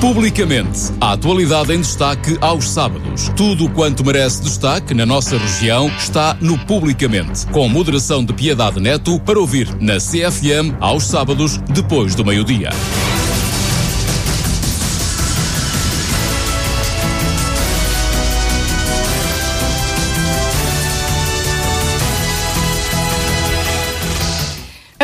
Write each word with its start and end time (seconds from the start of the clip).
Publicamente, 0.00 0.92
a 0.98 1.12
atualidade 1.12 1.74
em 1.74 1.80
destaque 1.82 2.38
aos 2.40 2.70
sábados. 2.70 3.28
Tudo 3.36 3.68
quanto 3.68 4.02
merece 4.02 4.42
destaque 4.42 4.94
na 4.94 5.04
nossa 5.04 5.36
região 5.36 5.88
está 5.88 6.34
no 6.40 6.58
Publicamente, 6.58 7.46
com 7.48 7.68
moderação 7.68 8.24
de 8.24 8.32
Piedade 8.32 8.80
Neto 8.80 9.20
para 9.20 9.38
ouvir 9.38 9.68
na 9.78 9.98
CFM 9.98 10.74
aos 10.80 11.04
sábados, 11.04 11.58
depois 11.68 12.14
do 12.14 12.24
meio-dia. 12.24 12.70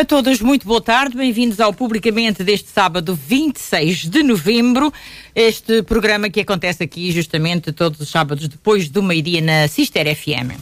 Todos, 0.06 0.40
muito 0.40 0.68
boa 0.68 0.80
tarde, 0.80 1.16
bem-vindos 1.16 1.58
ao 1.58 1.74
Publicamente 1.74 2.44
deste 2.44 2.70
sábado 2.70 3.18
26 3.26 4.06
de 4.06 4.22
novembro. 4.22 4.92
Este 5.34 5.82
programa 5.82 6.30
que 6.30 6.40
acontece 6.40 6.84
aqui 6.84 7.10
justamente 7.10 7.72
todos 7.72 7.98
os 7.98 8.08
sábados 8.08 8.46
depois 8.46 8.88
do 8.88 9.02
meio-dia 9.02 9.40
na 9.40 9.66
Cister 9.66 10.06
FM. 10.14 10.60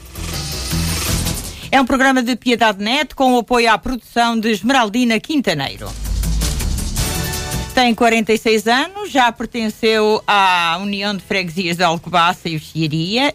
É 1.71 1.79
um 1.79 1.85
programa 1.85 2.23
de 2.23 2.35
Piedade 2.37 2.83
Net 2.83 3.15
com 3.15 3.35
o 3.35 3.41
apoio 3.41 3.71
à 3.71 3.77
produção 3.77 4.41
de 4.41 4.49
Esmeraldina 4.49 5.21
Quintaneiro. 5.21 5.93
Tem 7.75 7.95
46 7.95 8.67
anos, 8.67 9.11
já 9.11 9.31
pertenceu 9.31 10.23
à 10.27 10.79
União 10.81 11.15
de 11.15 11.23
Freguesias 11.23 11.77
de 11.77 11.83
Alcobaça 11.83 12.49
e 12.49 12.57
Oxiaria 12.57 13.35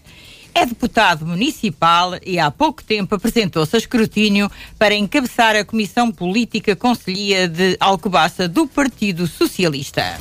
é 0.60 0.66
deputado 0.66 1.26
municipal 1.26 2.16
e 2.26 2.38
há 2.38 2.52
pouco 2.52 2.84
tempo 2.84 3.16
apresentou-se 3.16 3.74
a 3.78 3.80
escrutínio 3.80 4.52
para 4.78 4.94
encabeçar 4.94 5.56
a 5.56 5.64
Comissão 5.64 6.12
Política 6.12 6.76
Conselhia 6.76 7.48
de 7.48 7.78
Alcobaça 7.80 8.46
do 8.46 8.68
Partido 8.68 9.26
Socialista. 9.26 10.20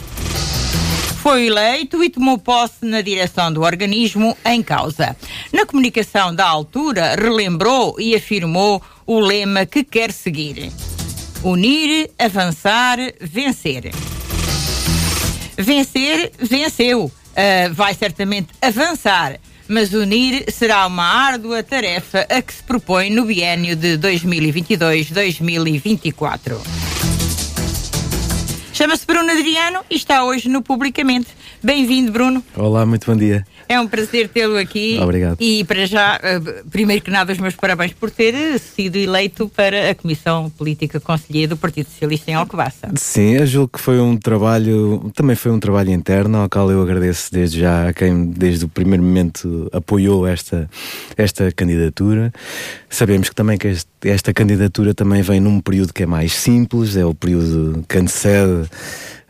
Foi 1.20 1.46
eleito 1.48 2.04
e 2.04 2.08
tomou 2.08 2.38
posse 2.38 2.84
na 2.84 3.00
direção 3.00 3.52
do 3.52 3.62
organismo 3.62 4.38
em 4.44 4.62
causa. 4.62 5.16
Na 5.52 5.66
comunicação 5.66 6.32
da 6.32 6.46
altura, 6.46 7.16
relembrou 7.16 7.96
e 7.98 8.14
afirmou 8.14 8.80
o 9.04 9.18
lema 9.18 9.66
que 9.66 9.82
quer 9.82 10.12
seguir: 10.12 10.70
Unir, 11.42 12.12
avançar, 12.16 12.96
vencer. 13.20 13.90
Vencer, 15.56 16.30
venceu. 16.38 17.06
Uh, 17.06 17.74
vai 17.74 17.94
certamente 17.94 18.48
avançar 18.62 19.38
mas 19.68 19.92
unir 19.92 20.50
será 20.50 20.86
uma 20.86 21.04
árdua 21.04 21.62
tarefa 21.62 22.26
a 22.30 22.40
que 22.40 22.54
se 22.54 22.62
propõe 22.62 23.10
no 23.10 23.26
biênio 23.26 23.76
de 23.76 23.98
2022-2024. 23.98 26.56
Chama-se 28.72 29.04
Bruno 29.04 29.30
Adriano 29.30 29.80
e 29.90 29.96
está 29.96 30.24
hoje 30.24 30.48
no 30.48 30.62
Publicamente. 30.62 31.28
Bem-vindo, 31.62 32.10
Bruno. 32.10 32.42
Olá, 32.56 32.86
muito 32.86 33.06
bom 33.06 33.16
dia. 33.16 33.44
É 33.68 33.78
um 33.78 33.86
prazer 33.86 34.28
tê-lo 34.28 34.56
aqui. 34.56 34.98
Obrigado. 35.00 35.36
E 35.38 35.62
para 35.64 35.84
já, 35.86 36.18
eh, 36.22 36.40
primeiro 36.70 37.02
que 37.02 37.10
nada, 37.10 37.32
os 37.32 37.38
meus 37.38 37.54
parabéns 37.54 37.92
por 37.92 38.10
ter 38.10 38.58
sido 38.58 38.96
eleito 38.96 39.48
para 39.54 39.90
a 39.90 39.94
Comissão 39.94 40.50
Política 40.50 40.98
Conselheira 40.98 41.50
do 41.50 41.56
Partido 41.56 41.86
Socialista 41.90 42.30
em 42.30 42.34
Alcobaça. 42.34 42.88
Sim, 42.96 43.34
eu 43.34 43.46
julgo 43.46 43.68
que 43.74 43.80
foi 43.80 44.00
um 44.00 44.16
trabalho, 44.16 45.10
também 45.14 45.36
foi 45.36 45.52
um 45.52 45.60
trabalho 45.60 45.90
interno, 45.90 46.38
ao 46.38 46.48
qual 46.48 46.70
eu 46.70 46.80
agradeço 46.80 47.30
desde 47.30 47.60
já 47.60 47.88
a 47.88 47.92
quem 47.92 48.26
desde 48.26 48.64
o 48.64 48.68
primeiro 48.68 49.02
momento 49.02 49.68
apoiou 49.72 50.26
esta, 50.26 50.68
esta 51.16 51.52
candidatura. 51.52 52.32
Sabemos 52.88 53.28
que 53.28 53.34
também 53.34 53.58
que 53.58 53.68
este, 53.68 53.90
esta 54.04 54.32
candidatura 54.32 54.94
também 54.94 55.22
vem 55.22 55.40
num 55.40 55.60
período 55.60 55.92
que 55.92 56.02
é 56.02 56.06
mais 56.06 56.32
simples, 56.32 56.96
é 56.96 57.04
o 57.04 57.14
período 57.14 57.84
que 57.88 57.98
antecede 57.98 58.68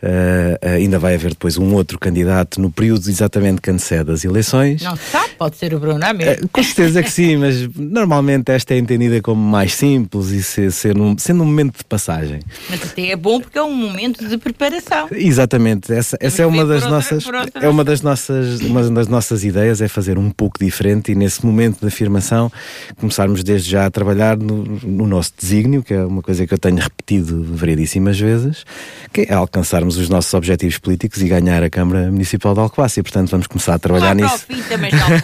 Uh, 0.01 0.55
ainda 0.65 0.97
vai 0.97 1.15
haver 1.15 1.31
depois 1.31 1.57
um 1.57 1.73
outro 1.73 1.99
candidato 1.99 2.61
no 2.61 2.71
período 2.71 3.09
exatamente 3.09 3.59
que 3.59 3.69
antecede 3.69 4.09
as 4.09 4.23
eleições. 4.23 4.81
Não 4.81 4.95
sabe, 4.95 5.31
pode 5.37 5.57
ser 5.57 5.73
o 5.73 5.79
Bruno, 5.79 6.01
é 6.01 6.13
mesmo? 6.13 6.45
Uh, 6.45 6.49
com 6.49 6.63
certeza 6.63 7.03
que 7.03 7.11
sim, 7.11 7.35
mas 7.35 7.67
normalmente 7.75 8.49
esta 8.49 8.75
é 8.75 8.77
entendida 8.77 9.21
como 9.21 9.41
mais 9.41 9.75
simples 9.75 10.29
e 10.29 10.41
ser, 10.41 10.71
ser 10.71 10.97
um, 10.97 11.17
sendo 11.17 11.43
um 11.43 11.45
momento 11.45 11.79
de 11.79 11.83
passagem. 11.83 12.39
Mas 12.69 12.81
até 12.81 13.09
é 13.09 13.15
bom 13.17 13.41
porque 13.41 13.57
é 13.57 13.61
um 13.61 13.75
momento 13.75 14.25
de 14.25 14.37
preparação. 14.37 15.09
Exatamente, 15.11 15.91
essa, 15.91 16.17
essa 16.21 16.43
é 16.43 16.45
uma 16.45 16.65
das 16.65 16.83
outra, 16.83 16.89
nossas 16.91 17.25
é 17.55 17.67
uma 17.67 17.83
das 17.83 18.01
nossas 18.01 18.61
uma 18.61 18.81
das 18.81 19.09
nossas 19.09 19.43
ideias 19.43 19.81
é 19.81 19.89
fazer 19.89 20.17
um 20.17 20.31
pouco 20.31 20.57
diferente 20.57 21.11
e 21.11 21.15
nesse 21.15 21.45
momento 21.45 21.81
de 21.81 21.87
afirmação 21.87 22.49
começarmos 22.97 23.43
desde 23.43 23.69
já 23.71 23.85
a 23.85 23.91
trabalhar 23.91 24.37
no, 24.37 24.58
no 24.63 25.07
nosso 25.07 25.33
desígnio, 25.37 25.83
que 25.83 25.93
é 25.93 26.03
uma 26.03 26.21
coisa 26.21 26.45
que 26.45 26.53
eu 26.53 26.57
tenho 26.57 26.77
repetido 26.77 27.43
variedíssimas 27.55 28.19
vezes, 28.19 28.65
que 29.11 29.21
é 29.21 29.33
alcançarmos 29.33 29.97
os 29.97 30.09
nossos 30.09 30.33
objetivos 30.33 30.77
políticos 30.77 31.21
e 31.21 31.27
ganhar 31.27 31.63
a 31.63 31.69
Câmara 31.69 32.11
Municipal 32.11 32.53
de 32.53 32.59
Alcobaça. 32.59 32.99
E, 32.99 33.03
portanto, 33.03 33.29
vamos 33.29 33.47
começar 33.47 33.75
a 33.75 33.79
trabalhar 33.79 34.15
nisso. 34.15 34.45
Fim 34.47 34.61
também 34.63 34.91
já 34.91 35.07
vou. 35.07 35.19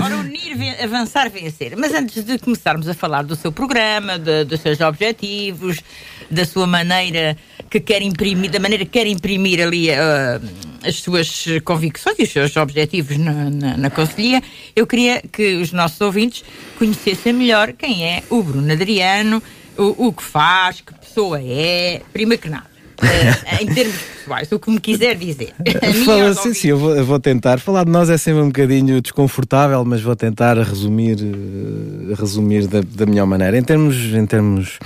Ora, 0.04 0.16
unir, 0.16 0.82
avançar, 0.82 1.30
vencer. 1.30 1.76
Mas 1.76 1.92
antes 1.94 2.24
de 2.24 2.38
começarmos 2.38 2.88
a 2.88 2.94
falar 2.94 3.22
do 3.22 3.36
seu 3.36 3.52
programa, 3.52 4.18
de, 4.18 4.44
dos 4.44 4.60
seus 4.60 4.80
objetivos, 4.80 5.80
da 6.30 6.44
sua 6.44 6.66
maneira 6.66 7.36
que 7.70 7.78
quer 7.78 8.02
imprimir, 8.02 8.50
da 8.50 8.58
maneira 8.58 8.84
que 8.84 8.90
quer 8.90 9.06
imprimir 9.06 9.62
ali 9.62 9.90
uh, 9.90 9.94
as 10.84 10.96
suas 10.96 11.44
convicções 11.64 12.18
e 12.18 12.24
os 12.24 12.30
seus 12.30 12.56
objetivos 12.56 13.16
na, 13.16 13.48
na, 13.48 13.76
na 13.76 13.90
Conselhia, 13.90 14.42
eu 14.74 14.86
queria 14.86 15.22
que 15.32 15.54
os 15.54 15.72
nossos 15.72 16.00
ouvintes 16.00 16.44
conhecessem 16.78 17.32
melhor 17.32 17.72
quem 17.72 18.04
é 18.04 18.24
o 18.28 18.42
Bruno 18.42 18.72
Adriano, 18.72 19.40
o, 19.78 20.08
o 20.08 20.12
que 20.12 20.22
faz, 20.22 20.80
que 20.80 20.92
pessoa 20.92 21.40
é, 21.40 22.02
primeiro 22.12 22.42
que 22.42 22.50
nada. 22.50 22.68
Eh, 23.02 23.62
em 23.62 23.66
termos 23.72 23.96
pessoais, 24.30 24.52
o 24.52 24.58
que 24.58 24.70
me 24.70 24.80
quiser 24.80 25.16
dizer. 25.16 25.52
Fala, 26.04 26.34
sim, 26.34 26.54
sim, 26.54 26.68
eu 26.68 26.78
vou, 26.78 26.94
eu 26.94 27.04
vou, 27.04 27.18
tentar. 27.18 27.58
Falar 27.58 27.84
de 27.84 27.90
nós 27.90 28.08
é 28.08 28.16
sempre 28.16 28.42
um 28.42 28.46
bocadinho 28.46 29.00
desconfortável, 29.00 29.84
mas 29.84 30.00
vou 30.00 30.14
tentar 30.14 30.56
resumir, 30.58 31.18
uh, 31.20 32.14
resumir 32.14 32.66
da, 32.68 32.80
da 32.80 33.06
melhor 33.06 33.26
maneira. 33.26 33.58
Em 33.58 33.62
termos, 33.62 33.96
em 33.96 34.26
termos 34.26 34.78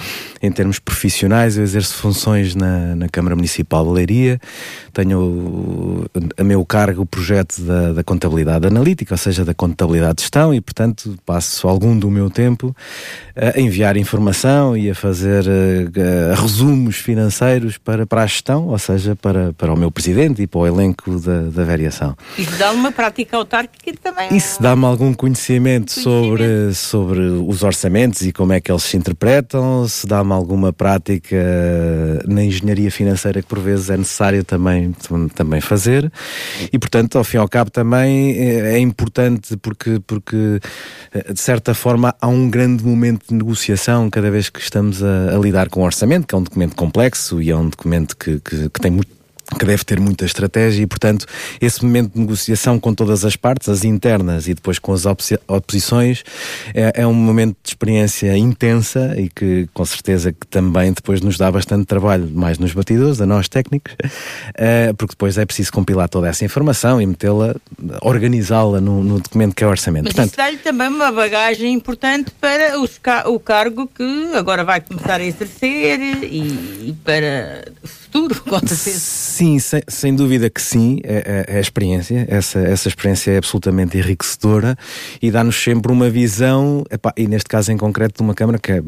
em 0.44 0.52
termos 0.52 0.78
profissionais, 0.78 1.56
eu 1.56 1.62
exerço 1.62 1.94
funções 1.94 2.54
na, 2.54 2.94
na 2.94 3.08
Câmara 3.08 3.34
Municipal 3.34 3.82
de 3.86 3.92
Leiria, 3.92 4.38
tenho 4.92 6.04
a 6.36 6.44
meu 6.44 6.62
cargo 6.66 7.02
o 7.02 7.06
projeto 7.06 7.62
da, 7.62 7.92
da, 7.92 8.04
contabilidade 8.04 8.66
analítica, 8.66 9.14
ou 9.14 9.18
seja, 9.18 9.42
da 9.42 9.54
contabilidade 9.54 10.16
de 10.16 10.22
gestão, 10.22 10.52
e 10.52 10.60
portanto 10.60 11.16
passo 11.24 11.66
algum 11.66 11.98
do 11.98 12.10
meu 12.10 12.28
tempo 12.28 12.76
a 13.34 13.58
enviar 13.58 13.96
informação 13.96 14.76
e 14.76 14.90
a 14.90 14.94
fazer 14.94 15.44
uh, 15.44 16.40
resumos 16.40 16.96
financeiros 16.96 17.78
para, 17.78 18.06
para 18.06 18.22
a 18.22 18.26
gestão, 18.26 18.68
ou 18.68 18.78
seja, 18.78 19.16
para, 19.16 19.33
para 19.56 19.72
o 19.72 19.76
meu 19.76 19.90
presidente 19.90 20.42
e 20.42 20.46
para 20.46 20.60
o 20.60 20.66
elenco 20.66 21.18
da, 21.20 21.42
da 21.42 21.64
variação. 21.64 22.16
Isso 22.38 22.56
dá 22.58 22.72
uma 22.72 22.90
prática 22.90 23.36
autárquica 23.36 23.92
também. 24.02 24.34
Isso 24.36 24.62
dá-me 24.62 24.84
algum 24.84 25.12
conhecimento, 25.12 25.44
conhecimento, 25.44 25.92
Sobre, 26.00 26.74
sobre 26.74 27.20
os 27.20 27.62
orçamentos 27.62 28.22
e 28.22 28.32
como 28.32 28.52
é 28.52 28.60
que 28.60 28.70
eles 28.70 28.82
se 28.82 28.96
interpretam, 28.96 29.86
se 29.88 30.06
dá-me 30.06 30.32
alguma 30.32 30.72
prática 30.72 31.36
na 32.26 32.44
engenharia 32.44 32.90
financeira 32.90 33.42
que 33.42 33.48
por 33.48 33.58
vezes 33.58 33.90
é 33.90 33.96
necessário 33.96 34.44
também, 34.44 34.94
também 35.34 35.60
fazer 35.60 36.10
e 36.72 36.78
portanto 36.78 37.18
ao 37.18 37.24
fim 37.24 37.36
e 37.36 37.40
ao 37.40 37.48
cabo 37.48 37.70
também 37.70 38.38
é, 38.38 38.74
é 38.74 38.78
importante 38.78 39.56
porque, 39.56 40.00
porque 40.06 40.60
de 41.32 41.40
certa 41.40 41.74
forma 41.74 42.14
há 42.20 42.28
um 42.28 42.48
grande 42.48 42.84
momento 42.84 43.28
de 43.28 43.34
negociação 43.34 44.08
cada 44.10 44.30
vez 44.30 44.48
que 44.48 44.60
estamos 44.60 45.02
a, 45.02 45.34
a 45.34 45.38
lidar 45.38 45.68
com 45.68 45.80
o 45.80 45.84
orçamento, 45.84 46.26
que 46.26 46.34
é 46.34 46.38
um 46.38 46.42
documento 46.42 46.76
complexo 46.76 47.40
e 47.40 47.50
é 47.50 47.56
um 47.56 47.68
documento 47.68 48.16
que, 48.16 48.40
que, 48.40 48.68
que 48.68 48.80
tem 48.80 48.90
muito 48.90 49.23
que 49.54 49.64
deve 49.64 49.84
ter 49.84 50.00
muita 50.00 50.24
estratégia 50.24 50.82
e, 50.82 50.86
portanto, 50.86 51.26
esse 51.60 51.84
momento 51.84 52.12
de 52.12 52.20
negociação 52.20 52.78
com 52.78 52.94
todas 52.94 53.24
as 53.24 53.36
partes, 53.36 53.68
as 53.68 53.84
internas 53.84 54.48
e 54.48 54.54
depois 54.54 54.78
com 54.78 54.92
as 54.92 55.04
oposições, 55.06 56.24
é, 56.74 57.02
é, 57.02 57.06
um 57.06 57.14
momento 57.14 57.56
de 57.62 57.70
experiência 57.70 58.36
intensa 58.36 59.14
e 59.16 59.28
que, 59.28 59.68
com 59.72 59.84
certeza, 59.84 60.32
que 60.32 60.46
também 60.46 60.92
depois 60.92 61.20
nos 61.20 61.38
dá 61.38 61.50
bastante 61.50 61.86
trabalho, 61.86 62.28
mais 62.30 62.58
nos 62.58 62.72
batidores, 62.72 63.20
a 63.20 63.26
nós 63.26 63.48
técnicos, 63.48 63.94
eh, 64.56 64.92
porque 64.96 65.12
depois 65.12 65.38
é 65.38 65.44
preciso 65.44 65.72
compilar 65.72 66.08
toda 66.08 66.28
essa 66.28 66.44
informação 66.44 67.00
e 67.00 67.06
metê-la, 67.06 67.54
organizá-la 68.02 68.80
no, 68.80 69.02
no, 69.02 69.20
documento 69.20 69.54
que 69.54 69.64
é 69.64 69.66
o 69.66 69.70
orçamento. 69.70 70.04
Mas 70.04 70.14
portanto, 70.14 70.28
isso 70.28 70.36
dá-lhe 70.36 70.58
também 70.58 70.88
uma 70.88 71.10
bagagem 71.12 71.72
importante 71.72 72.30
para 72.40 72.78
os, 72.80 73.00
o 73.26 73.38
cargo 73.38 73.86
que 73.86 74.30
agora 74.34 74.64
vai 74.64 74.80
começar 74.80 75.20
a 75.20 75.24
exercer 75.24 76.00
e, 76.00 76.88
e 76.88 76.96
para 77.04 77.64
o 77.82 77.86
futuro, 77.86 78.40
com 78.48 78.58
certeza. 78.60 79.23
Sim, 79.34 79.58
sem, 79.58 79.82
sem 79.88 80.14
dúvida 80.14 80.48
que 80.48 80.62
sim, 80.62 81.00
é, 81.02 81.44
é, 81.48 81.54
é, 81.54 81.58
a 81.58 81.60
experiência, 81.60 82.24
essa, 82.30 82.60
essa 82.60 82.86
experiência 82.86 83.32
é 83.32 83.38
absolutamente 83.38 83.98
enriquecedora 83.98 84.78
e 85.20 85.28
dá-nos 85.28 85.60
sempre 85.60 85.90
uma 85.90 86.08
visão, 86.08 86.84
epá, 86.88 87.12
e 87.16 87.26
neste 87.26 87.48
caso 87.48 87.72
em 87.72 87.76
concreto 87.76 88.18
de 88.18 88.22
uma 88.22 88.32
Câmara 88.32 88.60
que 88.60 88.70
é 88.70 88.82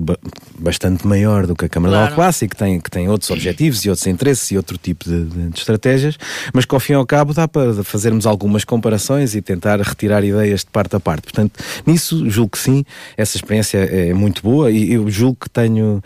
bastante 0.57 1.05
maior 1.05 1.49
do 1.49 1.57
que 1.57 1.65
a 1.65 1.69
Câmara 1.69 1.95
claro. 1.95 2.11
Alcobaça 2.11 2.45
e 2.45 2.49
que 2.49 2.55
tem, 2.55 2.79
que 2.79 2.89
tem 2.89 3.09
outros 3.09 3.29
objetivos 3.29 3.85
e 3.85 3.91
outros 3.91 4.07
interesses 4.07 4.49
e 4.53 4.57
outro 4.57 4.79
tipo 4.79 5.05
de, 5.07 5.25
de, 5.25 5.49
de, 5.49 5.59
estratégias, 5.59 6.17
mas 6.55 6.65
que 6.65 6.73
ao 6.73 6.81
fim 6.81 6.93
e 6.93 6.95
ao 6.95 7.05
cabo 7.05 7.35
dá 7.35 7.49
para 7.49 7.83
fazermos 7.83 8.25
algumas 8.25 8.63
comparações 8.63 9.35
e 9.35 9.43
tentar 9.43 9.81
retirar 9.81 10.23
ideias 10.23 10.61
de 10.61 10.71
parte 10.71 10.95
a 10.95 11.01
parte. 11.01 11.23
Portanto, 11.23 11.59
nisso 11.85 12.31
julgo 12.31 12.53
que 12.53 12.59
sim, 12.59 12.85
essa 13.17 13.37
experiência 13.37 13.79
é 13.79 14.15
muito 14.15 14.43
boa 14.43 14.71
e 14.71 14.93
eu 14.93 15.11
julgo 15.11 15.39
que 15.41 15.51
tenho 15.51 16.01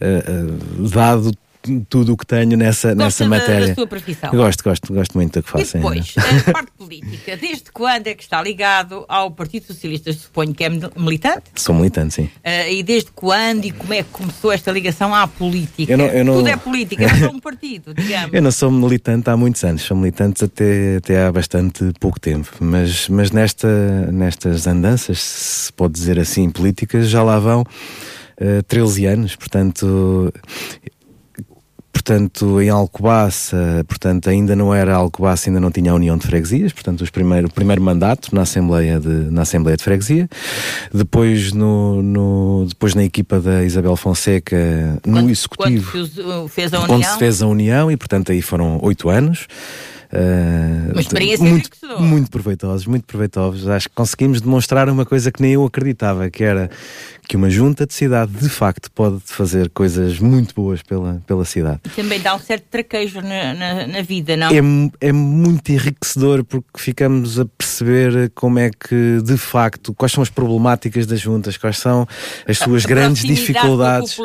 uh, 0.00 0.84
uh, 0.84 0.88
dado 0.88 1.32
tudo 1.88 2.14
o 2.14 2.16
que 2.16 2.26
tenho 2.26 2.56
nessa, 2.56 2.94
nessa 2.94 3.26
matéria. 3.26 3.68
Da 3.68 3.74
sua 3.74 3.86
profissão. 3.86 4.30
Gosto, 4.30 4.64
gosto, 4.64 4.92
gosto 4.92 5.14
muito 5.14 5.38
do 5.38 5.42
que 5.42 5.50
faço. 5.50 5.76
E 5.76 5.80
depois, 5.80 6.14
a 6.16 6.52
parte 6.52 6.72
política, 6.76 7.36
desde 7.36 7.70
quando 7.70 8.06
é 8.06 8.14
que 8.14 8.22
está 8.22 8.42
ligado 8.42 9.04
ao 9.08 9.30
Partido 9.30 9.66
Socialista? 9.66 10.12
Suponho 10.12 10.54
que 10.54 10.64
é 10.64 10.70
militante? 10.96 11.44
Sou 11.54 11.74
militante, 11.74 12.14
sim. 12.14 12.22
Uh, 12.22 12.70
e 12.70 12.82
desde 12.82 13.10
quando 13.12 13.64
e 13.66 13.72
como 13.72 13.92
é 13.92 14.02
que 14.02 14.08
começou 14.10 14.50
esta 14.50 14.72
ligação 14.72 15.14
à 15.14 15.26
política? 15.28 15.92
Eu 15.92 15.98
não, 15.98 16.06
eu 16.06 16.24
não... 16.24 16.34
Tudo 16.36 16.48
é 16.48 16.56
política, 16.56 17.04
é 17.04 17.08
só 17.08 17.30
um 17.30 17.40
partido, 17.40 17.92
digamos. 17.94 18.32
eu 18.32 18.42
não 18.42 18.50
sou 18.50 18.70
militante 18.70 19.28
há 19.28 19.36
muitos 19.36 19.62
anos, 19.62 19.82
sou 19.82 19.96
militante 19.96 20.44
até, 20.44 20.96
até 20.96 21.24
há 21.24 21.32
bastante 21.32 21.92
pouco 22.00 22.18
tempo, 22.18 22.50
mas, 22.60 23.08
mas 23.08 23.30
nesta, 23.30 23.68
nestas 24.10 24.66
andanças, 24.66 25.20
se 25.20 25.72
pode 25.72 25.92
dizer 25.92 26.18
assim, 26.18 26.48
políticas, 26.48 27.08
já 27.08 27.22
lá 27.22 27.38
vão 27.38 27.62
uh, 27.62 28.62
13 28.66 29.06
anos, 29.06 29.36
portanto 29.36 30.32
portanto, 31.92 32.60
em 32.60 32.68
Alcobaça, 32.68 33.84
portanto, 33.86 34.30
ainda 34.30 34.54
não 34.56 34.74
era 34.74 34.94
Alcobaça, 34.94 35.48
ainda 35.48 35.60
não 35.60 35.70
tinha 35.70 35.92
a 35.92 35.94
União 35.94 36.16
de 36.16 36.26
Freguesias, 36.26 36.72
portanto, 36.72 37.02
os 37.02 37.10
primeiro, 37.10 37.48
o 37.48 37.52
primeiro 37.52 37.82
mandato 37.82 38.34
na 38.34 38.42
Assembleia 38.42 38.98
de, 38.98 39.08
na 39.08 39.42
Assembleia 39.42 39.76
de 39.76 39.84
Freguesia. 39.84 40.28
Depois, 40.92 41.52
no, 41.52 42.02
no 42.02 42.66
depois 42.68 42.94
na 42.94 43.04
equipa 43.04 43.40
da 43.40 43.64
Isabel 43.64 43.96
Fonseca, 43.96 44.98
quando, 45.02 45.22
no 45.22 45.30
Executivo. 45.30 45.90
Quando 45.92 46.48
fez 46.48 46.72
a 46.72 46.78
União? 46.78 46.88
Quando 46.88 47.04
se 47.04 47.18
fez 47.18 47.42
a 47.42 47.46
União, 47.46 47.90
e 47.90 47.96
portanto 47.96 48.32
aí 48.32 48.42
foram 48.42 48.78
oito 48.82 49.08
anos. 49.08 49.46
Uh, 50.12 50.90
uma 50.90 51.00
experiência 51.00 51.48
muito, 51.48 51.70
muito 52.00 52.30
proveitosos, 52.30 52.84
muito 52.84 53.04
proveitosos. 53.04 53.68
Acho 53.68 53.88
que 53.88 53.94
conseguimos 53.94 54.40
demonstrar 54.40 54.88
uma 54.88 55.06
coisa 55.06 55.30
que 55.30 55.40
nem 55.40 55.52
eu 55.52 55.64
acreditava, 55.64 56.28
que 56.28 56.42
era 56.42 56.68
que 57.30 57.36
uma 57.36 57.48
junta 57.48 57.86
de 57.86 57.94
cidade 57.94 58.32
de 58.32 58.48
facto 58.48 58.90
pode 58.90 59.20
fazer 59.24 59.70
coisas 59.70 60.18
muito 60.18 60.52
boas 60.52 60.82
pela, 60.82 61.22
pela 61.28 61.44
cidade. 61.44 61.78
E 61.86 61.88
também 61.90 62.20
dá 62.20 62.34
um 62.34 62.40
certo 62.40 62.64
traquejo 62.68 63.20
na, 63.20 63.54
na, 63.54 63.86
na 63.86 64.02
vida, 64.02 64.36
não? 64.36 64.48
É, 64.48 65.06
é 65.08 65.12
muito 65.12 65.70
enriquecedor 65.70 66.42
porque 66.42 66.80
ficamos 66.80 67.38
a 67.38 67.44
perceber 67.44 68.32
como 68.34 68.58
é 68.58 68.68
que 68.70 69.20
de 69.22 69.36
facto, 69.36 69.94
quais 69.94 70.10
são 70.10 70.24
as 70.24 70.28
problemáticas 70.28 71.06
das 71.06 71.20
juntas, 71.20 71.56
quais 71.56 71.78
são 71.78 72.04
as 72.48 72.58
suas 72.58 72.84
a 72.84 72.88
grandes 72.88 73.22
dificuldades. 73.22 74.18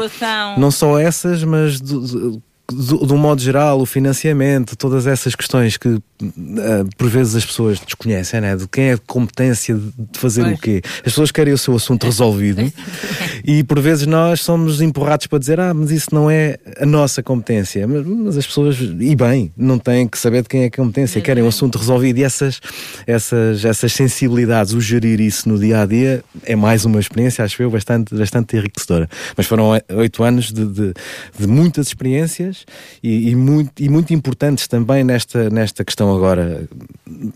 Não 0.58 0.72
só 0.72 0.98
essas, 0.98 1.44
mas 1.44 1.80
do, 1.80 2.00
do, 2.00 2.44
de 2.72 3.14
um 3.14 3.18
modo 3.18 3.42
geral, 3.42 3.80
o 3.80 3.86
financiamento, 3.86 4.76
todas 4.76 5.06
essas 5.06 5.36
questões 5.36 5.78
que 5.78 5.88
uh, 5.90 6.02
por 6.98 7.10
vezes 7.10 7.36
as 7.36 7.46
pessoas 7.46 7.80
desconhecem, 7.80 8.42
né? 8.42 8.56
de 8.56 8.68
quem 8.68 8.86
é 8.86 8.94
a 8.94 8.98
competência 8.98 9.76
de 9.76 10.20
fazer 10.20 10.44
pois. 10.44 10.58
o 10.58 10.62
quê. 10.62 10.82
As 10.98 11.04
pessoas 11.04 11.32
querem 11.32 11.54
o 11.54 11.58
seu 11.58 11.76
assunto 11.76 12.06
resolvido 12.06 12.72
e 13.46 13.64
por 13.64 13.80
vezes 13.80 14.08
nós 14.08 14.42
somos 14.42 14.82
empurrados 14.82 15.28
para 15.28 15.38
dizer, 15.38 15.60
ah, 15.60 15.74
mas 15.76 15.92
isso 15.92 16.08
não 16.12 16.30
é 16.30 16.58
a 16.80 16.86
nossa 16.86 17.22
competência. 17.22 17.88
Mas, 17.88 18.06
mas 18.06 18.38
as 18.38 18.48
pessoas, 18.48 18.78
e 18.80 19.16
bem, 19.16 19.52
não 19.56 19.78
têm 19.78 20.08
que 20.08 20.18
saber 20.18 20.42
de 20.42 20.50
quem 20.50 20.64
é 20.64 20.66
a 20.66 20.72
competência, 20.72 21.22
querem 21.22 21.44
o 21.44 21.48
assunto 21.48 21.78
resolvido 21.78 22.18
e 22.18 22.24
essas, 22.24 22.60
essas, 23.06 23.64
essas 23.64 23.94
sensibilidades, 23.94 24.74
o 24.74 24.82
gerir 24.82 25.22
isso 25.22 25.48
no 25.48 25.60
dia 25.60 25.82
a 25.82 25.86
dia 25.86 26.24
é 26.44 26.56
mais 26.56 26.84
uma 26.84 27.00
experiência, 27.00 27.46
acho 27.46 27.62
eu, 27.62 27.70
bastante, 27.70 28.16
bastante 28.16 28.58
enriquecedora. 28.58 29.08
Mas 29.38 29.46
foram 29.46 29.80
oito 29.90 30.24
anos 30.24 30.52
de, 30.52 30.66
de, 30.66 30.94
de 31.38 31.48
muitas 31.48 31.88
experiências 31.88 32.55
e, 33.04 33.30
e, 33.30 33.36
muito, 33.36 33.72
e 33.82 33.90
muito 33.90 34.14
importantes 34.14 34.68
também 34.68 35.04
nesta, 35.04 35.50
nesta 35.50 35.84
questão 35.84 36.16
agora, 36.16 36.68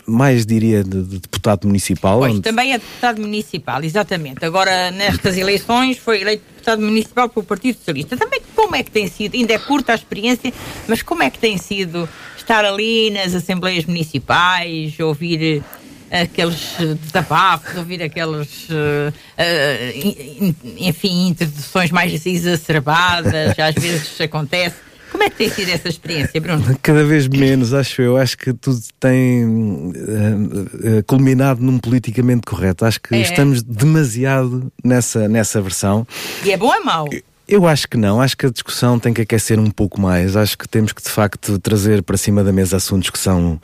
mais 0.06 0.46
diria 0.46 0.82
de, 0.82 1.02
de 1.02 1.18
deputado 1.18 1.66
municipal. 1.66 2.18
Pois, 2.18 2.32
onde... 2.32 2.42
também 2.42 2.72
é 2.72 2.78
deputado 2.78 3.20
municipal, 3.20 3.82
exatamente. 3.82 4.44
Agora, 4.44 4.90
nestas 4.90 5.36
eleições, 5.36 5.98
foi 5.98 6.20
eleito 6.20 6.44
deputado 6.52 6.82
municipal 6.82 7.28
pelo 7.28 7.44
Partido 7.44 7.78
Socialista. 7.78 8.16
Também 8.16 8.40
como 8.54 8.76
é 8.76 8.82
que 8.82 8.90
tem 8.90 9.08
sido, 9.08 9.34
ainda 9.34 9.52
é 9.52 9.58
curta 9.58 9.92
a 9.92 9.94
experiência, 9.94 10.52
mas 10.86 11.02
como 11.02 11.22
é 11.22 11.30
que 11.30 11.38
tem 11.38 11.56
sido 11.58 12.08
estar 12.36 12.64
ali 12.64 13.10
nas 13.10 13.34
assembleias 13.34 13.84
municipais, 13.84 14.98
ouvir 15.00 15.62
aqueles 16.10 16.76
desabafos, 17.04 17.76
ouvir 17.76 18.02
aquelas, 18.02 18.68
uh, 18.68 19.12
uh, 19.38 20.54
enfim, 20.76 21.28
introduções 21.28 21.90
mais 21.90 22.26
exacerbadas, 22.26 23.56
às 23.58 23.74
vezes 23.76 24.20
acontece. 24.20 24.89
Como 25.10 25.24
é 25.24 25.30
que 25.30 25.36
tem 25.36 25.50
sido 25.50 25.70
essa 25.70 25.88
experiência, 25.88 26.40
Bruno? 26.40 26.64
Cada 26.82 27.04
vez 27.04 27.26
menos, 27.26 27.74
acho 27.74 28.00
eu. 28.00 28.16
Acho 28.16 28.36
que 28.38 28.52
tudo 28.52 28.80
tem 28.98 29.44
uh, 29.44 29.90
uh, 29.90 31.04
culminado 31.06 31.62
num 31.62 31.78
politicamente 31.78 32.42
correto. 32.42 32.84
Acho 32.84 33.00
que 33.00 33.14
é. 33.14 33.20
estamos 33.20 33.62
demasiado 33.62 34.72
nessa, 34.84 35.28
nessa 35.28 35.60
versão. 35.60 36.06
E 36.44 36.52
é 36.52 36.56
bom 36.56 36.66
ou 36.66 36.74
é 36.74 36.80
mau? 36.80 37.08
Eu 37.50 37.66
acho 37.66 37.88
que 37.88 37.96
não, 37.96 38.20
acho 38.20 38.36
que 38.36 38.46
a 38.46 38.50
discussão 38.50 38.96
tem 38.96 39.12
que 39.12 39.22
aquecer 39.22 39.58
um 39.58 39.70
pouco 39.70 40.00
mais. 40.00 40.36
Acho 40.36 40.56
que 40.56 40.68
temos 40.68 40.92
que 40.92 41.02
de 41.02 41.08
facto 41.08 41.58
trazer 41.58 42.00
para 42.00 42.16
cima 42.16 42.44
da 42.44 42.52
mesa 42.52 42.76
assuntos 42.76 43.10
que 43.10 43.18
são 43.18 43.60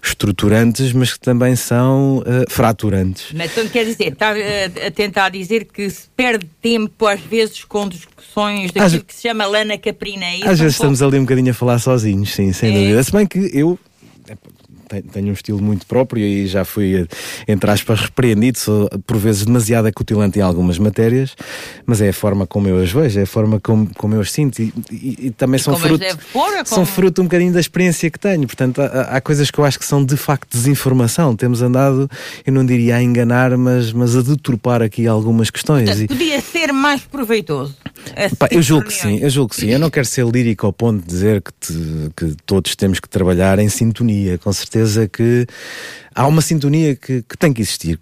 estruturantes, 0.00 0.92
mas 0.92 1.12
que 1.12 1.18
também 1.18 1.56
são 1.56 2.18
uh, 2.18 2.48
fraturantes. 2.48 3.32
Mas 3.34 3.50
então 3.50 3.66
quer 3.66 3.84
dizer, 3.84 4.12
está 4.12 4.32
uh, 4.32 4.86
a 4.86 4.90
tentar 4.92 5.30
dizer 5.30 5.64
que 5.64 5.90
se 5.90 6.06
perde 6.16 6.46
tempo 6.62 7.04
às 7.04 7.20
vezes 7.20 7.64
com 7.64 7.88
discussões 7.88 8.70
daquilo 8.70 9.00
às, 9.00 9.02
que 9.02 9.14
se 9.14 9.22
chama 9.22 9.44
lana 9.44 9.76
caprina. 9.76 10.24
É 10.24 10.48
às 10.48 10.60
vezes 10.60 10.74
estamos 10.74 11.02
ali 11.02 11.18
um 11.18 11.22
bocadinho 11.22 11.50
a 11.50 11.54
falar 11.54 11.80
sozinhos, 11.80 12.32
sim, 12.32 12.52
sem 12.52 12.70
é. 12.70 12.78
dúvida. 12.78 13.02
Se 13.02 13.10
bem 13.10 13.26
que 13.26 13.50
eu 13.52 13.76
tenho 15.12 15.28
um 15.28 15.32
estilo 15.32 15.60
muito 15.60 15.86
próprio 15.86 16.24
e 16.24 16.46
já 16.46 16.64
fui, 16.64 17.06
entre 17.46 17.70
aspas, 17.70 18.00
repreendido, 18.00 18.58
sou 18.58 18.88
por 19.06 19.16
vezes 19.16 19.44
demasiado 19.44 19.86
acutilante 19.86 20.38
em 20.38 20.42
algumas 20.42 20.78
matérias, 20.78 21.34
mas 21.84 22.00
é 22.00 22.08
a 22.08 22.12
forma 22.12 22.46
como 22.46 22.68
eu 22.68 22.78
as 22.78 22.90
vejo, 22.90 23.18
é 23.18 23.22
a 23.22 23.26
forma 23.26 23.60
como, 23.60 23.90
como 23.96 24.14
eu 24.14 24.20
as 24.20 24.30
sinto 24.30 24.60
e, 24.60 24.72
e, 24.90 25.26
e 25.26 25.30
também 25.30 25.56
e 25.56 25.62
são, 25.62 25.76
fruto, 25.76 26.04
pôr, 26.32 26.52
como... 26.52 26.66
são 26.66 26.86
fruto 26.86 27.20
um 27.20 27.24
bocadinho 27.24 27.52
da 27.52 27.60
experiência 27.60 28.10
que 28.10 28.18
tenho. 28.18 28.46
Portanto, 28.46 28.80
há, 28.80 29.16
há, 29.16 29.20
coisas 29.20 29.50
que 29.50 29.58
eu 29.58 29.64
acho 29.64 29.78
que 29.78 29.84
são 29.84 30.04
de 30.04 30.16
facto 30.16 30.48
desinformação. 30.52 31.34
Temos 31.34 31.62
andado, 31.62 32.08
eu 32.46 32.52
não 32.52 32.64
diria 32.64 32.96
a 32.96 33.02
enganar, 33.02 33.56
mas, 33.56 33.92
mas 33.92 34.16
a 34.16 34.22
deturpar 34.22 34.82
aqui 34.82 35.06
algumas 35.06 35.50
questões. 35.50 35.88
Portanto, 35.88 36.08
podia 36.08 36.40
ser 36.40 36.72
mais 36.72 37.02
proveitoso. 37.02 37.74
Pá, 38.38 38.48
eu 38.50 38.62
julgo 38.62 38.86
que 38.86 38.92
sim, 38.92 39.18
eu 39.18 39.30
julgo 39.30 39.50
que 39.50 39.56
sim. 39.56 39.68
Eu 39.68 39.78
não 39.78 39.90
quero 39.90 40.06
ser 40.06 40.24
lírico 40.26 40.66
ao 40.66 40.72
ponto 40.72 41.02
de 41.02 41.06
dizer 41.08 41.42
que, 41.42 41.52
te, 41.52 41.72
que 42.16 42.36
todos 42.44 42.76
temos 42.76 43.00
que 43.00 43.08
trabalhar 43.08 43.58
em 43.58 43.68
sintonia, 43.68 44.38
com 44.38 44.52
certeza 44.52 44.75
que 45.08 45.46
há 46.14 46.26
uma 46.26 46.42
sintonia 46.42 46.94
que, 46.96 47.22
que 47.22 47.36
tem 47.36 47.52
que 47.52 47.62
existir 47.62 47.98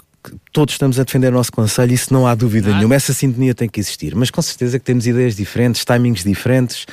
todos 0.53 0.75
estamos 0.75 0.99
a 0.99 1.05
defender 1.05 1.29
o 1.29 1.33
nosso 1.33 1.53
Conselho, 1.53 1.93
isso 1.93 2.13
não 2.13 2.27
há 2.27 2.35
dúvida 2.35 2.71
ah. 2.71 2.77
nenhuma, 2.77 2.95
essa 2.95 3.13
sintonia 3.13 3.55
tem 3.55 3.69
que 3.69 3.81
existir, 3.81 4.15
mas 4.15 4.31
com 4.31 4.41
certeza 4.41 4.79
que 4.79 4.85
temos 4.85 5.07
ideias 5.07 5.37
diferentes, 5.37 5.85
timings 5.85 6.25
diferentes, 6.25 6.87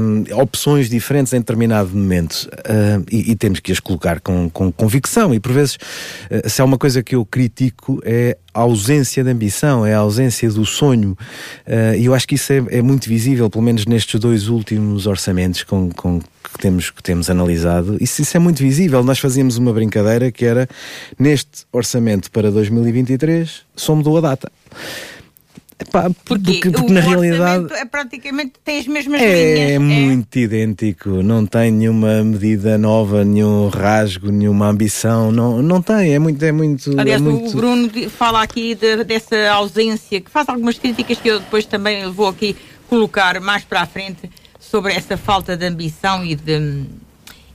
um, 0.00 0.24
opções 0.40 0.88
diferentes 0.88 1.32
em 1.32 1.38
determinado 1.38 1.90
momento 1.90 2.48
um, 2.68 3.04
e, 3.10 3.32
e, 3.32 3.36
temos 3.36 3.60
que 3.60 3.72
as 3.72 3.80
colocar 3.80 4.20
com, 4.20 4.48
com 4.48 4.70
convicção. 4.72 5.34
E 5.34 5.40
por 5.40 5.52
vezes, 5.52 5.74
uh, 5.74 6.48
se 6.48 6.62
há 6.62 6.64
uma 6.64 6.78
coisa 6.78 7.02
que 7.02 7.14
eu 7.14 7.24
critico 7.24 8.00
é 8.04 8.36
a 8.56 8.60
ausência 8.60 9.22
de 9.22 9.30
ambição, 9.30 9.84
é 9.84 9.94
a 9.94 9.98
ausência 9.98 10.48
do 10.50 10.64
sonho, 10.64 11.16
uh, 11.66 11.94
e 11.96 12.06
eu 12.06 12.14
acho 12.14 12.26
que 12.26 12.36
isso 12.36 12.52
é, 12.52 12.64
é, 12.70 12.82
muito 12.82 13.06
visível, 13.06 13.50
pelo 13.50 13.62
menos 13.62 13.84
nestes 13.84 14.18
dois 14.18 14.48
últimos 14.48 15.06
orçamentos 15.06 15.62
com, 15.62 15.90
com 15.90 16.20
que 16.20 16.58
temos, 16.58 16.90
que 16.90 17.02
temos 17.02 17.28
analisado, 17.28 17.98
isso, 18.00 18.22
isso 18.22 18.34
é 18.34 18.40
muito 18.40 18.58
visível. 18.58 19.04
Nós 19.04 19.18
fazíamos 19.18 19.58
uma 19.58 19.72
brincadeira 19.72 20.32
que 20.32 20.44
era 20.44 20.66
neste 21.18 21.66
orçamento 21.70 22.30
para 22.30 22.50
2023 22.50 23.66
só 23.76 23.94
mudou 23.94 24.16
a 24.16 24.20
data. 24.22 24.50
Epá, 25.78 26.10
porque, 26.24 26.52
porque, 26.54 26.70
porque 26.70 26.92
na 26.92 27.00
realidade 27.00 27.70
é 27.74 27.84
praticamente 27.84 28.54
tem 28.64 28.78
as 28.78 28.86
mesmas 28.86 29.20
é 29.20 29.54
linhas. 29.54 29.70
É 29.72 29.78
muito 29.78 30.38
idêntico, 30.38 31.22
não 31.22 31.44
tem 31.44 31.70
nenhuma 31.70 32.24
medida 32.24 32.78
nova, 32.78 33.22
nenhum 33.22 33.68
rasgo, 33.68 34.30
nenhuma 34.30 34.68
ambição, 34.68 35.30
não, 35.30 35.60
não 35.60 35.82
tem, 35.82 36.14
é 36.14 36.18
muito, 36.18 36.42
é 36.42 36.50
muito. 36.50 36.98
Aliás, 36.98 37.20
é 37.20 37.24
muito... 37.24 37.50
o 37.50 37.54
Bruno 37.54 37.90
fala 38.08 38.42
aqui 38.42 38.74
de, 38.74 39.04
dessa 39.04 39.36
ausência, 39.52 40.18
que 40.18 40.30
faz 40.30 40.48
algumas 40.48 40.78
críticas 40.78 41.18
que 41.18 41.28
eu 41.28 41.40
depois 41.40 41.66
também 41.66 42.10
vou 42.10 42.28
aqui 42.28 42.56
colocar 42.88 43.38
mais 43.40 43.62
para 43.62 43.82
a 43.82 43.86
frente 43.86 44.30
sobre 44.58 44.94
essa 44.94 45.18
falta 45.18 45.58
de 45.58 45.66
ambição 45.66 46.24
e 46.24 46.34
de, 46.34 46.84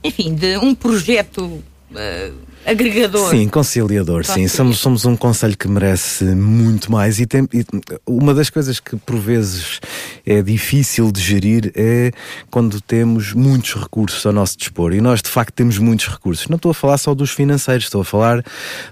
enfim, 0.04 0.32
de 0.32 0.56
um 0.58 0.76
projeto 0.76 1.42
uh, 1.42 2.51
agregador. 2.64 3.30
Sim, 3.30 3.48
conciliador, 3.48 4.24
sim. 4.24 4.46
Somos, 4.48 4.78
somos 4.78 5.04
um 5.04 5.16
conselho 5.16 5.56
que 5.56 5.68
merece 5.68 6.24
muito 6.24 6.90
mais 6.90 7.20
e, 7.20 7.26
tem, 7.26 7.48
e 7.52 7.64
uma 8.06 8.32
das 8.34 8.50
coisas 8.50 8.80
que 8.80 8.96
por 8.96 9.18
vezes 9.18 9.80
é 10.26 10.42
difícil 10.42 11.10
de 11.10 11.20
gerir 11.20 11.72
é 11.74 12.10
quando 12.50 12.80
temos 12.80 13.32
muitos 13.32 13.74
recursos 13.74 14.24
ao 14.24 14.32
nosso 14.32 14.56
dispor 14.56 14.94
e 14.94 15.00
nós 15.00 15.20
de 15.22 15.28
facto 15.28 15.54
temos 15.54 15.78
muitos 15.78 16.08
recursos. 16.08 16.48
Não 16.48 16.56
estou 16.56 16.70
a 16.70 16.74
falar 16.74 16.98
só 16.98 17.14
dos 17.14 17.30
financeiros, 17.30 17.84
estou 17.84 18.02
a 18.02 18.04
falar 18.04 18.42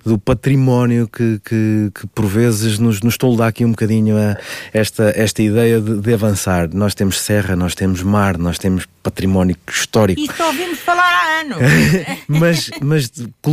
do 0.05 0.19
património 0.19 1.09
que, 1.09 1.41
que, 1.45 1.91
que 1.95 2.07
por 2.09 2.27
vezes 2.27 2.79
nos, 2.79 3.01
nos 3.01 3.17
tolda 3.17 3.47
aqui 3.47 3.65
um 3.65 3.71
bocadinho 3.71 4.17
a 4.17 4.37
esta, 4.73 5.13
esta 5.17 5.43
ideia 5.43 5.81
de, 5.81 6.01
de 6.01 6.15
avançar. 6.15 6.69
Nós 6.73 6.95
temos 6.95 7.21
serra, 7.21 7.55
nós 7.55 7.75
temos 7.75 8.03
mar, 8.03 8.37
nós 8.37 8.59
temos 8.59 8.87
património 9.03 9.57
histórico. 9.69 10.21
E 10.21 10.29
só 10.37 10.47
ouvimos 10.49 10.79
falar 10.81 11.13
há 11.13 11.41
anos. 11.41 11.59
mas, 12.29 12.71
mas 12.81 13.11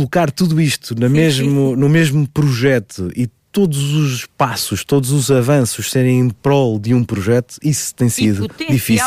colocar 0.08 0.30
tudo 0.32 0.60
isto 0.60 0.94
no 0.98 1.08
mesmo, 1.08 1.76
no 1.76 1.88
mesmo 1.88 2.26
projeto 2.26 3.10
e 3.14 3.28
todos 3.58 3.92
os 3.92 4.24
passos, 4.24 4.84
todos 4.84 5.10
os 5.10 5.32
avanços 5.32 5.90
serem 5.90 6.20
em 6.20 6.30
prol 6.30 6.78
de 6.78 6.94
um 6.94 7.02
projeto, 7.02 7.56
isso 7.60 7.92
tem 7.92 8.08
sido 8.08 8.46
difícil. 8.70 9.04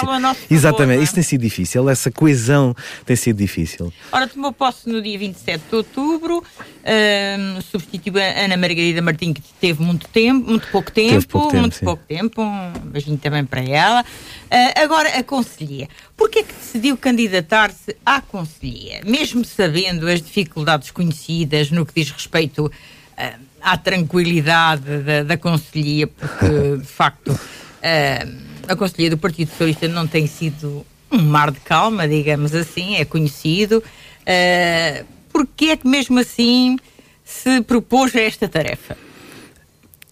Exatamente, 0.49 0.95
favor, 0.95 1.03
isso 1.03 1.13
tem 1.13 1.23
sido 1.23 1.39
difícil, 1.39 1.89
essa 1.89 2.11
coesão 2.11 2.75
tem 3.05 3.15
sido 3.15 3.37
difícil. 3.37 3.93
Ora, 4.11 4.27
tomou 4.27 4.51
posse 4.51 4.89
no 4.89 5.01
dia 5.01 5.17
27 5.17 5.63
de 5.69 5.75
outubro, 5.77 6.43
um, 6.43 7.61
substituiu 7.61 8.21
a 8.21 8.43
Ana 8.43 8.57
Margarida 8.57 9.01
Martins, 9.01 9.35
que 9.35 9.41
teve 9.61 9.81
muito 9.81 10.05
tempo, 10.09 10.49
muito 10.49 10.67
pouco 10.67 10.91
tempo, 10.91 11.25
pouco 11.29 11.47
tempo 11.47 11.61
muito 11.61 11.75
sim. 11.77 11.85
pouco 11.85 12.03
tempo, 12.05 12.41
um 12.41 12.71
beijinho 12.89 13.17
também 13.17 13.45
para 13.45 13.61
ela. 13.61 14.01
Uh, 14.01 14.83
agora, 14.83 15.17
a 15.17 15.23
Conselhia. 15.23 15.87
Porquê 16.17 16.39
é 16.39 16.43
que 16.43 16.53
decidiu 16.53 16.97
candidatar-se 16.97 17.95
à 18.05 18.19
Conselhia? 18.19 18.99
Mesmo 19.05 19.45
sabendo 19.45 20.09
as 20.09 20.21
dificuldades 20.21 20.91
conhecidas 20.91 21.71
no 21.71 21.85
que 21.85 21.93
diz 21.95 22.11
respeito 22.11 22.65
uh, 22.65 23.50
à 23.61 23.77
tranquilidade 23.77 25.03
da, 25.03 25.23
da 25.23 25.37
Conselhia, 25.37 26.07
porque, 26.07 26.77
de 26.77 26.87
facto, 26.87 27.29
uh, 27.31 28.41
a 28.67 28.75
Conselhia 28.75 29.09
do 29.09 29.17
Partido 29.17 29.49
Socialista 29.49 29.87
não 29.87 30.07
tem 30.07 30.27
sido 30.27 30.85
um 31.11 31.21
mar 31.21 31.51
de 31.51 31.59
calma, 31.59 32.07
digamos 32.07 32.53
assim, 32.55 32.95
é 32.95 33.05
conhecido. 33.05 33.83
Uh, 34.21 35.05
Porquê 35.31 35.65
é 35.67 35.77
que 35.77 35.87
mesmo 35.87 36.19
assim 36.19 36.77
se 37.23 37.61
propôs 37.61 38.15
a 38.15 38.21
esta 38.21 38.47
tarefa? 38.47 38.97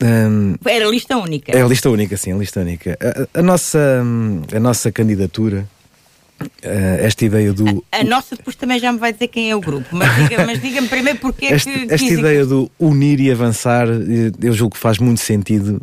Um, 0.01 0.55
Era 0.65 0.85
lista 0.87 1.17
única. 1.17 1.51
É 1.51 1.61
a 1.61 1.67
lista 1.67 1.89
única, 1.89 2.15
sim, 2.15 2.31
a 2.31 2.37
lista 2.37 2.61
única. 2.61 2.97
A, 3.33 3.39
a 3.39 3.43
nossa, 3.43 4.01
a 4.55 4.59
nossa 4.59 4.91
candidatura, 4.91 5.67
esta 6.61 7.25
ideia 7.25 7.53
do. 7.53 7.83
A, 7.91 7.99
a, 7.99 8.03
nossa 8.03 8.35
depois 8.35 8.55
também 8.55 8.79
já 8.79 8.91
me 8.91 8.99
vai 8.99 9.13
dizer 9.13 9.27
quem 9.27 9.49
é 9.49 9.55
o 9.55 9.61
grupo, 9.61 9.87
mas 9.91 10.15
diga-me 10.15 10.57
diga 10.57 10.81
primeiro 10.83 11.19
porque 11.19 11.45
é 11.47 11.55
este, 11.55 11.71
que. 11.71 11.93
Esta 11.93 12.13
ideia 12.13 12.45
do 12.45 12.69
unir 12.79 13.19
e 13.19 13.31
avançar, 13.31 13.87
eu 13.87 14.53
julgo 14.53 14.75
que 14.75 14.79
faz 14.79 14.97
muito 14.97 15.21
sentido 15.21 15.81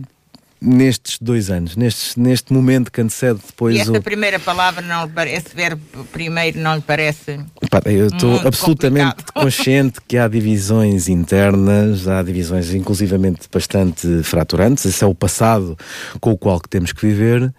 nestes 0.60 1.18
dois 1.20 1.50
anos, 1.50 1.76
neste, 1.76 2.18
neste 2.18 2.52
momento 2.52 2.90
que 2.90 3.00
antecede 3.00 3.40
depois. 3.46 3.76
E 3.76 3.80
esta 3.80 3.98
o... 3.98 4.02
primeira 4.02 4.38
palavra, 4.38 4.82
não 4.82 5.08
parece, 5.08 5.36
esse 5.36 5.56
verbo 5.56 5.82
primeiro 6.12 6.58
não 6.58 6.76
lhe 6.76 6.80
parece. 6.80 7.38
Eu 7.84 8.06
estou 8.06 8.40
absolutamente 8.46 9.16
complicado. 9.16 9.32
consciente 9.44 10.00
que 10.06 10.16
há 10.16 10.26
divisões 10.26 11.08
internas, 11.08 12.08
há 12.08 12.22
divisões 12.22 12.72
inclusivamente 12.72 13.48
bastante 13.52 14.22
fraturantes, 14.22 14.84
esse 14.86 15.04
é 15.04 15.06
o 15.06 15.14
passado 15.14 15.76
com 16.20 16.32
o 16.32 16.38
qual 16.38 16.58
que 16.60 16.68
temos 16.68 16.92
que 16.92 17.06
viver, 17.06 17.42
uh, 17.42 17.52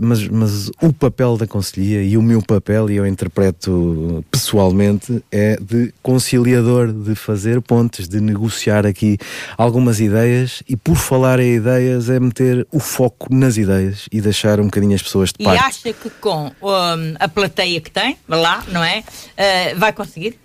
mas, 0.00 0.26
mas 0.28 0.70
o 0.82 0.92
papel 0.92 1.36
da 1.36 1.46
Conselhia 1.46 2.02
e 2.02 2.16
o 2.16 2.22
meu 2.22 2.42
papel, 2.42 2.90
e 2.90 2.96
eu 2.96 3.06
interpreto 3.06 4.24
pessoalmente, 4.30 5.22
é 5.30 5.56
de 5.60 5.92
conciliador, 6.02 6.92
de 6.92 7.14
fazer 7.14 7.60
pontes, 7.60 8.08
de 8.08 8.20
negociar 8.20 8.86
aqui 8.86 9.18
algumas 9.56 10.00
ideias 10.00 10.62
e 10.68 10.76
por 10.76 10.96
falar 10.96 11.38
em 11.38 11.59
ideias 11.60 12.08
é 12.10 12.18
meter 12.18 12.66
o 12.72 12.80
foco 12.80 13.32
nas 13.32 13.56
ideias 13.56 14.06
e 14.10 14.20
deixar 14.20 14.60
um 14.60 14.64
bocadinho 14.64 14.94
as 14.94 15.02
pessoas 15.02 15.30
de 15.30 15.44
parte. 15.44 15.62
E 15.62 15.64
acha 15.64 15.92
que 15.92 16.10
com 16.10 16.46
um, 16.46 17.14
a 17.18 17.28
plateia 17.28 17.80
que 17.80 17.90
tem, 17.90 18.18
lá, 18.28 18.64
não 18.68 18.82
é? 18.82 19.00
Uh, 19.00 19.78
vai 19.78 19.92
conseguir? 19.92 20.38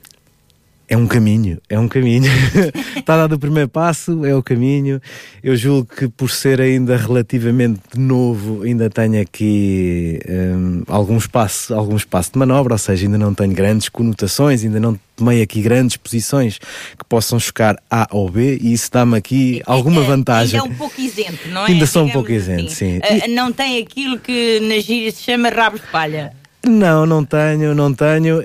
É 0.88 0.96
um 0.96 1.08
caminho, 1.08 1.60
é 1.68 1.80
um 1.80 1.88
caminho. 1.88 2.32
Está 2.96 3.18
dado 3.18 3.34
o 3.34 3.40
primeiro 3.40 3.68
passo, 3.68 4.24
é 4.24 4.36
o 4.36 4.44
caminho. 4.44 5.02
Eu 5.44 5.56
julgo 5.56 5.88
que 5.96 6.08
por 6.08 6.30
ser 6.30 6.62
ainda 6.62 6.96
relativamente 6.96 7.82
novo, 7.98 8.62
ainda 8.62 8.88
tenho 8.90 9.20
aqui 9.20 10.20
um, 10.30 10.84
algum, 10.88 11.18
espaço, 11.18 11.74
algum 11.74 11.96
espaço 11.96 12.34
de 12.34 12.40
manobra, 12.40 12.76
ou 12.76 12.78
seja, 12.78 13.06
ainda 13.08 13.18
não 13.18 13.34
tenho 13.34 13.54
grandes 13.54 13.90
conotações, 13.90 14.64
ainda 14.64 14.80
não 14.80 15.00
tomei 15.16 15.42
aqui 15.42 15.62
grandes 15.62 15.98
posições 15.98 16.60
que 16.60 17.06
possam 17.08 17.40
chocar 17.40 17.78
A 17.90 18.08
ou 18.12 18.30
B 18.30 18.60
e 18.62 18.74
isso 18.74 18.92
dá-me 18.92 19.18
aqui 19.18 19.64
alguma 19.66 20.04
é, 20.04 20.06
vantagem. 20.06 20.60
Ainda 20.60 20.72
é 20.72 20.72
um 20.72 20.78
pouco 20.78 21.02
isento, 21.02 21.48
não 21.50 21.66
é? 21.66 21.72
Ainda 21.72 21.88
sou 21.88 22.06
um 22.06 22.10
pouco 22.10 22.32
isento, 22.32 22.66
assim. 22.66 23.00
sim. 23.02 23.32
Uh, 23.32 23.36
não 23.36 23.52
tem 23.52 23.82
aquilo 23.82 24.20
que 24.20 24.60
na 24.60 24.80
gíria 24.80 25.12
se 25.12 25.24
chama 25.24 25.50
rabo 25.50 25.80
de 25.80 25.88
palha. 25.88 26.34
Não, 26.70 27.06
não 27.06 27.24
tenho, 27.24 27.76
não 27.76 27.94
tenho, 27.94 28.42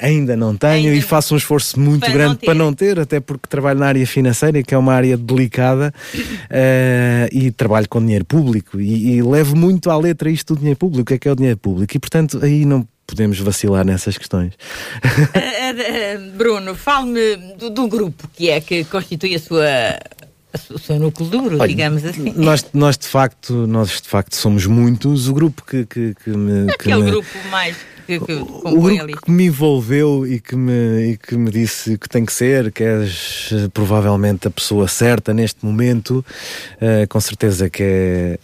ainda 0.00 0.36
não 0.36 0.56
tenho 0.56 0.88
ainda 0.88 0.96
e 0.96 1.02
faço 1.02 1.34
um 1.34 1.36
esforço 1.36 1.78
muito 1.78 2.00
para 2.00 2.12
grande 2.12 2.28
não 2.28 2.36
para 2.36 2.54
não 2.54 2.72
ter, 2.72 2.98
até 2.98 3.20
porque 3.20 3.46
trabalho 3.48 3.78
na 3.78 3.86
área 3.86 4.06
financeira, 4.06 4.62
que 4.62 4.74
é 4.74 4.78
uma 4.78 4.94
área 4.94 5.16
delicada, 5.16 5.92
uh, 6.14 7.28
e 7.32 7.50
trabalho 7.50 7.88
com 7.88 8.00
dinheiro 8.00 8.24
público 8.24 8.80
e, 8.80 9.16
e, 9.16 9.22
levo 9.22 9.56
muito 9.56 9.90
à 9.90 9.96
letra 9.96 10.30
isto 10.30 10.54
do 10.54 10.58
dinheiro 10.58 10.78
público, 10.78 11.02
o 11.02 11.04
que 11.04 11.14
é 11.14 11.18
que 11.18 11.28
é 11.28 11.32
o 11.32 11.36
dinheiro 11.36 11.58
público, 11.58 11.96
e 11.96 11.98
portanto 11.98 12.40
aí 12.42 12.64
não 12.64 12.86
podemos 13.06 13.38
vacilar 13.40 13.84
nessas 13.86 14.18
questões. 14.18 14.52
uh, 14.54 16.36
Bruno, 16.36 16.74
fale-me 16.74 17.54
do, 17.56 17.70
do 17.70 17.88
grupo 17.88 18.28
que 18.34 18.50
é 18.50 18.60
que 18.60 18.84
constitui 18.84 19.34
a 19.34 19.38
sua 19.38 19.64
o 20.70 20.78
seu 20.78 20.98
núcleo 20.98 21.28
duro, 21.28 21.56
Olha, 21.58 21.68
digamos 21.68 22.04
assim. 22.04 22.32
Nós, 22.36 22.64
nós, 22.72 22.96
de 22.96 23.06
facto, 23.06 23.66
nós 23.66 23.88
de 23.88 24.08
facto 24.08 24.34
somos 24.34 24.66
muitos. 24.66 25.28
O 25.28 25.34
grupo 25.34 25.64
que, 25.64 25.84
que, 25.84 26.14
que 26.14 26.30
me. 26.30 26.70
Aquele 26.72 27.02
me, 27.02 27.10
grupo 27.10 27.28
mais 27.50 27.76
que, 28.08 28.18
que 28.20 28.32
o 28.32 28.80
grupo 28.80 29.20
que 29.20 29.30
me 29.30 29.46
envolveu 29.46 30.26
e 30.26 30.40
que 30.40 30.56
me, 30.56 31.12
e 31.12 31.16
que 31.18 31.36
me 31.36 31.50
disse 31.50 31.98
que 31.98 32.08
tem 32.08 32.24
que 32.24 32.32
ser, 32.32 32.72
que 32.72 32.82
és 32.82 33.50
eh, 33.52 33.68
provavelmente 33.68 34.48
a 34.48 34.50
pessoa 34.50 34.88
certa 34.88 35.34
neste 35.34 35.62
momento, 35.62 36.24
uh, 36.80 37.06
com 37.06 37.20
certeza 37.20 37.68
que 37.68 37.82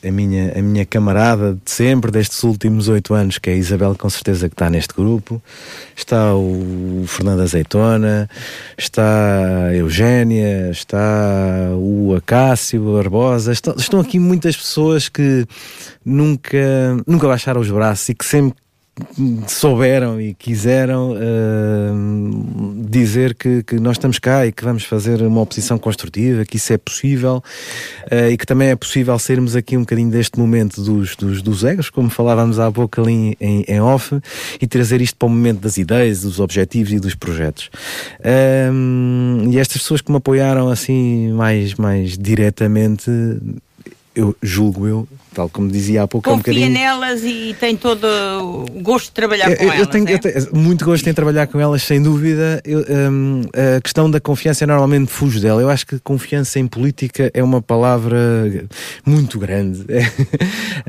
é 0.03 0.09
a 0.09 0.13
minha, 0.13 0.53
a 0.59 0.61
minha 0.61 0.85
camarada 0.85 1.55
de 1.65 1.71
sempre, 1.71 2.11
destes 2.11 2.43
últimos 2.43 2.89
oito 2.89 3.15
anos, 3.15 3.39
que 3.39 3.49
é 3.49 3.55
a 3.55 3.57
Isabel, 3.57 3.95
com 3.99 4.11
certeza 4.11 4.51
que 4.51 4.55
está 4.55 4.69
neste 4.69 4.93
grupo. 4.93 5.43
Está 5.97 6.35
o 6.35 7.05
Fernando 7.07 7.41
Azeitona, 7.41 8.29
está 8.77 9.69
a 9.69 9.75
Eugénia, 9.75 10.71
está 10.71 11.71
o 11.75 12.15
Acácio, 12.15 12.93
Barbosa, 12.93 13.53
estão, 13.53 13.75
estão 13.79 14.01
aqui 14.01 14.19
muitas 14.19 14.57
pessoas 14.57 15.09
que 15.09 15.47
nunca, 16.05 16.59
nunca 17.07 17.27
baixaram 17.27 17.63
os 17.63 17.71
braços 17.71 18.11
e 18.11 18.15
que 18.15 18.27
sempre 18.27 18.64
souberam 19.49 20.21
e 20.21 20.35
quiseram 20.35 21.13
uh, 21.13 22.85
dizer 22.89 23.35
que, 23.35 23.63
que, 23.65 23.77
nós 23.81 23.97
estamos 23.97 24.19
cá 24.19 24.47
e 24.47 24.53
que 24.53 24.65
vamos 24.65 24.85
fazer 24.85 25.21
uma 25.23 25.41
oposição 25.41 25.79
construtiva, 25.79 26.45
que 26.45 26.57
isso 26.57 26.73
é 26.73 26.79
possível 26.79 27.43
uh, 28.11 28.31
e 28.31 28.37
que 28.37 28.47
também 28.47 28.69
é 28.69 28.77
possível 28.77 29.19
sermos 29.19 29.57
aqui 29.57 29.77
um 29.77 29.81
bocadinho 29.81 30.11
deste 30.11 30.39
momento 30.39 30.81
dos, 30.81 31.17
dos, 31.17 31.43
dos 31.43 31.65
egos, 31.65 31.91
como 31.91 32.09
falávamos 32.09 32.61
há 32.61 32.71
pouco 32.71 33.01
ali 33.01 33.37
em, 33.41 33.65
em, 33.67 33.81
off, 33.81 34.17
e 34.61 34.67
trazer 34.67 35.01
isto 35.01 35.17
para 35.17 35.27
o 35.27 35.31
momento 35.31 35.61
das 35.61 35.77
ideias, 35.77 36.23
dos 36.23 36.39
objetivos 36.39 36.93
e 36.93 37.01
dos 37.01 37.15
projetos. 37.15 37.71
Uh, 38.21 39.51
e 39.51 39.59
estas 39.59 39.83
pessoas 39.83 40.01
que 40.01 40.11
me 40.11 40.19
apoiaram 40.19 40.69
assim 40.69 41.33
mais, 41.33 41.75
mais 41.75 42.17
diretamente 42.17 43.11
eu 44.15 44.37
julgo 44.43 44.87
eu, 44.87 45.09
tal 45.35 45.49
como 45.49 45.69
dizia 45.69 46.03
há 46.03 46.09
pouco, 46.09 46.31
Confia 46.31 46.53
é 46.53 46.57
um 46.57 46.61
bocadinho... 46.61 46.71
nelas 46.71 47.23
e 47.25 47.55
tem 47.59 47.77
todo 47.77 48.05
o 48.07 48.81
gosto 48.81 49.07
de 49.07 49.13
trabalhar 49.13 49.51
eu, 49.51 49.57
com 49.57 49.65
eu 49.65 49.73
elas. 49.73 49.89
Tenho, 49.89 50.09
é? 50.09 50.15
eu 50.15 50.19
tenho 50.19 50.35
muito 50.53 50.85
gosto 50.85 51.09
em 51.09 51.15
trabalhar 51.15 51.47
com 51.47 51.61
elas, 51.61 51.83
sem 51.83 52.01
dúvida. 52.03 52.63
Eu, 52.65 52.85
um, 53.11 53.43
a 53.77 53.81
questão 53.81 54.11
da 54.11 54.21
confiança 54.21 54.67
normalmente 54.67 55.11
fujo 55.11 55.41
dela. 55.41 55.61
Eu 55.61 55.69
acho 55.69 55.87
que 55.87 55.99
confiança 55.99 56.59
em 56.59 56.67
política 56.67 57.31
é 57.35 57.43
uma 57.43 57.61
palavra 57.61 58.17
muito 59.05 59.39
grande. 59.39 59.85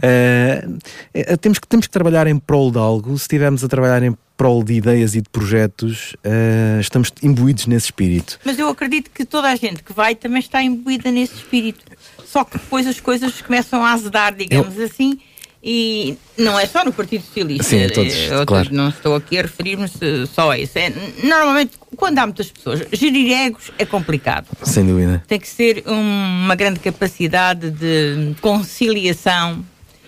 é, 0.01 0.65
é, 1.13 1.37
temos, 1.37 1.59
que, 1.59 1.67
temos 1.67 1.87
que 1.87 1.91
trabalhar 1.91 2.27
em 2.27 2.37
prol 2.37 2.71
de 2.71 2.77
algo. 2.77 3.17
Se 3.17 3.23
estivermos 3.23 3.63
a 3.63 3.67
trabalhar 3.67 4.03
em 4.03 4.15
prol 4.37 4.63
de 4.63 4.73
ideias 4.73 5.15
e 5.15 5.21
de 5.21 5.29
projetos, 5.29 6.13
uh, 6.25 6.79
estamos 6.79 7.11
imbuídos 7.23 7.67
nesse 7.67 7.87
espírito. 7.87 8.39
Mas 8.43 8.59
eu 8.59 8.67
acredito 8.67 9.09
que 9.09 9.25
toda 9.25 9.49
a 9.49 9.55
gente 9.55 9.83
que 9.83 9.93
vai 9.93 10.15
também 10.15 10.39
está 10.39 10.61
imbuída 10.61 11.11
nesse 11.11 11.35
espírito. 11.35 11.83
Só 12.25 12.43
que 12.43 12.57
depois 12.57 12.85
as 12.85 12.99
coisas 12.99 13.41
começam 13.41 13.83
a 13.83 13.93
azedar, 13.93 14.35
digamos 14.35 14.77
eu... 14.77 14.85
assim, 14.85 15.19
e 15.67 16.15
não 16.37 16.59
é 16.59 16.67
só 16.67 16.85
no 16.85 16.93
Partido 16.93 17.23
Socialista. 17.23 17.63
Sim, 17.63 17.87
todos, 17.89 18.13
eu, 18.13 18.45
claro. 18.45 18.69
Não 18.71 18.89
estou 18.89 19.15
aqui 19.15 19.39
a 19.39 19.41
referir-me 19.41 19.87
só 20.31 20.51
a 20.51 20.59
isso. 20.59 20.77
É, 20.77 20.93
normalmente, 21.23 21.71
quando 21.95 22.19
há 22.19 22.25
muitas 22.27 22.51
pessoas, 22.51 22.85
gerir 22.91 23.31
egos 23.31 23.71
é 23.79 23.83
complicado. 23.83 24.47
Sem 24.61 24.85
dúvida. 24.85 25.23
Tem 25.27 25.39
que 25.39 25.47
ser 25.47 25.83
um, 25.87 26.43
uma 26.43 26.53
grande 26.53 26.79
capacidade 26.79 27.71
de 27.71 28.35
conciliação 28.41 29.65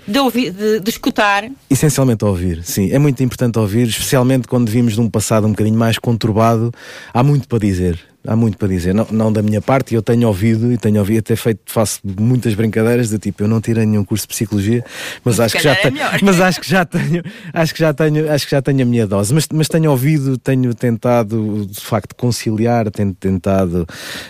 de, 0.07 0.19
ouvir, 0.19 0.51
de, 0.51 0.79
de, 0.79 0.89
escutar. 0.89 1.49
Essencialmente 1.69 2.23
ouvir, 2.23 2.63
sim. 2.63 2.91
É 2.91 2.99
muito 2.99 3.21
importante 3.21 3.59
ouvir, 3.59 3.87
especialmente 3.87 4.47
quando 4.47 4.69
vimos 4.69 4.93
de 4.93 5.01
um 5.01 5.09
passado 5.09 5.45
um 5.45 5.51
bocadinho 5.51 5.77
mais 5.77 5.97
conturbado. 5.97 6.71
Há 7.13 7.23
muito 7.23 7.47
para 7.47 7.59
dizer 7.59 7.99
há 8.27 8.35
muito 8.35 8.57
para 8.57 8.67
dizer. 8.67 8.93
Não, 8.93 9.07
não 9.09 9.31
da 9.31 9.41
minha 9.41 9.61
parte, 9.61 9.95
eu 9.95 10.01
tenho 10.01 10.27
ouvido 10.27 10.71
e 10.71 10.77
tenho 10.77 10.99
ouvido, 10.99 11.19
até 11.19 11.35
feito, 11.35 11.61
faço 11.65 12.01
muitas 12.19 12.53
brincadeiras 12.53 13.09
de 13.09 13.17
tipo, 13.17 13.43
eu 13.43 13.47
não 13.47 13.61
tirei 13.61 13.85
nenhum 13.85 14.03
curso 14.03 14.25
de 14.25 14.27
psicologia, 14.27 14.83
mas, 15.23 15.39
acho 15.39 15.55
que 15.55 15.63
já 15.63 15.71
é 15.71 15.75
tenho, 15.75 15.97
mas 16.21 16.41
acho 16.41 16.59
que 16.59 16.69
já 16.69 16.85
tenho, 16.85 17.23
acho 17.53 17.73
que 17.73 17.79
já 17.79 17.93
tenho, 17.93 18.31
acho 18.31 18.45
que 18.45 18.51
já 18.51 18.61
tenho 18.61 18.81
a 18.81 18.85
minha 18.85 19.07
dose. 19.07 19.33
Mas, 19.33 19.47
mas 19.51 19.67
tenho 19.69 19.89
ouvido, 19.89 20.37
tenho 20.37 20.73
tentado 20.73 21.65
de 21.65 21.79
facto 21.79 22.13
conciliar, 22.15 22.91
tenho 22.91 23.13
tentado 23.13 23.87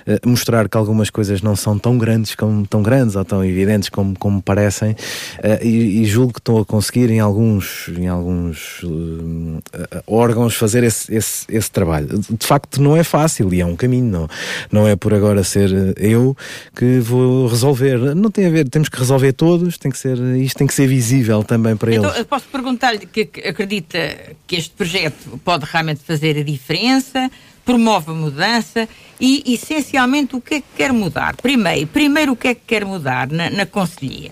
uh, 0.07 0.29
mostrar 0.29 0.69
que 0.69 0.77
algumas 0.77 1.09
coisas 1.09 1.41
não 1.41 1.55
são 1.55 1.79
tão 1.79 1.97
grandes 1.97 2.35
como 2.35 2.67
tão 2.67 2.83
grandes 2.83 3.15
ou 3.15 3.25
tão 3.25 3.43
evidentes 3.43 3.89
como, 3.89 4.17
como 4.17 4.41
parecem, 4.41 4.91
uh, 4.91 5.63
e, 5.63 6.03
e, 6.03 6.05
julgo 6.05 6.33
que 6.33 6.39
estou 6.39 6.61
a 6.61 6.65
conseguir 6.65 7.09
em 7.09 7.19
alguns, 7.19 7.89
em 7.97 8.07
alguns 8.07 8.83
uh, 8.83 9.61
órgãos 10.05 10.55
fazer 10.55 10.83
esse, 10.83 11.13
esse, 11.13 11.45
esse 11.49 11.71
trabalho. 11.71 12.19
De 12.29 12.45
facto, 12.45 12.79
não 12.79 12.95
é 12.95 13.03
fácil 13.03 13.51
e 13.53 13.61
é 13.61 13.65
um 13.65 13.75
caminho 13.75 13.86
caminho, 13.87 14.05
não, 14.05 14.27
não 14.71 14.87
é 14.87 14.95
por 14.95 15.13
agora 15.13 15.43
ser 15.43 15.95
eu 15.97 16.35
que 16.75 16.99
vou 16.99 17.47
resolver. 17.47 18.13
Não 18.13 18.29
tem 18.29 18.45
a 18.45 18.49
ver, 18.49 18.69
temos 18.69 18.89
que 18.89 18.99
resolver 18.99 19.33
todos, 19.33 19.77
tem 19.77 19.89
que 19.91 19.97
ser, 19.97 20.17
isto 20.37 20.57
tem 20.57 20.67
que 20.67 20.73
ser 20.73 20.87
visível 20.87 21.43
também 21.43 21.75
para 21.75 21.95
então, 21.95 22.13
eles. 22.13 22.27
Posso 22.27 22.45
perguntar-lhe 22.51 23.05
que 23.05 23.29
acredita 23.47 23.97
que 24.45 24.55
este 24.57 24.71
projeto 24.71 25.39
pode 25.43 25.65
realmente 25.65 26.01
fazer 26.03 26.37
a 26.37 26.43
diferença? 26.43 27.29
promove 27.67 28.11
a 28.11 28.13
mudança 28.13 28.87
e, 29.19 29.43
essencialmente, 29.53 30.37
o 30.37 30.39
que 30.39 30.53
é 30.55 30.61
que 30.61 30.67
quer 30.77 30.93
mudar? 30.93 31.35
Primeiro, 31.35 31.85
primeiro 31.87 32.31
o 32.31 32.35
que 32.37 32.47
é 32.47 32.55
que 32.55 32.61
quer 32.65 32.85
mudar 32.85 33.29
na, 33.29 33.49
na 33.49 33.65
Conselhia? 33.65 34.31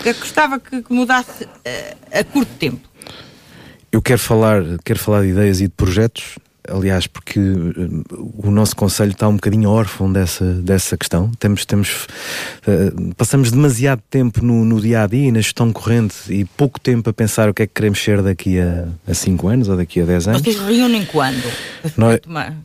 O 0.00 0.02
que 0.02 0.08
é 0.08 0.12
que 0.12 0.18
gostava 0.18 0.58
que, 0.58 0.82
que 0.82 0.92
mudasse 0.92 1.44
uh, 1.44 1.96
a 2.10 2.24
curto 2.24 2.52
tempo? 2.58 2.80
Eu 3.92 4.02
quero 4.02 4.18
falar, 4.18 4.64
quero 4.84 4.98
falar 4.98 5.22
de 5.22 5.28
ideias 5.28 5.60
e 5.60 5.68
de 5.68 5.74
projetos 5.74 6.36
aliás, 6.68 7.06
porque 7.06 7.38
uh, 7.38 8.04
o 8.38 8.50
nosso 8.50 8.76
Conselho 8.76 9.12
está 9.12 9.28
um 9.28 9.34
bocadinho 9.34 9.68
órfão 9.68 10.12
dessa, 10.12 10.44
dessa 10.44 10.96
questão. 10.96 11.30
Temos, 11.38 11.64
temos, 11.64 12.06
uh, 12.66 13.14
passamos 13.16 13.50
demasiado 13.50 14.02
tempo 14.10 14.44
no, 14.44 14.64
no, 14.64 14.80
dia 14.80 15.02
a 15.02 15.06
dia 15.06 15.28
e 15.28 15.32
na 15.32 15.40
gestão 15.40 15.72
corrente 15.72 16.14
e 16.30 16.44
pouco 16.44 16.78
tempo 16.78 17.10
a 17.10 17.12
pensar 17.12 17.48
o 17.48 17.54
que 17.54 17.62
é 17.62 17.66
que 17.66 17.74
queremos 17.74 18.02
ser 18.02 18.22
daqui 18.22 18.58
a 18.60 19.14
5 19.14 19.48
anos 19.48 19.68
ou 19.68 19.76
daqui 19.76 20.00
a 20.00 20.04
10 20.04 20.28
anos. 20.28 20.42
Vocês 20.42 20.58
reúnem 20.58 21.04
quando? 21.04 21.42
Nós, 21.96 22.20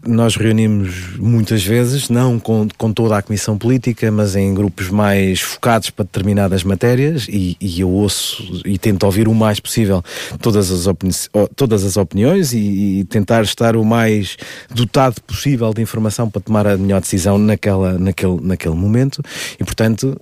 nós, 0.05 0.35
reunimos 0.35 1.17
muitas 1.17 1.63
vezes, 1.63 2.09
não 2.09 2.39
com, 2.39 2.67
com 2.77 2.93
toda 2.93 3.17
a 3.17 3.21
Comissão 3.21 3.57
Política, 3.57 4.11
mas 4.11 4.35
em 4.35 4.53
grupos 4.53 4.89
mais 4.89 5.41
focados 5.41 5.89
para 5.89 6.05
determinadas 6.05 6.63
matérias 6.63 7.27
e, 7.27 7.57
e 7.59 7.81
eu 7.81 7.89
ouço 7.89 8.61
e 8.65 8.77
tento 8.77 9.03
ouvir 9.03 9.27
o 9.27 9.33
mais 9.33 9.59
possível 9.59 10.03
todas 10.39 10.71
as, 10.71 10.85
opini 10.85 11.11
todas 11.55 11.83
as 11.83 11.97
opiniões 11.97 12.53
e, 12.53 12.99
e 12.99 13.03
tentar 13.05 13.41
estar 13.43 13.75
o 13.75 13.86
mais 13.87 14.37
dotado 14.69 15.21
possível 15.21 15.73
de 15.73 15.81
informação 15.81 16.29
para 16.29 16.41
tomar 16.41 16.67
a 16.67 16.77
melhor 16.77 17.01
decisão 17.01 17.37
naquela, 17.37 17.97
naquele, 17.97 18.39
naquele 18.41 18.75
momento. 18.75 19.21
E, 19.59 19.63
portanto, 19.63 20.19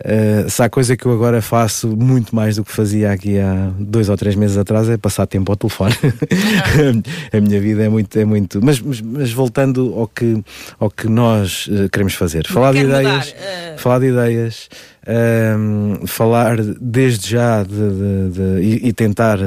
uh, 0.00 0.50
se 0.50 0.62
há 0.62 0.68
coisa 0.68 0.96
que 0.96 1.06
eu 1.06 1.12
agora 1.12 1.40
faço 1.42 1.88
muito 1.88 2.34
mais 2.34 2.56
do 2.56 2.64
que 2.64 2.72
fazia 2.72 3.12
aqui 3.12 3.38
há 3.38 3.70
dois 3.78 4.08
ou 4.08 4.16
três 4.16 4.34
meses 4.34 4.56
atrás, 4.56 4.88
é 4.88 4.96
passar 4.96 5.26
tempo 5.26 5.52
ao 5.52 5.56
telefone. 5.56 5.94
a 7.32 7.40
minha 7.40 7.60
vida 7.60 7.84
é 7.84 7.88
muito. 7.88 8.18
É 8.18 8.24
muito 8.24 8.60
mas, 8.64 8.80
mas, 8.80 9.00
mas, 9.00 9.32
voltando 9.32 9.94
ao 9.96 10.08
que, 10.08 10.42
ao 10.78 10.90
que 10.90 11.08
nós 11.08 11.66
uh, 11.66 11.88
queremos 11.90 12.14
fazer, 12.14 12.46
falar 12.46 12.72
de 12.72 12.80
ideias. 12.80 13.30
uh... 13.30 13.78
Falar 13.78 13.98
de 13.98 14.06
ideias 14.06 14.68
um, 15.08 16.06
falar 16.06 16.56
desde 16.80 17.30
já 17.30 17.62
de, 17.62 17.70
de, 17.70 18.30
de, 18.30 18.86
e, 18.86 18.92
tentar 18.92 19.38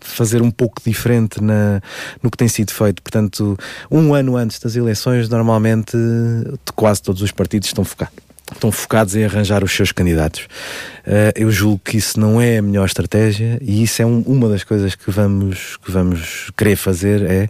fazer 0.00 0.42
um 0.42 0.50
pouco 0.50 0.80
diferente 0.84 1.42
na, 1.42 1.80
no 2.22 2.30
que 2.30 2.36
tem 2.36 2.48
sido 2.48 2.72
feito. 2.72 3.02
Portanto, 3.02 3.56
um 3.90 4.14
ano 4.14 4.36
antes 4.36 4.58
das 4.58 4.76
eleições, 4.76 5.28
normalmente 5.28 5.96
quase 6.74 7.02
todos 7.02 7.22
os 7.22 7.30
partidos 7.30 7.68
estão 7.68 7.84
focados 7.84 8.24
estão 8.52 8.70
focados 8.70 9.16
em 9.16 9.24
arranjar 9.24 9.64
os 9.64 9.72
seus 9.72 9.90
candidatos. 9.90 10.42
Uh, 11.06 11.32
eu 11.34 11.50
julgo 11.50 11.80
que 11.82 11.96
isso 11.96 12.20
não 12.20 12.38
é 12.38 12.58
a 12.58 12.62
melhor 12.62 12.84
estratégia 12.84 13.58
e 13.62 13.82
isso 13.82 14.02
é 14.02 14.06
um, 14.06 14.20
uma 14.20 14.50
das 14.50 14.62
coisas 14.62 14.94
que 14.94 15.10
vamos, 15.10 15.78
que 15.78 15.90
vamos 15.90 16.50
querer 16.54 16.76
fazer 16.76 17.22
é 17.22 17.48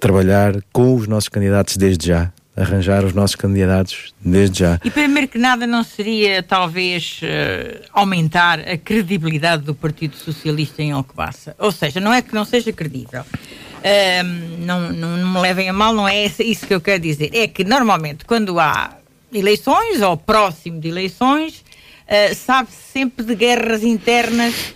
trabalhar 0.00 0.56
com 0.72 0.96
os 0.96 1.06
nossos 1.06 1.28
candidatos 1.28 1.76
desde 1.76 2.08
já 2.08 2.32
arranjar 2.56 3.04
os 3.04 3.12
nossos 3.12 3.36
candidatos 3.36 4.14
desde 4.20 4.60
já. 4.60 4.80
E 4.84 4.90
primeiro 4.90 5.28
que 5.28 5.38
nada 5.38 5.66
não 5.66 5.82
seria 5.82 6.42
talvez 6.42 7.20
uh, 7.22 7.84
aumentar 7.92 8.60
a 8.60 8.76
credibilidade 8.76 9.62
do 9.62 9.74
Partido 9.74 10.16
Socialista 10.16 10.82
em 10.82 10.92
Alcobaça? 10.92 11.54
Ou 11.58 11.72
seja, 11.72 11.98
não 12.00 12.12
é 12.12 12.20
que 12.20 12.34
não 12.34 12.44
seja 12.44 12.72
credível. 12.72 13.22
Uh, 13.22 14.58
não, 14.58 14.92
não, 14.92 15.16
não, 15.16 15.32
me 15.32 15.40
levem 15.40 15.68
a 15.68 15.72
mal, 15.72 15.94
não 15.94 16.06
é 16.06 16.26
isso 16.26 16.66
que 16.66 16.74
eu 16.74 16.80
quero 16.80 17.02
dizer. 17.02 17.30
É 17.32 17.48
que 17.48 17.64
normalmente 17.64 18.24
quando 18.24 18.60
há 18.60 18.96
eleições 19.32 20.02
ou 20.02 20.16
próximo 20.16 20.78
de 20.78 20.88
eleições, 20.88 21.64
uh, 22.06 22.34
sabe-se 22.34 22.92
sempre 22.92 23.24
de 23.24 23.34
guerras 23.34 23.82
internas 23.82 24.74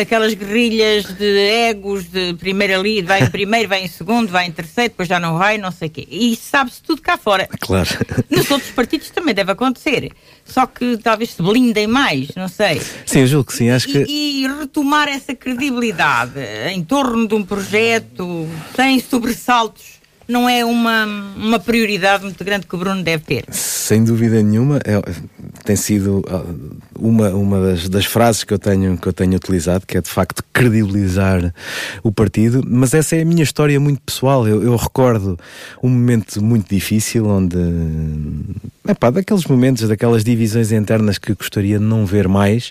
aquelas 0.00 0.34
guerrilhas 0.34 1.04
de 1.04 1.38
egos 1.68 2.04
de 2.04 2.34
primeira 2.34 2.78
ali, 2.78 3.02
vai 3.02 3.22
em 3.22 3.30
primeiro, 3.30 3.68
vai 3.68 3.84
em 3.84 3.88
segundo, 3.88 4.30
vai 4.30 4.46
em 4.46 4.52
terceiro, 4.52 4.90
depois 4.90 5.08
já 5.08 5.18
não 5.18 5.38
vai, 5.38 5.58
não 5.58 5.70
sei 5.70 5.88
o 5.88 5.90
quê. 5.90 6.06
E 6.10 6.36
sabe-se 6.36 6.82
tudo 6.82 7.02
cá 7.02 7.16
fora. 7.16 7.48
Claro. 7.60 7.90
Nos 8.30 8.50
outros 8.50 8.70
partidos 8.70 9.10
também 9.10 9.34
deve 9.34 9.52
acontecer. 9.52 10.12
Só 10.44 10.66
que 10.66 10.96
talvez 10.98 11.30
se 11.30 11.42
blindem 11.42 11.86
mais, 11.86 12.34
não 12.34 12.48
sei. 12.48 12.80
Sim, 13.06 13.20
eu 13.20 13.26
julgo 13.26 13.46
que 13.46 13.56
sim, 13.56 13.70
acho 13.70 13.88
que... 13.88 14.04
E, 14.08 14.44
e 14.44 14.48
retomar 14.48 15.08
essa 15.08 15.34
credibilidade 15.34 16.40
em 16.72 16.82
torno 16.82 17.26
de 17.26 17.34
um 17.34 17.44
projeto 17.44 18.48
sem 18.74 18.98
sobressaltos 19.00 20.01
não 20.28 20.48
é 20.48 20.64
uma, 20.64 21.04
uma 21.36 21.58
prioridade 21.58 22.24
muito 22.24 22.42
grande 22.44 22.66
que 22.66 22.74
o 22.74 22.78
Bruno 22.78 23.02
deve 23.02 23.24
ter. 23.24 23.44
Sem 23.50 24.04
dúvida 24.04 24.42
nenhuma, 24.42 24.78
é, 24.84 25.02
tem 25.64 25.76
sido 25.76 26.22
ah, 26.28 26.44
uma, 26.98 27.30
uma 27.30 27.60
das, 27.60 27.88
das, 27.88 28.04
frases 28.04 28.44
que 28.44 28.52
eu, 28.52 28.58
tenho, 28.58 28.96
que 28.96 29.06
eu 29.06 29.12
tenho 29.12 29.34
utilizado, 29.34 29.86
que 29.86 29.98
é 29.98 30.00
de 30.00 30.08
facto 30.08 30.42
credibilizar 30.52 31.52
o 32.02 32.12
partido, 32.12 32.62
mas 32.66 32.94
essa 32.94 33.16
é 33.16 33.22
a 33.22 33.24
minha 33.24 33.42
história 33.42 33.78
muito 33.78 34.00
pessoal. 34.00 34.46
Eu, 34.46 34.62
eu 34.62 34.76
recordo 34.76 35.38
um 35.82 35.88
momento 35.88 36.42
muito 36.42 36.68
difícil 36.68 37.26
onde, 37.26 37.58
epá, 38.88 39.10
daqueles 39.10 39.44
momentos, 39.46 39.88
daquelas 39.88 40.24
divisões 40.24 40.72
internas 40.72 41.18
que 41.18 41.34
gostaria 41.34 41.78
de 41.78 41.84
não 41.84 42.06
ver 42.06 42.28
mais, 42.28 42.70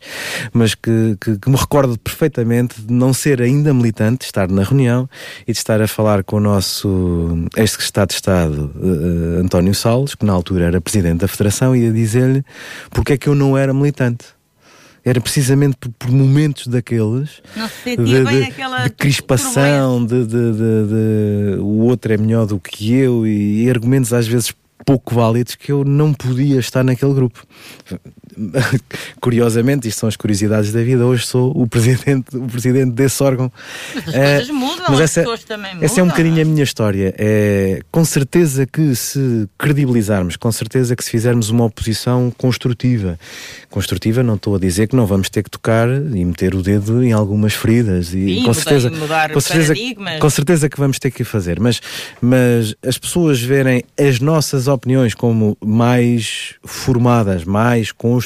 mas 0.54 0.76
que, 0.76 1.18
que, 1.20 1.38
que 1.38 1.50
me 1.50 1.58
recordo 1.58 1.98
perfeitamente 1.98 2.82
de 2.82 2.94
não 2.94 3.14
ser 3.14 3.42
ainda 3.42 3.74
militante, 3.74 4.20
de 4.20 4.26
estar 4.26 4.50
na 4.50 4.64
reunião 4.64 5.10
e 5.48 5.52
de 5.52 5.58
estar 5.58 5.82
a 5.82 5.88
falar 5.88 6.24
com 6.24 6.38
o 6.38 6.40
nosso 6.40 7.48
ex-secretário 7.56 8.08
de 8.08 8.14
Estado, 8.14 8.72
uh, 8.76 9.40
António 9.40 9.74
Salles, 9.74 10.16
que 10.16 10.26
na 10.26 10.34
altura 10.34 10.66
era 10.66 10.82
presidente 10.82 11.20
da 11.20 11.28
Federação, 11.28 11.76
e 11.76 11.88
a 11.88 11.92
dizer-lhe 11.92 12.44
porque 12.90 13.14
é 13.14 13.18
que 13.18 13.28
eu 13.28 13.36
não 13.36 13.58
era 13.58 13.74
militante 13.74 14.26
era 15.04 15.20
precisamente 15.20 15.78
por, 15.78 15.90
por, 15.98 16.12
momentos 16.12 16.68
daqueles 16.68 17.42
de, 17.84 17.98
de, 17.98 18.84
de, 18.84 18.90
crispação, 18.92 20.06
de, 20.06 20.26
de, 20.28 21.58
o 21.60 21.80
outro 21.80 22.14
é 22.14 22.18
melhor 22.18 22.46
do 22.46 22.60
que 22.60 22.94
eu 22.94 23.26
e, 23.26 23.64
e 23.64 23.70
argumentos 23.70 24.14
às 24.14 24.28
vezes 24.28 24.54
pouco 24.86 25.16
válidos 25.16 25.56
que 25.56 25.72
eu 25.72 25.84
não 25.84 26.14
podia 26.14 26.60
estar 26.60 26.84
naquele 26.84 27.14
grupo. 27.14 27.46
Curiosamente, 29.20 29.88
isto 29.88 30.00
são 30.00 30.10
as 30.10 30.16
curiosidades 30.16 30.72
da 30.72 30.82
vida. 30.82 31.06
Hoje 31.06 31.26
sou 31.26 31.52
o 31.56 31.68
presidente, 31.68 32.36
o 32.36 32.48
presidente 32.48 32.92
desse 32.92 33.22
órgão. 33.24 33.52
Mas 33.94 34.08
as 34.08 34.16
é, 34.16 34.36
coisas 34.38 34.56
mudam, 34.56 34.86
mas 34.90 35.00
essa, 35.00 35.20
as 35.22 35.26
pessoas 35.26 35.44
também 35.44 35.74
mudam. 35.74 35.86
Essa 35.86 36.00
é 36.00 36.04
um 36.04 36.08
bocadinho 36.08 36.42
a 36.42 36.46
minha 36.46 36.64
história. 36.64 37.14
É, 37.18 37.82
com 37.92 38.04
certeza 38.06 38.66
que 38.66 38.96
se 38.96 39.48
credibilizarmos, 39.58 40.36
com 40.36 40.52
certeza 40.52 40.96
que 40.96 41.04
se 41.04 41.12
fizermos 41.12 41.50
uma 41.50 41.66
oposição 41.66 42.32
construtiva. 42.38 43.20
Construtiva, 43.70 44.22
não 44.24 44.36
estou 44.36 44.56
a 44.56 44.60
dizer 44.60 44.88
que 44.88 44.96
não 44.96 45.06
vamos 45.06 45.30
ter 45.30 45.44
que 45.44 45.50
tocar 45.50 45.88
e 45.90 46.26
meter 46.26 46.56
o 46.56 46.62
dedo 46.62 47.04
em 47.04 47.12
algumas 47.12 47.54
feridas. 47.54 48.14
E, 48.14 48.40
Sim, 48.40 48.44
com 48.44 48.54
certeza, 48.54 48.90
mudar 48.90 49.32
com 49.32 49.40
certeza, 49.40 49.74
com 50.20 50.30
certeza 50.30 50.70
que 50.70 50.78
vamos 50.78 51.00
ter 51.00 51.12
que 51.12 51.24
fazer. 51.24 51.60
Mas, 51.60 51.82
mas 52.22 52.76
as 52.86 52.98
pessoas 52.98 53.42
verem 53.42 53.84
as 54.00 54.20
nossas 54.20 54.68
opiniões 54.68 55.14
como 55.14 55.58
mais 55.64 56.56
formadas, 56.64 57.44
mais 57.44 57.92
construtivas, 57.92 58.21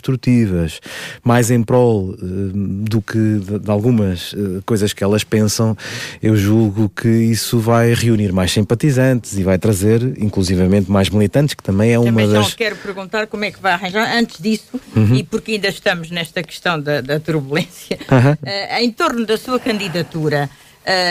mais 1.23 1.51
em 1.51 1.63
prol 1.63 2.09
uh, 2.09 2.17
do 2.21 3.01
que 3.01 3.17
de, 3.17 3.71
algumas 3.71 4.33
uh, 4.33 4.61
coisas 4.65 4.93
que 4.93 5.03
elas 5.03 5.23
pensam, 5.23 5.75
eu 6.21 6.35
julgo 6.35 6.89
que 6.89 7.07
isso 7.07 7.59
vai 7.59 7.93
reunir 7.93 8.31
mais 8.31 8.51
simpatizantes 8.51 9.37
e 9.37 9.43
vai 9.43 9.57
trazer, 9.57 10.01
inclusivamente, 10.17 10.89
mais 10.91 11.09
militantes, 11.09 11.53
que 11.53 11.63
também 11.63 11.91
é 11.91 11.95
também 11.95 12.11
uma 12.11 12.21
das... 12.21 12.45
Também 12.45 12.57
quero 12.57 12.75
perguntar 12.77 13.27
como 13.27 13.45
é 13.45 13.51
que 13.51 13.61
vai 13.61 13.73
arranjar, 13.73 14.15
antes 14.15 14.39
disso, 14.39 14.79
uhum. 14.95 15.15
e 15.15 15.23
porque 15.23 15.53
ainda 15.53 15.67
estamos 15.67 16.09
nesta 16.11 16.41
questão 16.43 16.79
da, 16.79 17.01
da 17.01 17.19
turbulência, 17.19 17.97
uhum. 18.11 18.31
uh, 18.31 18.79
em 18.81 18.91
torno 18.91 19.25
da 19.25 19.37
sua 19.37 19.59
candidatura 19.59 20.49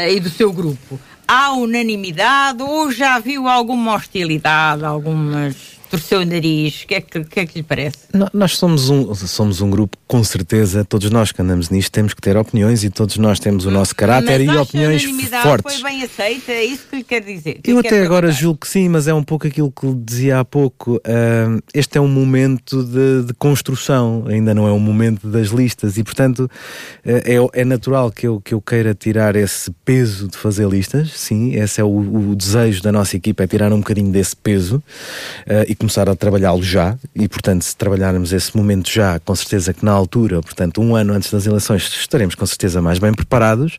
e 0.08 0.20
do 0.20 0.30
seu 0.30 0.52
grupo, 0.52 1.00
há 1.26 1.52
unanimidade 1.52 2.62
ou 2.62 2.92
já 2.92 3.18
viu 3.18 3.48
alguma 3.48 3.94
hostilidade, 3.94 4.84
algumas 4.84 5.73
torceu 5.94 6.20
o 6.20 6.24
nariz? 6.24 6.82
O 6.82 6.86
que, 6.86 6.94
é 6.94 7.00
que, 7.00 7.24
que, 7.24 7.40
é 7.40 7.46
que 7.46 7.58
lhe 7.58 7.62
parece? 7.62 7.98
nós 8.32 8.56
somos 8.56 8.90
um, 8.90 9.14
somos 9.14 9.60
um 9.60 9.70
grupo, 9.70 9.96
com 10.14 10.22
certeza, 10.22 10.84
todos 10.84 11.10
nós 11.10 11.32
que 11.32 11.42
andamos 11.42 11.70
nisto 11.70 11.90
temos 11.90 12.14
que 12.14 12.20
ter 12.22 12.36
opiniões 12.36 12.84
e 12.84 12.88
todos 12.88 13.16
nós 13.16 13.40
temos 13.40 13.66
o 13.66 13.70
nosso 13.72 13.96
caráter 13.96 14.42
e 14.42 14.48
opiniões 14.48 15.02
fortes. 15.42 15.80
foi 15.80 15.90
bem 15.90 16.04
aceita, 16.04 16.52
é 16.52 16.64
isso 16.64 16.84
que 16.88 16.96
lhe 16.98 17.02
quer 17.02 17.20
dizer? 17.20 17.54
Que 17.54 17.72
Eu 17.72 17.80
até 17.80 18.00
agora 18.00 18.30
julgo 18.30 18.60
que 18.60 18.68
sim, 18.68 18.88
mas 18.88 19.08
é 19.08 19.12
um 19.12 19.24
pouco 19.24 19.48
aquilo 19.48 19.72
que 19.72 19.92
dizia 19.92 20.38
há 20.38 20.44
pouco. 20.44 20.98
Uh, 20.98 21.60
este 21.74 21.98
é 21.98 22.00
um 22.00 22.06
momento 22.06 22.84
de, 22.84 23.24
de, 23.24 23.34
construção, 23.34 24.26
ainda 24.28 24.54
não 24.54 24.68
é 24.68 24.70
um 24.70 24.78
momento 24.78 25.26
das 25.26 25.48
listas 25.48 25.98
e, 25.98 26.04
portanto, 26.04 26.44
uh, 26.44 27.50
é, 27.52 27.62
é, 27.62 27.64
natural 27.64 28.12
que 28.12 28.28
eu, 28.28 28.40
que 28.40 28.54
eu 28.54 28.60
queira 28.60 28.94
tirar 28.94 29.34
esse 29.34 29.72
peso 29.84 30.28
de 30.28 30.36
fazer 30.36 30.68
listas, 30.68 31.10
sim, 31.10 31.56
esse 31.56 31.80
é 31.80 31.84
o, 31.84 31.88
o 31.88 32.36
desejo 32.36 32.80
da 32.84 32.92
nossa 32.92 33.16
equipa, 33.16 33.42
é 33.42 33.46
tirar 33.48 33.72
um 33.72 33.78
bocadinho 33.78 34.12
desse 34.12 34.36
peso 34.36 34.76
uh, 34.76 35.64
e 35.66 35.74
começar 35.74 36.08
a 36.08 36.14
trabalhá-lo 36.14 36.62
já, 36.62 36.96
e 37.16 37.26
portanto, 37.26 37.62
se 37.62 37.76
trabalharmos 37.76 38.32
esse 38.32 38.56
momento 38.56 38.88
já, 38.88 39.18
com 39.18 39.34
certeza 39.34 39.74
que 39.74 39.84
na 39.84 40.03
altura, 40.04 40.40
portanto, 40.40 40.80
um 40.80 40.94
ano 40.94 41.12
antes 41.12 41.30
das 41.30 41.46
eleições, 41.46 41.82
estaremos 41.82 42.34
com 42.34 42.46
certeza 42.46 42.80
mais 42.80 42.98
bem 42.98 43.12
preparados, 43.12 43.78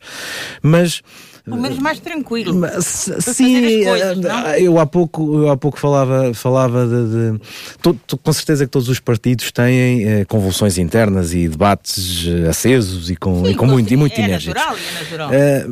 mas 0.61 1.01
pelo 1.45 1.61
menos 1.61 1.77
mais 1.77 1.99
tranquilo. 1.99 2.55
Mas, 2.55 3.09
sim, 3.19 3.83
coisas, 3.83 4.17
eu 4.57 4.79
há 4.79 4.85
pouco, 4.85 5.43
eu 5.43 5.49
há 5.49 5.55
pouco 5.55 5.79
falava, 5.79 6.33
falava 6.33 6.87
de. 6.87 7.37
de 7.37 8.17
com 8.17 8.33
certeza 8.33 8.65
que 8.65 8.71
todos 8.71 8.89
os 8.89 8.99
partidos 8.99 9.51
têm 9.51 10.03
eh, 10.03 10.25
convulsões 10.25 10.77
internas 10.77 11.33
e 11.33 11.47
debates 11.47 12.25
eh, 12.27 12.49
acesos 12.49 13.09
e 13.09 13.15
com, 13.15 13.45
sim, 13.45 13.51
e 13.51 13.55
com 13.55 13.67
muito, 13.67 13.93
e 13.93 13.95
muito 13.95 14.19
é 14.19 14.23
enérgicos. 14.23 14.55
Natural, 14.55 14.77
é 14.77 15.03
natural. 15.03 15.29
Eh, 15.33 15.67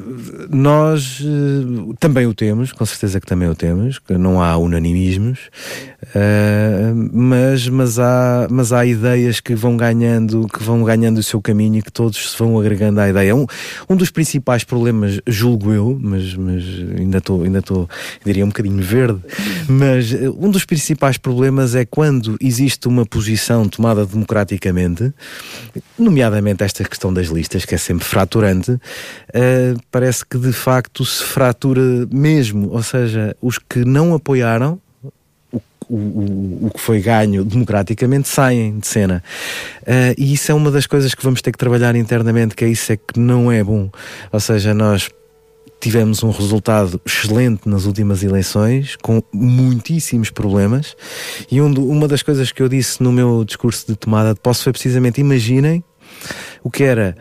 nós 0.49 1.21
eh, 1.21 1.93
também 1.99 2.27
o 2.27 2.33
temos, 2.33 2.71
com 2.71 2.85
certeza 2.85 3.19
que 3.19 3.25
também 3.25 3.49
o 3.49 3.55
temos, 3.55 3.97
que 3.97 4.13
não 4.17 4.41
há 4.41 4.55
unanimismos, 4.57 5.49
eh, 6.13 6.93
mas, 7.11 7.67
mas, 7.67 7.97
há, 7.97 8.47
mas 8.49 8.71
há 8.71 8.85
ideias 8.85 9.39
que 9.39 9.55
vão 9.55 9.75
ganhando, 9.75 10.47
que 10.47 10.61
vão 10.61 10.83
ganhando 10.83 11.17
o 11.17 11.23
seu 11.23 11.41
caminho 11.41 11.79
e 11.79 11.81
que 11.81 11.91
todos 11.91 12.31
se 12.31 12.37
vão 12.37 12.59
agregando 12.59 12.99
à 12.99 13.09
ideia. 13.09 13.35
Um, 13.35 13.45
um 13.89 13.95
dos 13.95 14.11
principais 14.11 14.63
problemas, 14.63 15.19
julgo 15.25 15.62
eu, 15.71 15.97
mas, 16.01 16.35
mas 16.35 16.63
ainda 16.97 17.19
estou, 17.19 17.43
ainda 17.43 17.59
estou, 17.59 17.89
diria 18.25 18.43
um 18.43 18.49
bocadinho 18.49 18.81
verde, 18.81 19.19
mas 19.67 20.13
eh, 20.13 20.29
um 20.29 20.49
dos 20.49 20.65
principais 20.65 21.17
problemas 21.17 21.75
é 21.75 21.85
quando 21.85 22.37
existe 22.41 22.87
uma 22.87 23.05
posição 23.05 23.67
tomada 23.67 24.05
democraticamente, 24.05 25.13
nomeadamente 25.97 26.63
esta 26.63 26.83
questão 26.83 27.13
das 27.13 27.27
listas, 27.27 27.65
que 27.65 27.75
é 27.75 27.77
sempre 27.77 28.05
fraturante, 28.05 28.71
uh, 28.71 28.79
parece 29.91 30.25
que 30.25 30.37
de 30.37 30.51
facto 30.51 31.05
se 31.05 31.23
fratura 31.23 32.07
mesmo, 32.11 32.69
ou 32.71 32.83
seja, 32.83 33.35
os 33.41 33.57
que 33.57 33.85
não 33.85 34.13
apoiaram 34.13 34.79
o, 35.89 35.95
o, 35.95 36.67
o, 36.67 36.71
que 36.73 36.79
foi 36.79 37.01
ganho 37.01 37.43
democraticamente 37.43 38.27
saem 38.27 38.79
de 38.79 38.87
cena. 38.87 39.23
Uh, 39.81 40.15
e 40.17 40.33
isso 40.33 40.51
é 40.51 40.55
uma 40.55 40.71
das 40.71 40.87
coisas 40.87 41.13
que 41.13 41.23
vamos 41.23 41.41
ter 41.41 41.51
que 41.51 41.57
trabalhar 41.57 41.95
internamente, 41.95 42.55
que 42.55 42.65
é 42.65 42.69
isso 42.69 42.91
é 42.91 42.97
que 42.97 43.19
não 43.19 43.51
é 43.51 43.63
bom. 43.63 43.89
Ou 44.31 44.39
seja, 44.39 44.73
nós 44.73 45.09
tivemos 45.83 46.23
um 46.23 46.31
resultado 46.31 47.01
excelente 47.05 47.67
nas 47.67 47.83
últimas 47.83 48.23
eleições, 48.23 48.95
com 48.95 49.21
muitíssimos 49.33 50.29
problemas, 50.29 50.95
e 51.51 51.61
um 51.61 51.73
uma 51.73 52.07
das 52.07 52.23
coisas 52.23 52.53
que 52.53 52.63
eu 52.63 52.69
disse 52.69 53.03
no 53.03 53.11
meu 53.11 53.43
discurso 53.43 53.85
de 53.87 53.97
tomada 53.97 54.33
de 54.33 54.39
posse 54.39 54.63
foi 54.63 54.71
precisamente, 54.71 55.19
imaginem 55.19 55.83
o 56.63 56.71
que 56.71 56.85
era 56.85 57.17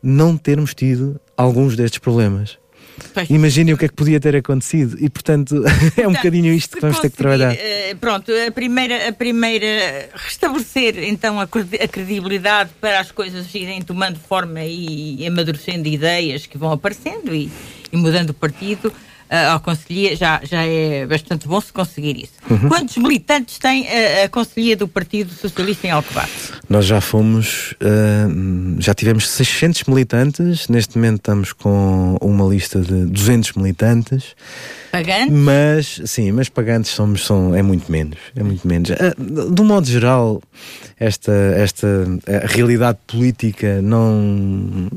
não 0.00 0.36
termos 0.36 0.72
tido 0.72 1.20
alguns 1.36 1.74
destes 1.74 1.98
problemas. 1.98 2.60
Imaginem 3.28 3.74
o 3.74 3.78
que 3.78 3.86
é 3.86 3.88
que 3.88 3.94
podia 3.94 4.20
ter 4.20 4.36
acontecido 4.36 4.96
e, 5.00 5.10
portanto, 5.10 5.64
é 5.96 6.06
um 6.06 6.12
bocadinho 6.12 6.52
isto 6.52 6.76
que 6.76 6.82
vamos 6.82 7.00
ter 7.00 7.10
que 7.10 7.16
trabalhar. 7.16 7.54
Uh, 7.54 7.96
pronto, 7.98 8.30
a 8.46 8.52
primeira, 8.52 9.08
a 9.08 9.12
primeira, 9.12 10.10
restabelecer 10.14 11.02
então 11.02 11.40
a, 11.40 11.46
credibilidade 11.46 12.70
para 12.80 13.00
as 13.00 13.10
coisas 13.10 13.52
irem 13.52 13.82
tomando 13.82 14.20
forma 14.20 14.62
e, 14.62 15.16
e 15.22 15.26
amadurecendo 15.26 15.88
ideias 15.88 16.46
que 16.46 16.56
vão 16.56 16.70
aparecendo 16.70 17.34
e, 17.34 17.50
e 17.92 17.96
mudando 17.96 18.30
o 18.30 18.34
partido 18.34 18.86
uh, 19.30 19.52
ao 19.52 19.60
Conselhia, 19.60 20.16
já, 20.16 20.40
já 20.42 20.62
é 20.64 21.06
bastante 21.06 21.46
bom 21.46 21.60
se 21.60 21.72
conseguir 21.72 22.24
isso. 22.24 22.32
Uhum. 22.50 22.68
Quantos 22.68 22.96
militantes 22.96 23.58
tem 23.58 23.86
a, 23.88 24.24
a 24.24 24.28
Conselhia 24.28 24.76
do 24.76 24.88
Partido 24.88 25.32
Socialista 25.32 25.86
em 25.86 25.90
Alcobaça? 25.90 26.54
Nós 26.68 26.84
já 26.84 27.00
fomos, 27.00 27.72
uh, 27.74 28.80
já 28.80 28.94
tivemos 28.94 29.28
600 29.28 29.84
militantes, 29.84 30.68
neste 30.68 30.96
momento 30.96 31.16
estamos 31.16 31.52
com 31.52 32.16
uma 32.20 32.44
lista 32.46 32.80
de 32.80 33.06
200 33.06 33.52
militantes. 33.52 34.34
Pagantes? 34.90 35.30
Mas, 35.30 36.00
sim, 36.04 36.32
mas 36.32 36.48
pagantes 36.48 36.90
somos, 36.90 37.24
são, 37.24 37.54
é 37.54 37.62
muito 37.62 37.90
menos. 37.90 38.18
É 38.34 38.42
muito 38.42 38.66
menos. 38.66 38.90
Uh, 38.90 39.52
de 39.52 39.60
um 39.60 39.64
modo 39.64 39.86
geral, 39.86 40.42
esta, 40.98 41.32
esta 41.56 41.86
realidade 42.44 42.98
política 43.06 43.80
não. 43.80 44.88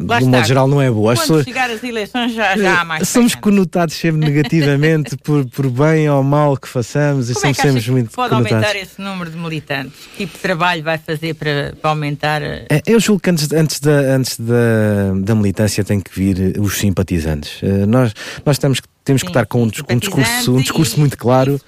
Lá 0.00 0.18
de 0.18 0.24
um 0.24 0.28
modo 0.28 0.46
geral, 0.46 0.68
não 0.68 0.82
é 0.82 0.90
boa. 0.90 1.14
Quando 1.14 1.20
pessoas, 1.20 1.44
chegar 1.44 1.70
as 1.70 1.82
eleições 1.82 2.34
já, 2.34 2.56
já 2.56 2.80
há 2.80 2.84
mais. 2.84 3.08
Somos 3.08 3.34
pagantes. 3.34 3.56
conotados 3.56 3.94
sempre 3.94 4.20
negativamente 4.26 5.16
por, 5.22 5.46
por 5.46 5.70
bem 5.70 6.10
ou 6.10 6.22
mal 6.22 6.56
que 6.56 6.68
façamos 6.68 7.32
Como 7.32 7.38
e 7.38 7.54
somos 7.54 7.58
é 7.58 7.62
sempre 7.72 7.90
muito 7.92 8.10
pode 8.10 8.30
conotados. 8.30 8.64
aumentar 8.64 8.78
esse 8.78 9.00
número 9.00 9.30
de 9.30 9.38
militantes? 9.38 9.92
Que 10.16 10.26
tipo 10.26 10.36
de 10.36 10.42
trabalho 10.42 10.82
vai 10.82 10.98
fazer 10.98 11.34
para, 11.34 11.74
para 11.80 11.90
aumentar? 11.90 12.42
É, 12.42 12.66
eu 12.86 12.98
julgo 13.00 13.20
que 13.20 13.30
antes, 13.30 13.50
antes, 13.52 13.80
da, 13.80 13.92
antes 13.92 14.38
da, 14.38 15.14
da 15.20 15.34
militância 15.34 15.84
tem 15.84 16.00
que 16.00 16.10
vir 16.12 16.58
os 16.58 16.78
simpatizantes. 16.78 17.62
Uh, 17.62 17.86
nós, 17.86 18.12
nós 18.44 18.58
temos 18.58 18.80
que 18.80 18.88
temos 19.06 19.20
sim, 19.20 19.26
que 19.26 19.30
estar 19.30 19.46
com 19.46 19.62
um, 19.62 19.70
um 19.88 19.98
discurso, 19.98 20.54
um 20.54 20.60
discurso 20.60 21.00
muito 21.00 21.16
claro. 21.16 21.58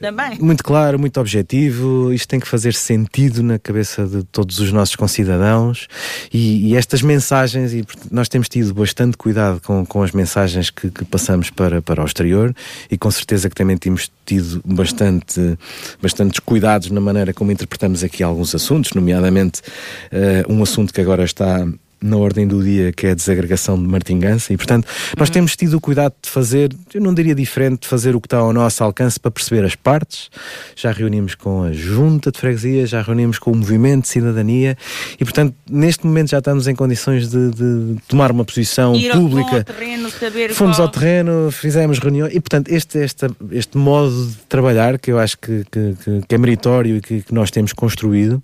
Também. 0.00 0.38
Muito 0.40 0.64
claro, 0.64 0.98
muito 0.98 1.20
objetivo. 1.20 2.10
Isto 2.10 2.26
tem 2.26 2.40
que 2.40 2.48
fazer 2.48 2.72
sentido 2.72 3.42
na 3.42 3.58
cabeça 3.58 4.06
de 4.06 4.24
todos 4.24 4.58
os 4.58 4.72
nossos 4.72 4.96
concidadãos 4.96 5.88
e, 6.32 6.70
e 6.70 6.76
estas 6.76 7.02
mensagens, 7.02 7.74
e 7.74 7.84
nós 8.10 8.26
temos 8.26 8.48
tido 8.48 8.72
bastante 8.72 9.18
cuidado 9.18 9.60
com, 9.60 9.84
com 9.84 10.02
as 10.02 10.12
mensagens 10.12 10.70
que, 10.70 10.90
que, 10.90 11.04
passamos 11.04 11.50
para, 11.50 11.82
para 11.82 12.02
o 12.02 12.06
exterior 12.06 12.56
e 12.90 12.96
com 12.96 13.10
certeza 13.10 13.50
que 13.50 13.54
também 13.54 13.76
temos 13.76 14.10
tido 14.24 14.62
bastante, 14.64 15.58
bastantes 16.00 16.40
cuidados 16.40 16.90
na 16.90 17.00
maneira 17.00 17.34
como 17.34 17.52
interpretamos 17.52 18.02
aqui 18.02 18.22
alguns 18.22 18.54
assuntos, 18.54 18.94
nomeadamente 18.94 19.60
uh, 19.60 20.50
um 20.50 20.62
assunto 20.62 20.94
que 20.94 21.00
agora 21.02 21.24
está 21.24 21.68
na 22.02 22.16
ordem 22.16 22.46
do 22.46 22.62
dia, 22.62 22.92
que 22.92 23.06
é 23.06 23.10
a 23.10 23.14
desagregação 23.14 23.80
de 23.80 23.88
Martingança, 23.88 24.52
e 24.52 24.56
portanto 24.56 24.86
nós 25.16 25.28
uhum. 25.28 25.34
temos 25.34 25.56
tido 25.56 25.74
o 25.74 25.80
cuidado 25.80 26.14
de 26.22 26.30
fazer, 26.30 26.74
eu 26.94 27.00
não 27.00 27.12
diria 27.12 27.34
diferente, 27.34 27.82
de 27.82 27.88
fazer 27.88 28.16
o 28.16 28.20
que 28.20 28.26
está 28.26 28.38
ao 28.38 28.52
nosso 28.52 28.82
alcance 28.82 29.18
para 29.18 29.30
perceber 29.30 29.64
as 29.64 29.74
partes. 29.74 30.30
Já 30.74 30.92
reunimos 30.92 31.34
com 31.34 31.64
a 31.64 31.72
Junta 31.72 32.30
de 32.30 32.38
Freguesia, 32.38 32.86
já 32.86 33.02
reunimos 33.02 33.38
com 33.38 33.52
o 33.52 33.56
Movimento 33.56 34.02
de 34.02 34.08
Cidadania, 34.08 34.76
e 35.20 35.24
portanto 35.24 35.54
neste 35.70 36.06
momento 36.06 36.30
já 36.30 36.38
estamos 36.38 36.66
em 36.66 36.74
condições 36.74 37.28
de, 37.28 37.50
de 37.50 37.96
tomar 38.08 38.30
uma 38.30 38.44
posição 38.44 38.94
Ir 38.94 39.12
pública. 39.12 39.58
Ao 39.58 39.64
terreno, 39.64 40.10
saber 40.10 40.54
Fomos 40.54 40.76
qual... 40.76 40.86
ao 40.86 40.92
terreno, 40.92 41.50
fizemos 41.50 41.98
reuniões, 41.98 42.34
e 42.34 42.40
portanto 42.40 42.70
este, 42.70 42.98
este, 42.98 43.26
este 43.52 43.76
modo 43.76 44.26
de 44.26 44.36
trabalhar, 44.48 44.98
que 44.98 45.12
eu 45.12 45.18
acho 45.18 45.38
que, 45.38 45.64
que, 45.70 45.94
que 46.26 46.34
é 46.34 46.38
meritório 46.38 46.96
e 46.96 47.00
que, 47.00 47.22
que 47.22 47.34
nós 47.34 47.50
temos 47.50 47.72
construído, 47.72 48.42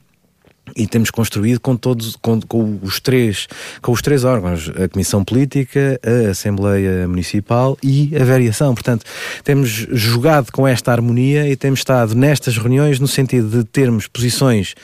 e 0.75 0.87
temos 0.87 1.11
construído 1.11 1.61
com 1.61 1.77
todos 1.77 2.17
com, 2.17 2.41
com, 2.41 2.79
os 2.83 2.99
três 2.99 3.47
com 3.81 3.93
os 3.93 4.03
três 4.03 4.25
órgãos 4.25 4.71
a 4.71 4.89
comissão 4.89 5.25
política 5.25 6.01
a 6.05 6.31
assembleia 6.31 7.07
municipal 7.07 7.79
e 7.83 8.11
a 8.21 8.25
variação. 8.25 8.75
Portanto 8.75 9.05
temos 9.45 9.71
jogado 9.71 10.51
com 10.51 10.67
esta 10.67 10.93
harmonia 10.93 11.49
e 11.49 11.57
temos 11.57 11.81
estado 11.81 12.15
nestas 12.15 12.57
reuniões 12.57 12.99
no 12.99 13.07
sentido 13.07 13.49
de 13.59 13.65
termos 13.65 14.07
posições 14.07 14.75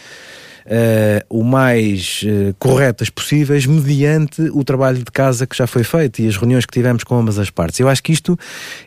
uh, 0.66 1.24
o 1.28 1.42
mais 1.42 2.22
uh, 2.24 2.54
corretas 2.58 3.10
possíveis 3.10 3.66
mediante 3.66 4.42
o 4.52 4.64
trabalho 4.64 4.98
de 4.98 5.10
casa 5.10 5.46
que 5.46 5.56
já 5.56 5.66
foi 5.66 5.84
feito 5.84 6.20
e 6.20 6.28
as 6.28 6.36
reuniões 6.36 6.66
que 6.66 6.72
tivemos 6.72 7.04
com 7.04 7.18
ambas 7.18 7.38
as 7.38 7.50
partes. 7.50 7.80
Eu 7.80 7.88
acho 7.88 8.02
que 8.02 8.12
isto 8.12 8.38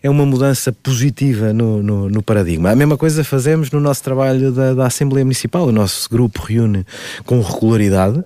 é 0.02 0.10
uma 0.10 0.26
mudança 0.26 0.72
positiva 0.72 1.54
no, 1.54 1.82
no, 1.82 2.10
no 2.10 2.22
paradigma. 2.22 2.72
A 2.72 2.76
mesma 2.76 2.98
coisa 2.98 3.24
fazemos 3.24 3.72
no 3.72 3.80
nosso 3.80 4.04
trabalho 4.04 4.52
da, 4.52 4.74
da 4.74 4.88
Assembleia 4.88 5.26
Municipal. 5.26 5.68
O 5.68 5.72
nosso 5.72 6.10
grupo 6.10 6.42
reúne 6.42 6.86
com 7.26 7.42
regularidade 7.42 8.24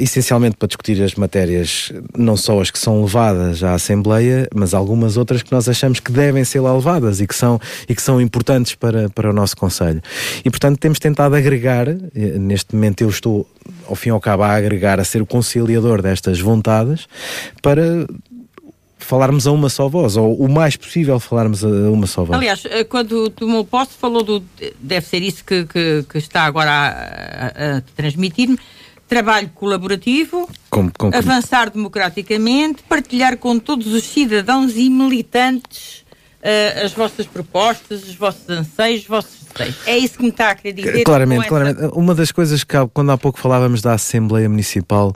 essencialmente 0.00 0.56
para 0.56 0.66
discutir 0.66 1.02
as 1.02 1.14
matérias, 1.14 1.92
não 2.16 2.36
só 2.36 2.60
as 2.60 2.70
que 2.70 2.78
são 2.78 3.02
levadas 3.02 3.62
à 3.62 3.74
Assembleia, 3.74 4.48
mas 4.54 4.72
algumas 4.72 5.16
outras 5.16 5.42
que 5.42 5.52
nós 5.52 5.68
achamos 5.68 6.00
que 6.00 6.10
devem 6.10 6.42
ser 6.42 6.60
lá 6.60 6.72
levadas 6.72 7.20
e 7.20 7.26
que 7.26 7.34
são, 7.34 7.60
e 7.86 7.94
que 7.94 8.00
são 8.00 8.20
importantes 8.20 8.74
para, 8.74 9.10
para 9.10 9.28
o 9.28 9.32
nosso 9.32 9.56
Conselho. 9.56 10.00
E, 10.44 10.48
portanto, 10.48 10.78
temos 10.78 10.98
tentado 10.98 11.34
agregar, 11.34 11.88
eh, 11.88 11.98
neste 12.38 12.74
momento 12.74 13.02
eu 13.02 13.10
estou, 13.10 13.46
ao 13.86 13.94
fim 13.94 14.08
e 14.08 14.12
ao 14.12 14.20
cabo, 14.20 14.42
a 14.42 14.54
agregar, 14.54 14.98
a 14.98 15.04
ser 15.04 15.20
o 15.20 15.26
conciliador 15.26 16.00
destas 16.00 16.40
vontades, 16.40 17.06
para 17.60 18.06
falarmos 18.98 19.46
a 19.46 19.52
uma 19.52 19.68
só 19.68 19.86
voz, 19.86 20.16
ou 20.16 20.34
o 20.34 20.48
mais 20.48 20.76
possível 20.76 21.20
falarmos 21.20 21.62
a 21.62 21.68
uma 21.68 22.06
só 22.06 22.24
voz. 22.24 22.38
Aliás, 22.38 22.62
eh, 22.64 22.84
quando 22.84 23.28
tomou 23.30 23.64
posse, 23.64 23.92
falou 23.98 24.22
do. 24.22 24.42
Deve 24.80 25.06
ser 25.06 25.22
isso 25.22 25.44
que, 25.44 25.66
que, 25.66 26.04
que 26.08 26.18
está 26.18 26.44
agora 26.44 26.70
a, 26.70 27.74
a, 27.74 27.76
a 27.76 27.80
transmitir-me 27.94 28.58
trabalho 29.08 29.50
colaborativo, 29.54 30.48
como, 30.70 30.90
como, 30.96 31.14
avançar 31.14 31.70
democraticamente, 31.70 32.82
partilhar 32.82 33.36
com 33.36 33.58
todos 33.58 33.86
os 33.86 34.04
cidadãos 34.04 34.76
e 34.76 34.88
militantes 34.88 36.03
as 36.84 36.92
vossas 36.92 37.26
propostas, 37.26 38.02
os 38.02 38.14
vossos 38.14 38.48
anseios, 38.48 39.02
os 39.02 39.08
vossos 39.08 39.44
desejos. 39.56 39.86
É 39.86 39.96
isso 39.96 40.16
que 40.16 40.22
me 40.22 40.28
está 40.28 40.50
a 40.50 40.54
querer 40.54 40.74
dizer. 40.74 41.04
Claramente, 41.04 41.40
essa... 41.40 41.48
claramente. 41.48 41.80
Uma 41.94 42.14
das 42.14 42.30
coisas 42.30 42.64
que, 42.64 42.76
quando 42.92 43.10
há 43.12 43.18
pouco 43.18 43.38
falávamos 43.38 43.80
da 43.80 43.94
Assembleia 43.94 44.48
Municipal, 44.48 45.14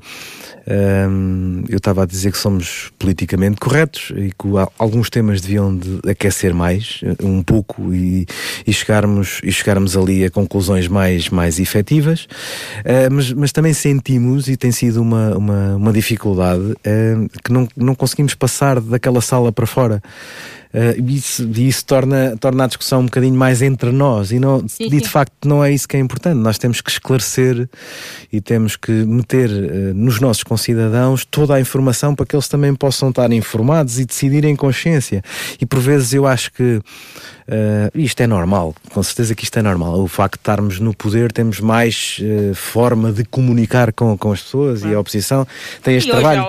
um, 0.68 1.64
eu 1.68 1.78
estava 1.78 2.02
a 2.02 2.06
dizer 2.06 2.30
que 2.30 2.38
somos 2.38 2.90
politicamente 2.98 3.56
corretos 3.58 4.12
e 4.14 4.30
que 4.30 4.48
alguns 4.78 5.08
temas 5.08 5.40
deviam 5.40 5.74
de 5.74 6.00
aquecer 6.08 6.54
mais, 6.54 7.00
um 7.22 7.42
pouco, 7.42 7.94
e, 7.94 8.26
e, 8.66 8.72
chegarmos, 8.72 9.40
e 9.42 9.50
chegarmos 9.50 9.96
ali 9.96 10.24
a 10.24 10.30
conclusões 10.30 10.86
mais, 10.86 11.30
mais 11.30 11.58
efetivas, 11.58 12.24
uh, 12.84 13.12
mas, 13.12 13.32
mas 13.32 13.52
também 13.52 13.72
sentimos, 13.72 14.48
e 14.48 14.56
tem 14.56 14.70
sido 14.70 15.00
uma, 15.00 15.36
uma, 15.36 15.76
uma 15.76 15.92
dificuldade, 15.92 16.62
uh, 16.62 17.40
que 17.42 17.50
não, 17.50 17.66
não 17.76 17.94
conseguimos 17.94 18.34
passar 18.34 18.80
daquela 18.80 19.20
sala 19.20 19.50
para 19.50 19.66
fora. 19.66 20.02
Uh, 20.72 21.10
isso, 21.10 21.48
isso 21.56 21.84
torna, 21.86 22.36
torna 22.38 22.64
a 22.64 22.66
discussão 22.66 23.00
um 23.00 23.04
bocadinho 23.06 23.34
mais 23.34 23.62
entre 23.62 23.90
nós 23.90 24.30
e, 24.32 24.38
não, 24.38 24.64
e 24.78 25.00
de 25.00 25.08
facto 25.08 25.48
não 25.48 25.64
é 25.64 25.72
isso 25.72 25.88
que 25.88 25.96
é 25.96 26.00
importante. 26.00 26.36
Nós 26.36 26.58
temos 26.58 26.80
que 26.80 26.90
esclarecer 26.90 27.68
e 28.32 28.40
temos 28.40 28.76
que 28.76 28.92
meter 28.92 29.50
uh, 29.50 29.94
nos 29.94 30.20
nossos 30.20 30.42
concidadãos 30.42 31.24
toda 31.24 31.54
a 31.54 31.60
informação 31.60 32.14
para 32.14 32.26
que 32.26 32.36
eles 32.36 32.48
também 32.48 32.74
possam 32.74 33.08
estar 33.08 33.32
informados 33.32 33.98
e 33.98 34.04
decidirem 34.04 34.52
em 34.52 34.56
consciência. 34.56 35.22
E 35.60 35.64
por 35.64 35.80
vezes 35.80 36.12
eu 36.12 36.26
acho 36.26 36.52
que 36.52 36.80
Uh, 37.48 37.88
isto 37.98 38.20
é 38.20 38.26
normal, 38.26 38.74
com 38.92 39.02
certeza 39.02 39.34
que 39.34 39.42
isto 39.42 39.58
é 39.58 39.62
normal. 39.62 40.02
O 40.02 40.06
facto 40.06 40.34
de 40.34 40.40
estarmos 40.40 40.78
no 40.78 40.92
poder, 40.92 41.32
temos 41.32 41.60
mais 41.60 42.18
uh, 42.20 42.54
forma 42.54 43.10
de 43.10 43.24
comunicar 43.24 43.90
com, 43.90 44.18
com 44.18 44.32
as 44.32 44.42
pessoas 44.42 44.82
e 44.82 44.92
a 44.92 45.00
oposição 45.00 45.46
tem 45.82 45.96
este 45.96 46.10
trabalho. 46.10 46.44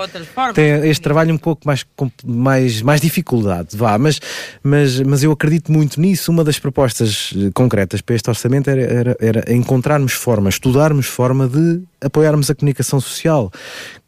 Tem 0.54 0.90
este 0.90 1.02
trabalho 1.02 1.34
um 1.34 1.38
pouco 1.38 1.66
mais, 1.66 1.86
mais, 2.26 2.82
mais 2.82 3.00
dificuldade, 3.00 3.78
vá, 3.78 3.98
mas, 3.98 4.20
mas, 4.62 5.00
mas 5.00 5.24
eu 5.24 5.32
acredito 5.32 5.72
muito 5.72 6.02
nisso. 6.02 6.32
Uma 6.32 6.44
das 6.44 6.60
propostas 6.60 7.34
eh, 7.34 7.50
concretas 7.54 8.02
para 8.02 8.16
este 8.16 8.30
orçamento 8.30 8.70
era, 8.70 8.82
era, 8.82 9.18
era 9.22 9.54
encontrarmos 9.54 10.12
forma, 10.12 10.50
estudarmos 10.50 11.06
forma 11.06 11.48
de 11.48 11.82
apoiarmos 12.02 12.50
a 12.50 12.56
comunicação 12.56 13.00
social 13.00 13.52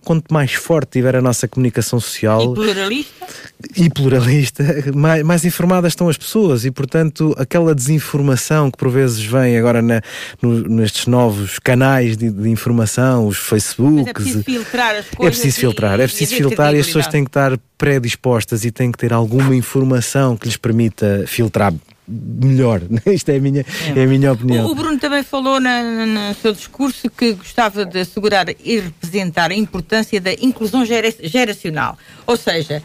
quanto 0.04 0.34
mais 0.34 0.54
forte 0.54 0.92
tiver 0.92 1.16
a 1.16 1.22
nossa 1.22 1.48
comunicação 1.48 2.00
social 2.00 2.52
e 2.52 2.56
pluralista, 2.56 3.28
e 3.76 3.90
pluralista 3.90 4.64
mais, 4.96 5.24
mais, 5.24 5.46
informadas 5.46 5.92
estão 5.92 6.10
as 6.10 6.18
pessoas 6.18 6.66
e, 6.66 6.72
portanto, 6.72 7.34
aquela 7.38 7.76
desinformação 7.76 8.72
que 8.72 8.78
por 8.78 8.90
vezes 8.90 9.24
vem 9.24 9.58
agora 9.58 9.82
na, 9.82 10.02
no, 10.42 10.68
nestes 10.68 11.08
novos 11.08 11.60
canais 11.60 12.18
de, 12.18 12.30
de, 12.30 12.50
informação, 12.50 13.28
os 13.28 13.38
Facebooks. 13.38 14.08
é 14.08 14.14
preciso 14.14 14.44
filtrar 14.44 14.96
as 14.96 15.06
coisas. 15.06 15.20
É 15.20 15.30
preciso 15.30 15.60
filtrar, 15.60 16.00
é 16.00 16.08
preciso 16.08 16.36
filtrar 16.36 16.76
e 16.76 16.80
as 16.80 16.86
pessoas 16.88 17.08
têm 17.08 17.24
que 17.24 17.30
estar 17.30 17.58
predispostas 17.78 18.66
e 18.66 18.72
têm 18.72 18.92
que 18.92 18.98
ter 18.98 19.14
alguma 19.14 19.56
informação 19.56 20.36
que 20.36 20.48
lhes 20.48 20.58
permita 20.58 21.26
filtrar 21.28 21.74
melhor. 22.12 22.82
Isto 23.08 23.30
é 23.30 23.38
a 23.38 23.40
minha, 23.40 23.62
é. 23.62 24.00
é 24.00 24.04
a 24.04 24.08
minha 24.08 24.32
opinião. 24.32 24.66
O, 24.68 24.76
Bruno 24.76 25.00
também 25.00 25.24
falou 25.24 25.60
na, 25.60 26.06
no 26.06 26.34
seu 26.36 26.54
discurso 26.54 27.10
que 27.10 27.34
gostava 27.34 27.86
de 27.86 28.00
assegurar 28.00 28.48
e 28.50 28.80
representar 28.80 29.52
a 29.52 29.56
importância 29.56 30.20
da 30.20 30.34
inclusão 30.34 30.84
geracional. 30.86 31.98
Ou 32.28 32.36
seja, 32.36 32.84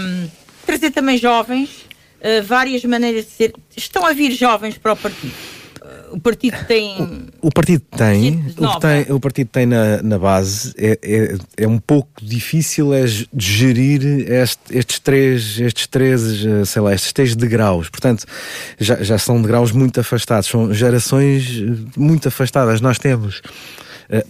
um, 0.00 0.28
trazer 0.64 0.90
também 0.90 1.18
jovens, 1.18 1.70
uh, 2.20 2.42
várias 2.44 2.84
maneiras 2.84 3.26
de 3.26 3.30
ser. 3.30 3.54
Estão 3.76 4.06
a 4.06 4.12
vir 4.12 4.32
jovens 4.32 4.78
para 4.78 4.92
o 4.92 4.96
partido 4.96 5.53
o 6.14 6.20
partido 6.20 6.56
tem. 6.68 7.28
O, 7.42 7.48
o 7.48 7.52
partido 7.52 7.82
tem, 7.96 8.44
o, 8.56 8.68
que 8.68 8.80
tem, 8.80 9.12
o 9.12 9.18
partido 9.18 9.48
tem 9.48 9.66
na, 9.66 10.00
na 10.00 10.16
base 10.16 10.72
é, 10.78 10.96
é, 11.02 11.36
é 11.64 11.66
um 11.66 11.78
pouco 11.78 12.08
difícil 12.22 12.94
é 12.94 13.04
gerir 13.36 14.30
este, 14.30 14.78
estes 14.78 14.98
três, 15.00 15.58
estes 15.58 15.88
três, 15.88 16.46
eh, 16.46 16.64
sei 16.64 16.82
lá, 16.82 16.94
estes 16.94 17.12
três 17.12 17.34
degraus. 17.34 17.88
Portanto, 17.88 18.24
já, 18.78 19.02
já 19.02 19.18
são 19.18 19.42
degraus 19.42 19.72
muito 19.72 19.98
afastados, 19.98 20.48
são 20.48 20.72
gerações 20.72 21.60
eh, 21.60 21.74
muito 21.96 22.28
afastadas. 22.28 22.80
Nós 22.80 22.96
temos 22.96 23.42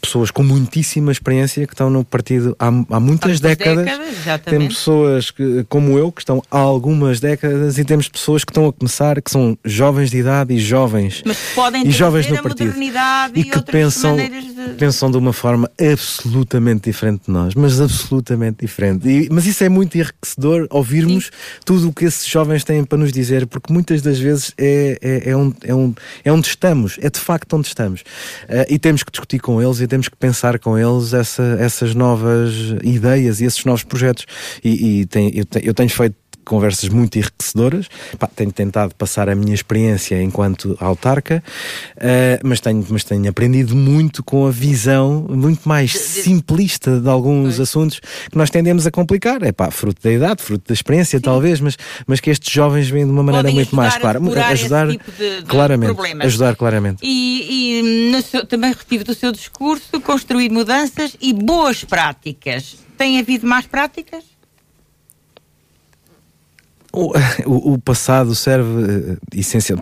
pessoas 0.01 0.31
com 0.31 0.43
muitíssima 0.43 1.13
experiência 1.13 1.67
que 1.67 1.75
estão 1.75 1.91
no 1.91 2.05
partido 2.05 2.57
há, 2.59 2.69
há 2.69 3.01
muitas 3.01 3.41
décadas. 3.41 3.85
décadas 3.85 4.43
temos 4.45 4.75
pessoas 4.75 5.31
que, 5.31 5.65
como 5.69 5.99
eu 5.99 6.13
que 6.13 6.23
estão 6.23 6.43
há 6.51 6.59
algumas 6.59 7.21
décadas 7.21 7.79
e 7.79 7.85
temos 7.85 8.09
pessoas 8.09 8.45
que 8.45 8.51
estão 8.51 8.69
a 8.69 8.73
começar, 8.73 9.21
que 9.21 9.31
são 9.31 9.57
jovens 9.65 10.11
de 10.11 10.19
idade 10.19 10.55
e 10.55 10.59
jovens 10.59 11.23
Mas 11.25 11.39
podem 11.55 11.87
e 11.87 11.91
jovens 11.91 12.29
no 12.29 12.43
partido 12.43 12.75
e, 12.81 13.41
e 13.41 13.45
que 13.45 13.63
pensam, 13.63 14.17
de... 14.17 14.75
pensam 14.79 15.11
de 15.11 15.17
uma 15.17 15.33
forma 15.33 15.71
absolutamente 15.81 16.91
diferente 16.91 17.25
de 17.27 17.33
nós, 17.33 17.55
mas 17.55 17.81
absolutamente 17.81 18.59
diferente. 18.61 19.09
E, 19.09 19.29
mas 19.31 19.47
isso 19.47 19.65
é 19.65 19.69
muito 19.69 19.97
enriquecedor 19.97 20.67
ouvirmos 20.71 21.27
Sim. 21.27 21.31
tudo 21.65 21.89
o 21.89 21.93
que 21.93 22.05
esses 22.05 22.27
jovens 22.27 22.65
têm 22.65 22.85
para 22.85 22.99
nos 22.99 23.13
dizer, 23.13 23.47
porque 23.47 23.73
muitas 23.73 24.03
das 24.03 24.19
vezes 24.19 24.53
é, 24.59 24.99
é, 25.01 25.31
é, 25.31 25.37
um, 25.37 25.53
é, 25.63 25.75
um, 25.75 25.95
é 26.25 26.33
onde 26.33 26.49
estamos, 26.49 26.99
é 27.01 27.11
de 27.11 27.19
facto 27.19 27.55
onde 27.55 27.69
estamos. 27.69 28.01
Uh, 28.01 28.65
e 28.69 28.79
temos 28.79 29.03
que 29.03 29.11
discutir 29.11 29.39
com 29.39 29.61
eles 29.61 29.64
eles 29.65 29.81
e 29.81 29.87
temos 29.87 30.09
que 30.09 30.17
pensar 30.17 30.59
com 30.59 30.79
eles 30.79 31.13
essa, 31.13 31.57
essas 31.59 31.95
novas 31.95 32.53
ideias 32.83 33.41
e 33.41 33.45
esses 33.45 33.65
novos 33.65 33.83
projetos. 33.83 34.27
E, 34.63 35.01
e 35.01 35.07
tem, 35.07 35.31
eu, 35.35 35.45
eu 35.63 35.75
tenho 35.75 35.91
feito 35.91 36.17
conversas 36.45 36.89
muito 36.89 37.19
enriquecedoras. 37.19 37.89
Pá, 38.19 38.27
tenho 38.27 38.53
tentado 38.53 38.95
passar 38.95 39.29
a 39.29 39.35
minha 39.35 39.55
experiência 39.55 40.23
enquanto 40.23 40.77
autarca, 40.81 41.43
uh, 41.97 42.47
mas, 42.47 42.61
tenho, 42.61 42.85
mas 42.89 43.05
tenho 43.05 43.29
aprendido 43.29 43.75
muito 43.75 44.23
com 44.23 44.47
a 44.47 44.51
visão 44.51 45.27
muito 45.29 45.69
mais 45.69 45.93
simplista 45.93 47.01
de 47.01 47.09
alguns 47.09 47.59
assuntos 47.61 48.01
que 48.01 48.37
nós 48.37 48.51
tendemos 48.51 48.87
a 48.87 48.91
complicar. 48.91 49.43
É 49.43 49.53
pá, 49.53 49.71
fruto 49.71 50.03
da 50.03 50.13
idade, 50.13 50.43
fruto 50.43 50.69
da 50.69 50.75
experiência, 50.75 51.19
Sim. 51.19 51.25
talvez, 51.25 51.61
mas, 51.61 51.77
mas 52.07 52.21
que 52.21 52.31
estes 52.31 52.53
jovens 52.53 52.89
vêm 52.89 53.05
de 53.05 53.11
uma 53.11 53.23
maneira 53.23 53.49
Podem 53.49 53.55
muito 53.55 53.75
mais 53.75 53.97
clara. 53.97 54.21
Ajudar, 54.49 54.89
tipo 54.89 55.11
de, 55.13 55.41
de 55.41 55.47
claramente. 55.47 55.95
Problemas. 55.95 56.27
Ajudar 56.27 56.57
claramente. 56.57 56.99
E, 57.03 57.81
e 58.19 58.23
seu, 58.23 58.47
também 58.47 58.73
retive 58.73 59.05
do 59.05 59.15
seu 59.15 59.33
discurso 59.33 60.01
construir 60.01 60.51
mudanças 60.51 61.17
e 61.21 61.33
boas 61.33 61.85
práticas. 61.85 62.77
Tem 62.97 63.19
havido 63.19 63.47
mais 63.47 63.67
práticas? 63.67 64.34
O, 67.47 67.75
o, 67.75 67.79
passado 67.79 68.35
serve 68.35 69.13
uh, 69.13 69.19
essencial. 69.35 69.79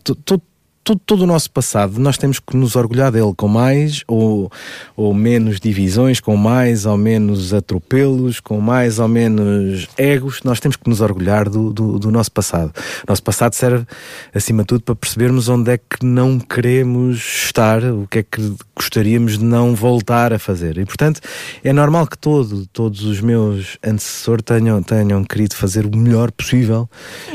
Todo, 0.85 1.01
todo, 1.07 1.23
o 1.23 1.27
nosso 1.27 1.49
passado, 1.49 2.01
nós 2.01 2.18
temos 2.18 2.40
que 2.40 2.57
nos 2.57 2.75
orgulhar 2.75 3.12
dele 3.12 3.33
com 3.37 3.47
mais 3.47 4.03
ou, 4.09 4.51
ou 4.97 5.14
menos 5.14 5.61
divisões, 5.61 6.18
com 6.18 6.37
mais 6.37 6.87
ou 6.87 6.97
menos 6.97 7.55
atropelos, 7.55 8.40
com 8.40 8.61
mais 8.61 8.99
ou 8.99 9.07
menos 9.07 9.87
egos. 9.97 10.40
Nós 10.42 10.59
temos 10.59 10.77
que 10.77 10.88
nos 10.88 11.01
orgulhar 11.01 11.49
do, 11.49 11.73
do, 11.73 12.01
do 12.01 12.11
nosso 12.11 12.33
passado. 12.33 12.73
O 13.07 13.11
nosso 13.11 13.23
passado 13.23 13.55
serve, 13.55 13.87
acima 14.35 14.64
de 14.64 14.66
tudo, 14.66 14.83
para 14.83 14.97
percebermos 14.97 15.49
onde 15.49 15.71
é 15.71 15.79
que 15.79 16.05
não 16.05 16.40
queremos 16.40 17.18
estar, 17.18 17.85
o 17.85 18.09
que 18.11 18.18
é 18.18 18.23
que 18.25 18.53
gostaríamos 18.75 19.38
de 19.38 19.45
não 19.45 19.77
voltar 19.77 20.33
a 20.33 20.38
fazer. 20.38 20.79
E, 20.79 20.85
portanto, 20.85 21.21
é 21.62 21.73
normal 21.73 22.09
que 22.09 22.18
todo, 22.18 22.66
todos 22.66 23.05
os 23.05 23.21
meus 23.21 23.79
antecessores 23.85 24.42
tenham, 24.42 24.83
tenham 24.83 25.23
querido 25.23 25.55
fazer 25.55 25.87
o 25.87 25.97
melhor 25.97 26.33
possível 26.33 26.90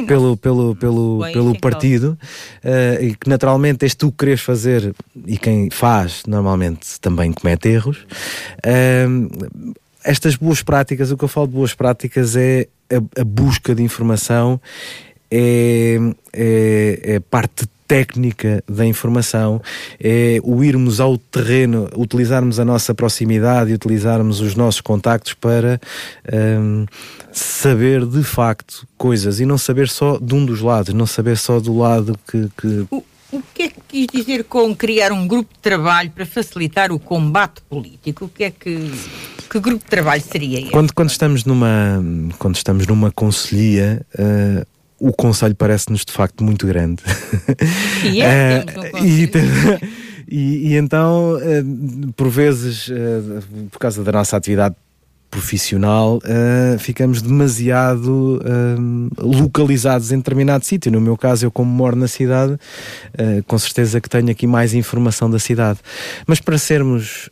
pelo, 0.06 0.36
pelo, 0.36 0.76
pelo, 0.76 1.20
pelo 1.32 1.60
partido 1.62 2.18
uh, 2.66 3.02
e 3.02 3.16
que 3.16 3.30
naturalmente 3.38 3.86
és 3.86 3.94
tu 3.94 4.12
queres 4.12 4.42
fazer 4.42 4.96
e 5.26 5.38
quem 5.38 5.70
faz 5.70 6.24
normalmente 6.26 7.00
também 7.00 7.32
comete 7.32 7.70
erros. 7.70 8.00
Estas 10.04 10.36
boas 10.36 10.64
práticas, 10.64 11.12
o 11.12 11.18
que 11.18 11.24
eu 11.24 11.28
falo 11.28 11.48
de 11.48 11.54
boas 11.54 11.76
práticas 11.76 12.36
é 12.36 12.68
a, 12.92 13.22
a 13.22 13.24
busca 13.24 13.76
de 13.76 13.84
informação, 13.84 14.60
é, 15.30 15.98
é, 16.34 17.00
é 17.04 17.20
parte 17.20 17.68
técnica 17.88 18.62
da 18.68 18.86
informação, 18.86 19.62
é 20.00 20.40
o 20.44 20.64
irmos 20.64 21.00
ao 21.00 21.18
terreno, 21.18 21.90
utilizarmos 21.96 22.60
a 22.60 22.66
nossa 22.66 22.94
proximidade 22.94 23.72
e 23.72 23.74
utilizarmos 23.74 24.42
os 24.42 24.56
nossos 24.56 24.82
contactos 24.82 25.34
para 25.34 25.80
um, 26.34 26.86
saber 27.32 28.06
de 28.06 28.24
facto 28.24 28.86
coisas 28.98 29.40
e 29.40 29.46
não 29.46 29.58
saber 29.58 29.88
só 29.88 30.18
de 30.18 30.36
um 30.36 30.46
dos 30.46 30.62
lados, 30.62 30.94
não 30.94 31.06
saber 31.06 31.38
só 31.38 31.60
do 31.60 31.78
lado 31.78 32.20
que. 32.30 32.50
que... 32.58 32.86
O, 32.92 33.04
o 33.32 33.42
que 33.54 33.64
é 33.64 33.70
que 33.70 33.82
quis 33.88 34.08
dizer 34.08 34.44
com 34.46 34.76
criar 34.76 35.12
um 35.12 35.28
grupo 35.28 35.54
de 35.54 35.60
trabalho 35.60 36.10
para 36.12 36.26
facilitar 36.26 36.92
o 36.92 37.00
combate 37.00 37.62
político? 37.70 38.26
O 38.26 38.30
que 38.30 38.46
é 38.46 38.52
que. 38.52 38.92
Que 39.50 39.60
grupo 39.60 39.84
de 39.84 39.90
trabalho 39.90 40.22
seria 40.22 40.60
esse? 40.60 40.72
Quando, 40.72 40.94
quando, 40.94 41.10
estamos, 41.10 41.46
numa, 41.46 42.04
quando 42.38 42.56
estamos 42.56 42.86
numa 42.86 43.12
conselhia, 43.12 44.06
uh, 44.20 44.66
o 45.00 45.14
Conselho 45.14 45.56
parece-nos 45.56 46.04
de 46.04 46.12
facto 46.12 46.44
muito 46.44 46.68
grande. 46.68 47.02
E 48.04 48.22
é, 48.22 48.66
uh, 48.66 49.06
e, 49.06 49.30
e, 50.28 50.74
e, 50.74 50.76
então, 50.76 51.36
uh, 51.36 52.14
por 52.14 52.30
vezes, 52.30 52.90
por 53.72 53.80
causa 53.80 54.04
da 54.04 54.12
nossa 54.12 54.36
atividade 54.36 54.76
profissional, 55.30 56.20
ficamos 56.80 57.22
demasiado 57.22 58.40
localizados 59.18 60.12
em 60.12 60.18
determinado 60.18 60.66
sítio. 60.66 60.92
No 60.92 61.02
meu 61.02 61.18
caso, 61.18 61.46
eu 61.46 61.52
como 61.52 61.72
moro 61.72 61.96
na 61.96 62.08
cidade, 62.08 62.58
com 63.46 63.58
certeza 63.58 64.02
que 64.02 64.10
tenho 64.10 64.32
aqui 64.32 64.48
mais 64.48 64.74
informação 64.74 65.30
da 65.30 65.40
cidade. 65.40 65.80
Mas 66.26 66.40
para 66.40 66.58
sermos 66.58 67.30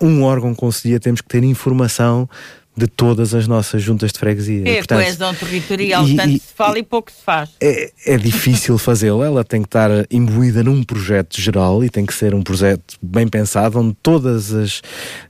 um 0.00 0.22
órgão 0.22 0.54
conselhia 0.54 0.98
temos 0.98 1.20
que 1.20 1.28
ter 1.28 1.44
informação 1.44 2.28
de 2.74 2.86
todas 2.86 3.34
as 3.34 3.46
nossas 3.46 3.82
juntas 3.82 4.12
de 4.12 4.18
freguesia. 4.18 4.62
É, 4.66 4.76
Portanto, 4.78 5.00
a 5.00 5.02
coesão 5.04 5.34
territorial, 5.34 6.08
e, 6.08 6.16
tanto 6.16 6.30
e, 6.30 6.38
se 6.38 6.54
fala 6.54 6.78
e 6.78 6.82
pouco 6.82 7.10
se 7.10 7.22
faz. 7.22 7.50
É, 7.60 7.92
é 8.06 8.16
difícil 8.16 8.78
fazê-la, 8.78 9.26
ela 9.26 9.44
tem 9.44 9.60
que 9.60 9.68
estar 9.68 9.90
imbuída 10.10 10.64
num 10.64 10.82
projeto 10.82 11.38
geral 11.38 11.84
e 11.84 11.90
tem 11.90 12.06
que 12.06 12.14
ser 12.14 12.34
um 12.34 12.42
projeto 12.42 12.96
bem 13.02 13.28
pensado, 13.28 13.78
onde 13.78 13.94
todas 14.02 14.54
as, 14.54 14.80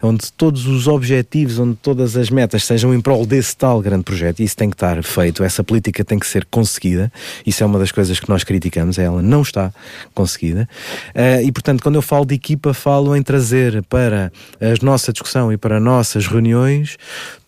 onde 0.01 0.33
todos 0.33 0.67
os 0.67 0.87
objetivos, 0.87 1.59
onde 1.59 1.75
todas 1.77 2.17
as 2.17 2.31
metas 2.31 2.65
sejam 2.65 2.95
em 2.95 3.01
prol 3.01 3.27
desse 3.27 3.57
tal 3.57 3.81
grande 3.81 4.05
projeto, 4.05 4.39
e 4.39 4.45
isso 4.45 4.57
tem 4.57 4.71
que 4.71 4.77
estar 4.77 5.03
feito, 5.03 5.43
essa 5.43 5.65
política 5.65 6.05
tem 6.05 6.21
que 6.21 6.27
ser 6.27 6.45
conseguida, 6.45 7.13
isso 7.45 7.63
é 7.63 7.67
uma 7.67 7.79
das 7.79 7.91
coisas 7.91 8.21
que 8.21 8.29
nós 8.29 8.45
criticamos, 8.45 8.99
ela 8.99 9.21
não 9.21 9.43
está 9.43 9.73
conseguida, 10.15 10.69
uh, 11.09 11.45
e 11.45 11.51
portanto 11.51 11.83
quando 11.83 11.97
eu 11.97 12.03
falo 12.03 12.25
de 12.25 12.37
equipa, 12.37 12.73
falo 12.73 13.17
em 13.17 13.23
trazer 13.23 13.83
para 13.85 14.33
a 14.61 14.85
nossa 14.85 15.13
discussão 15.13 15.53
e 15.53 15.57
para 15.57 15.81
nossas 15.81 16.29
reuniões 16.29 16.97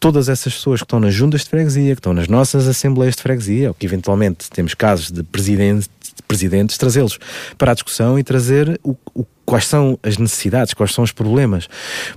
todas 0.05 0.29
essas 0.29 0.53
pessoas 0.53 0.81
que 0.81 0.85
estão 0.85 1.01
nas 1.01 1.15
juntas 1.15 1.45
de 1.45 1.49
freguesia, 1.49 1.95
que 1.95 1.99
estão 1.99 2.13
nas 2.13 2.29
nossas 2.29 2.69
assembleias 2.69 3.17
de 3.17 3.23
freguesia, 3.23 3.69
ou 3.69 3.75
que 3.75 3.87
eventualmente 3.87 4.51
temos 4.51 4.75
casos 4.75 5.11
de 5.11 5.23
presidentes, 5.23 5.89
de 6.15 6.23
presidentes 6.29 6.77
trazê-los 6.77 7.19
para 7.57 7.71
a 7.71 7.75
discussão 7.75 8.19
e 8.19 8.23
trazer 8.23 8.79
o, 8.85 8.95
o 9.15 9.25
quais 9.47 9.67
são 9.67 9.99
as 10.03 10.19
necessidades, 10.19 10.75
quais 10.75 10.93
são 10.93 11.05
os 11.05 11.11
problemas, 11.11 11.71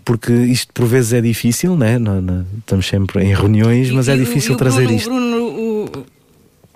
porque 0.03 0.33
isto 0.33 0.73
por 0.73 0.85
vezes 0.85 1.13
é 1.13 1.21
difícil, 1.21 1.77
né? 1.77 1.97
Não, 1.97 2.19
não, 2.19 2.45
estamos 2.59 2.85
sempre 2.85 3.23
em 3.23 3.33
reuniões, 3.33 3.89
mas 3.89 4.09
é 4.09 4.17
difícil 4.17 4.57
trazer 4.57 4.83
Bruno, 4.83 4.97
isto. 4.97 5.09
O 5.09 5.13
Bruno, 5.13 6.05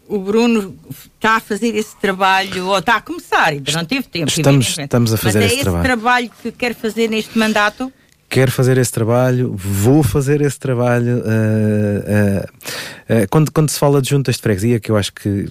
o, 0.07 0.15
o 0.15 0.19
Bruno 0.19 0.75
está 1.15 1.35
a 1.35 1.39
fazer 1.41 1.75
esse 1.75 1.97
trabalho, 1.97 2.67
ou 2.67 2.77
está 2.77 2.95
a 2.95 3.01
começar, 3.01 3.49
ainda 3.49 3.69
não 3.73 3.83
teve 3.83 4.07
tempo. 4.07 4.29
Estamos, 4.29 4.77
estamos 4.77 5.13
a 5.13 5.17
fazer 5.17 5.39
mas 5.39 5.43
é 5.43 5.45
esse 5.47 5.55
esse 5.55 5.63
trabalho. 5.63 5.83
trabalho 5.83 6.31
que 6.41 6.51
quer 6.53 6.73
fazer 6.73 7.09
neste 7.09 7.37
mandato? 7.37 7.91
Quero 8.31 8.49
fazer 8.49 8.77
esse 8.77 8.91
trabalho, 8.91 9.53
vou 9.53 10.01
fazer 10.01 10.39
esse 10.39 10.57
trabalho. 10.57 11.17
uh, 11.17 11.19
uh, 11.19 13.23
uh, 13.23 13.27
quando, 13.29 13.51
quando 13.51 13.69
se 13.69 13.77
fala 13.77 14.01
de 14.01 14.09
juntas 14.09 14.37
de 14.37 14.41
freguesia, 14.41 14.79
que 14.79 14.89
eu 14.89 14.95
acho 14.95 15.13
que 15.13 15.49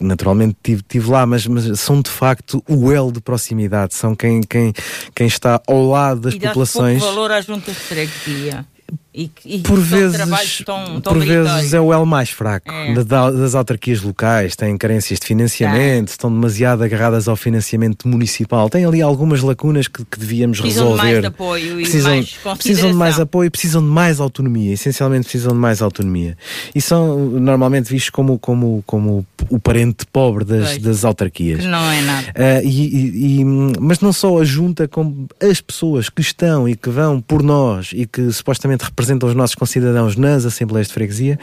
naturalmente 0.00 0.56
tive, 0.62 0.82
tive 0.82 1.10
lá, 1.10 1.26
mas, 1.26 1.46
mas 1.46 1.80
são 1.80 2.00
de 2.00 2.08
facto 2.08 2.62
o 2.68 2.92
elo 2.92 3.12
de 3.12 3.20
proximidade, 3.20 3.94
são 3.94 4.14
quem, 4.14 4.40
quem, 4.42 4.72
quem 5.14 5.26
está 5.26 5.60
ao 5.66 5.84
lado 5.84 6.20
das 6.20 6.34
e 6.34 6.40
populações. 6.40 7.00
pouco 7.00 7.14
valor 7.14 7.32
às 7.32 7.44
juntas 7.44 7.74
de 7.74 7.80
freguesia. 7.80 8.64
E, 9.12 9.28
e 9.44 9.58
por 9.58 9.80
vezes, 9.80 10.62
tão, 10.64 11.00
tão 11.00 11.12
por 11.14 11.18
vezes 11.24 11.74
é 11.74 11.80
o 11.80 11.92
elo 11.92 12.06
mais 12.06 12.30
fraco 12.30 12.70
É. 12.70 12.94
da- 13.02 13.28
das 13.32 13.56
autarquias 13.56 14.00
locais, 14.02 14.54
têm 14.54 14.76
carências 14.78 15.18
de 15.18 15.26
financiamento, 15.26 16.08
estão 16.10 16.30
demasiado 16.32 16.84
agarradas 16.84 17.26
ao 17.26 17.34
financiamento 17.34 18.06
municipal, 18.06 18.70
têm 18.70 18.84
ali 18.84 19.02
algumas 19.02 19.40
lacunas 19.42 19.88
que, 19.88 20.04
que 20.04 20.16
devíamos 20.16 20.60
Precisam 20.60 20.84
de 20.84 20.90
resolver. 20.92 21.12
mais 21.12 21.24
apoio 21.24 21.80
e 21.80 21.82
precisam, 21.82 22.24
precisam 22.54 22.90
de 22.92 22.96
mais 22.96 23.18
apoio, 23.18 23.50
precisam 23.50 23.82
de 23.82 23.88
mais 23.88 24.20
autonomia, 24.20 24.72
essencialmente 24.74 25.24
precisam 25.24 25.52
de 25.54 25.58
mais 25.58 25.82
autonomia. 25.82 26.38
E 26.72 26.80
são 26.80 27.18
normalmente 27.18 27.90
vistos 27.90 28.10
como, 28.10 28.38
como, 28.38 28.80
como 28.86 29.26
o 29.48 29.58
parente 29.58 30.06
pobre 30.12 30.44
das, 30.44 30.68
Pois. 30.70 30.78
das 30.82 31.04
autarquias. 31.04 31.62
Que 31.62 31.66
não 31.66 31.90
é 31.90 32.00
nada. 32.02 32.32
Ah, 32.36 32.62
e- 32.62 33.40
e- 33.40 33.44
mas 33.80 33.98
não 33.98 34.12
só 34.12 34.38
a 34.38 34.44
junta, 34.44 34.86
como 34.86 35.26
as 35.42 35.60
pessoas 35.60 36.08
que 36.08 36.20
estão 36.20 36.68
e 36.68 36.76
que 36.76 36.90
vão 36.90 37.20
por 37.20 37.42
nós 37.42 37.90
e 37.92 38.06
que 38.06 38.30
supostamente 38.30 38.84
representam 38.84 38.99
os 39.00 39.34
nossos 39.34 39.54
concidadãos 39.54 40.16
nas 40.16 40.44
Assembleias 40.44 40.88
de 40.88 40.94
Freguesia, 40.94 41.38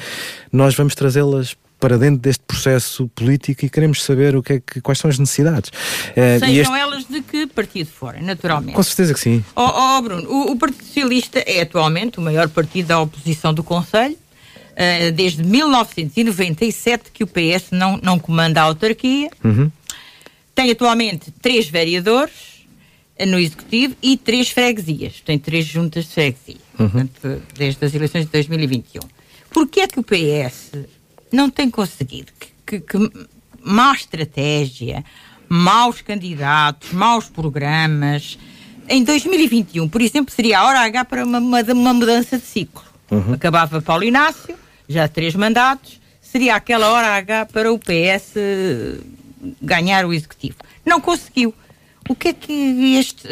nós 0.52 0.76
vamos 0.76 0.96
trazê-las 0.96 1.56
para 1.80 1.96
dentro 1.98 2.18
deste 2.20 2.44
processo 2.48 3.08
político 3.10 3.64
e 3.64 3.70
queremos 3.70 4.04
saber 4.04 4.36
o 4.36 4.42
que 4.42 4.54
é 4.54 4.60
que, 4.60 4.82
quais 4.82 4.98
são 4.98 5.10
as 5.12 5.20
necessidades. 5.20 5.72
Ah, 6.16 6.38
e 6.38 6.40
Sejam 6.40 6.76
este- 6.76 6.82
elas 6.82 7.06
de 7.08 7.22
que 7.22 7.46
partido 7.46 7.88
forem, 7.88 8.24
naturalmente. 8.24 8.74
com 8.74 8.82
certeza 8.82 9.14
que 9.14 9.20
sim. 9.20 9.44
Ó 9.56 9.98
ó, 9.98 10.02
Bruno, 10.02 10.28
o, 10.28 10.52
o 10.54 10.56
Partido 10.58 10.84
Socialista 10.86 11.38
é 11.46 11.62
atualmente 11.62 12.18
o 12.18 12.22
maior 12.22 12.50
partido 12.50 12.88
da 12.88 13.00
oposição 13.00 13.54
do 13.54 13.64
Conselho. 13.64 14.18
eh, 14.76 15.10
desde 15.12 15.44
1997 15.44 17.12
que 17.12 17.24
o 17.24 17.28
PS 17.28 17.72
não, 17.72 18.00
não 18.02 18.20
comanda 18.20 18.62
a 18.62 18.64
autarquia. 18.66 19.30
Uhum. 19.44 19.72
Tem 20.54 20.72
atualmente 20.72 21.32
três 21.42 21.68
vereadores 21.70 22.66
eh, 23.18 23.26
no 23.26 23.40
Executivo 23.40 23.96
e 24.02 24.18
três 24.18 24.50
freguesias. 24.50 25.22
Tem 25.26 25.38
três 25.38 25.66
juntas 25.66 26.06
de 26.06 26.12
freguesia. 26.12 26.67
Portanto, 26.78 27.42
desde 27.56 27.86
as 27.86 27.94
eleições 27.94 28.26
de 28.26 28.32
2021. 28.32 29.02
Porquê 29.52 29.82
é 29.82 29.88
que 29.88 30.00
o 30.00 30.04
PS 30.04 30.72
não 31.32 31.50
tem 31.50 31.70
conseguido 31.70 32.32
que, 32.40 32.80
que, 32.80 32.80
que 32.80 33.28
má 33.64 33.94
estratégia, 33.94 35.04
maus 35.50 36.02
candidatos, 36.02 36.92
maus 36.92 37.28
programas. 37.30 38.38
Em 38.88 39.04
2021, 39.04 39.90
por 39.90 40.02
exemplo, 40.02 40.34
seria 40.34 40.60
a 40.60 40.66
hora 40.66 40.80
H 40.82 41.06
para 41.06 41.26
uma, 41.26 41.40
uma, 41.40 41.62
uma 41.62 41.94
mudança 41.94 42.38
de 42.38 42.46
ciclo. 42.46 42.84
Acabava 43.34 43.82
Paulo 43.82 44.04
Inácio, 44.04 44.56
já 44.88 45.08
três 45.08 45.36
mandatos, 45.36 46.00
seria 46.22 46.56
aquela 46.56 46.92
hora 46.92 47.08
H 47.18 47.46
para 47.48 47.72
o 47.72 47.80
PS 47.80 48.34
ganhar 49.62 50.06
o 50.06 50.14
executivo. 50.14 50.58
Não 50.86 51.00
conseguiu. 51.00 51.54
O 52.10 52.16
que 52.16 52.30
é 52.30 52.34
que 52.34 52.96
este. 52.96 53.28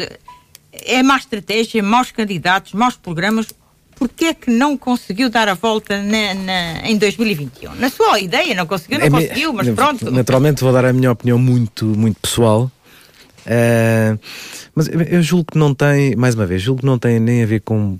É 0.84 1.02
má 1.02 1.16
estratégia, 1.16 1.82
maus 1.82 2.10
candidatos, 2.10 2.72
maus 2.72 2.96
programas. 2.96 3.46
Porquê 3.96 4.26
é 4.26 4.34
que 4.34 4.50
não 4.50 4.76
conseguiu 4.76 5.30
dar 5.30 5.48
a 5.48 5.54
volta 5.54 6.02
na, 6.02 6.34
na- 6.34 6.80
em 6.88 6.98
2021? 6.98 7.74
Na 7.76 7.88
sua 7.88 8.20
ideia, 8.20 8.54
não 8.54 8.66
conseguiu, 8.66 8.98
não 8.98 9.06
É 9.06 9.10
conseguiu, 9.10 9.52
mas 9.54 9.68
pronto. 9.70 10.10
Naturalmente 10.10 10.62
vou 10.62 10.72
dar 10.72 10.84
a 10.84 10.92
minha 10.92 11.10
opinião 11.10 11.38
muito, 11.38 11.86
muito 11.86 12.20
pessoal. 12.20 12.70
Eh, 13.46 14.18
mas 14.74 14.88
eu 14.88 15.22
julgo 15.22 15.52
que 15.52 15.58
não 15.58 15.72
tem, 15.74 16.14
mais 16.14 16.34
uma 16.34 16.44
vez, 16.44 16.60
julgo 16.60 16.80
que 16.80 16.86
não 16.86 16.98
tem 16.98 17.18
nem 17.18 17.42
a 17.42 17.46
ver 17.46 17.60
com 17.60 17.96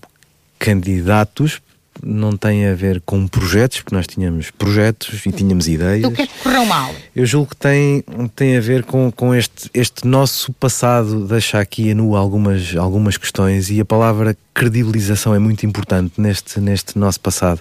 candidatos, 0.59 1.61
não 2.03 2.37
tem 2.37 2.67
a 2.67 2.75
ver 2.75 3.01
com 3.05 3.27
projetos, 3.27 3.81
porque 3.81 3.95
nós 3.95 4.07
tínhamos 4.07 4.51
projetos 4.51 5.25
e 5.27 5.33
tínhamos 5.33 5.67
ideias. 5.69 6.05
O 6.05 6.13
que 6.13 6.23
é 6.23 6.27
que 6.27 6.39
correu 6.43 6.65
mal? 6.67 6.95
Eu 7.15 7.25
julgo 7.27 7.51
que 7.51 7.57
tem, 7.57 8.03
tem 8.35 8.57
a 8.57 8.61
ver 8.61 8.85
com, 8.85 9.11
com 9.11 9.35
este, 9.35 9.71
este 9.75 10.07
nosso 10.07 10.53
passado, 10.53 11.27
deixa 11.27 11.59
aqui 11.59 11.91
a 11.91 11.95
nu 11.95 12.15
algumas, 12.17 12.75
algumas 12.77 13.17
questões 13.17 13.71
e 13.71 13.81
a 13.81 13.85
palavra 13.85 14.37
credibilização 14.55 15.35
é 15.35 15.39
muito 15.39 15.65
importante 15.67 16.21
neste, 16.21 16.61
neste 16.61 16.99
nosso 16.99 17.21
passado. 17.21 17.61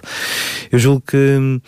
Eu 0.70 0.78
julgo 0.78 1.02
que. 1.06 1.60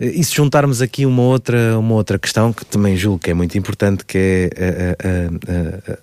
E 0.00 0.24
se 0.24 0.34
juntarmos 0.34 0.82
aqui 0.82 1.06
uma 1.06 1.22
outra, 1.22 1.78
uma 1.78 1.94
outra 1.94 2.18
questão 2.18 2.52
que 2.52 2.64
também 2.66 2.96
julgo 2.96 3.20
que 3.20 3.30
é 3.30 3.34
muito 3.34 3.56
importante, 3.56 4.04
que 4.04 4.18
é 4.18 4.96
a, 4.98 5.88
a- 5.88 5.92
a- 5.92 5.98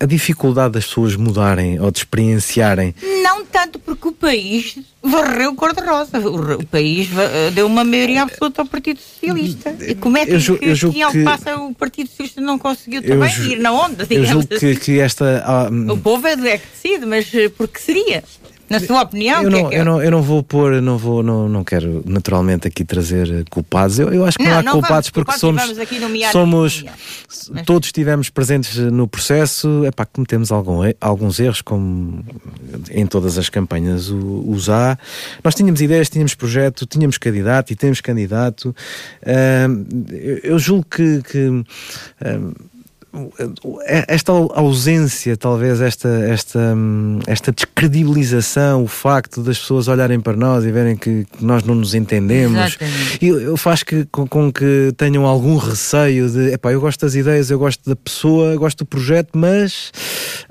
a- 0.00 0.06
dificuldade 0.06 0.74
das 0.74 0.86
pessoas 0.86 1.16
mudarem 1.16 1.80
ou 1.80 1.90
de 1.90 1.98
experienciarem 1.98 2.94
Não 3.22 3.44
tanto 3.44 3.78
porque 3.78 4.08
o 4.08 4.12
país 4.12 4.78
varreu 5.02 5.54
cor-de-rosa. 5.54 6.18
O, 6.18 6.64
país 6.66 7.08
eh, 7.16 7.50
deu 7.52 7.66
uma 7.66 7.82
maioria 7.84 8.22
absoluta 8.22 8.62
ao 8.62 8.66
Partido 8.68 9.00
Socialista. 9.00 9.74
E 9.80 9.94
como 9.94 10.18
é 10.18 10.26
que, 10.26 10.32
Eu 10.32 10.38
ju- 10.40 10.58
eu 10.60 10.92
que, 10.92 11.12
que- 11.12 11.24
passa 11.24 11.56
o 11.56 11.74
Partido 11.74 12.08
Socialista 12.08 12.40
não 12.40 12.58
conseguiu 12.58 13.00
Eu 13.02 13.08
também 13.10 13.30
ju- 13.30 13.52
ir 13.52 13.58
na 13.58 13.72
onda, 13.72 14.02
Eu 14.02 14.06
digamos 14.06 14.28
julgo 14.30 14.48
que, 14.48 14.54
assim? 14.54 14.74
que 14.76 15.00
esta. 15.00 15.42
ah, 15.46 15.68
O 15.92 15.96
povo 15.96 16.26
é 16.26 16.32
é 16.32 16.58
que 16.58 16.66
decide, 16.74 17.06
mas 17.06 17.32
eh, 17.34 17.48
porque 17.48 17.78
seria? 17.80 18.22
Na 18.70 18.80
sua 18.80 19.02
opinião, 19.02 19.42
eu 19.42 19.50
que 19.50 19.56
não, 19.56 19.66
é 19.66 19.70
que 19.70 19.76
é? 19.76 19.80
eu, 19.80 19.84
não, 19.84 20.02
eu 20.02 20.10
não 20.10 20.22
vou 20.22 20.42
pôr, 20.42 20.80
não 20.82 20.98
vou, 20.98 21.22
não, 21.22 21.48
não 21.48 21.64
quero 21.64 22.02
naturalmente 22.06 22.68
aqui 22.68 22.84
trazer 22.84 23.44
culpados. 23.50 23.98
Eu, 23.98 24.12
eu 24.12 24.24
acho 24.24 24.36
que 24.36 24.44
não, 24.44 24.50
Não, 24.50 24.58
há 24.58 24.62
não 24.62 24.72
culpados 24.72 25.10
porque 25.10 25.32
culpados 25.32 25.40
somos, 25.40 26.32
somos 26.32 26.84
Mas- 27.50 27.64
todos 27.64 27.88
estivemos 27.88 28.28
presentes 28.30 28.76
no 28.76 29.08
processo, 29.08 29.84
epá, 29.86 30.04
cometemos 30.04 30.52
algum, 30.52 30.80
alguns 31.00 31.40
erros, 31.40 31.62
como 31.62 32.24
em 32.90 33.06
todas 33.06 33.38
as 33.38 33.48
campanhas 33.48 34.08
os 34.10 34.68
há. 34.68 34.98
Nós 35.42 35.54
tínhamos 35.54 35.80
ideias, 35.80 36.10
tínhamos 36.10 36.34
projeto, 36.34 36.86
tínhamos 36.86 37.18
candidato 37.18 37.72
e 37.72 37.76
temos 37.76 38.00
candidato. 38.00 38.74
Eu, 40.42 40.58
julgo 40.58 40.86
que, 40.90 41.22
que 41.22 41.64
esta 44.06 44.32
ausência, 44.32 45.36
talvez 45.36 45.80
esta, 45.80 46.08
esta, 46.08 46.58
hum, 46.58 47.18
esta 47.26 47.50
descredibilização, 47.52 48.84
o 48.84 48.86
facto 48.88 49.42
das 49.42 49.58
pessoas 49.58 49.88
olharem 49.88 50.20
para 50.20 50.36
nós 50.36 50.64
e 50.64 50.70
verem 50.70 50.96
que, 50.96 51.26
nós 51.40 51.62
não 51.62 51.74
nos 51.74 51.94
entendemos, 51.94 52.76
e 53.20 53.28
eu 53.28 53.56
faz 53.56 53.82
que, 53.82 54.04
com, 54.12 54.26
com 54.26 54.52
que 54.52 54.92
tenham 54.96 55.24
algum 55.24 55.56
receio 55.56 56.28
de 56.30 56.52
epá, 56.52 56.72
eu 56.72 56.80
gosto 56.80 57.00
das 57.00 57.14
ideias, 57.14 57.50
eu 57.50 57.58
gosto 57.58 57.88
da 57.88 57.96
pessoa, 57.96 58.52
eu 58.52 58.58
gosto 58.58 58.78
do 58.78 58.86
projeto, 58.86 59.30
mas 59.36 59.90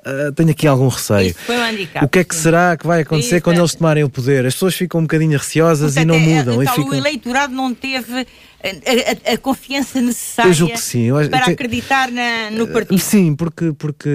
ah, 0.04 0.32
tenho 0.36 0.50
aqui 0.50 0.66
algum 0.68 0.88
receio. 0.88 1.36
Um 1.50 2.04
o 2.06 2.08
que 2.10 2.20
é 2.20 2.24
que 2.24 2.36
será 2.36 2.76
que 2.76 2.88
vai 2.88 3.02
acontecer 3.02 3.42
quando 3.42 3.58
é- 3.58 3.60
eles 3.60 3.76
tomarem 3.76 4.04
o 4.04 4.10
poder? 4.10 4.46
As 4.46 4.54
pessoas 4.54 4.76
ficam 4.76 5.00
um 5.00 5.04
bocadinho 5.04 5.38
receosas 5.38 5.96
e 5.96 6.06
Portanto, 6.06 6.08
não 6.08 6.16
é- 6.16 6.36
mudam. 6.38 6.62
é- 6.62 6.64
e 6.64 6.66
tal, 6.66 6.76
ficam... 6.76 6.90
O 6.92 6.96
eleitorado 6.96 7.54
não 7.54 7.74
teve 7.74 8.26
a, 8.64 9.32
a- 9.32 9.34
a 9.34 9.38
confiança 9.38 10.02
necessária 10.02 10.52
sim. 10.78 11.10
Para 11.30 11.46
acreditar 11.52 12.10
na- 12.12 12.47
no 12.52 12.68
partido. 12.68 13.00
Sim, 13.00 13.36
porque, 13.36 13.74
porque 13.74 14.10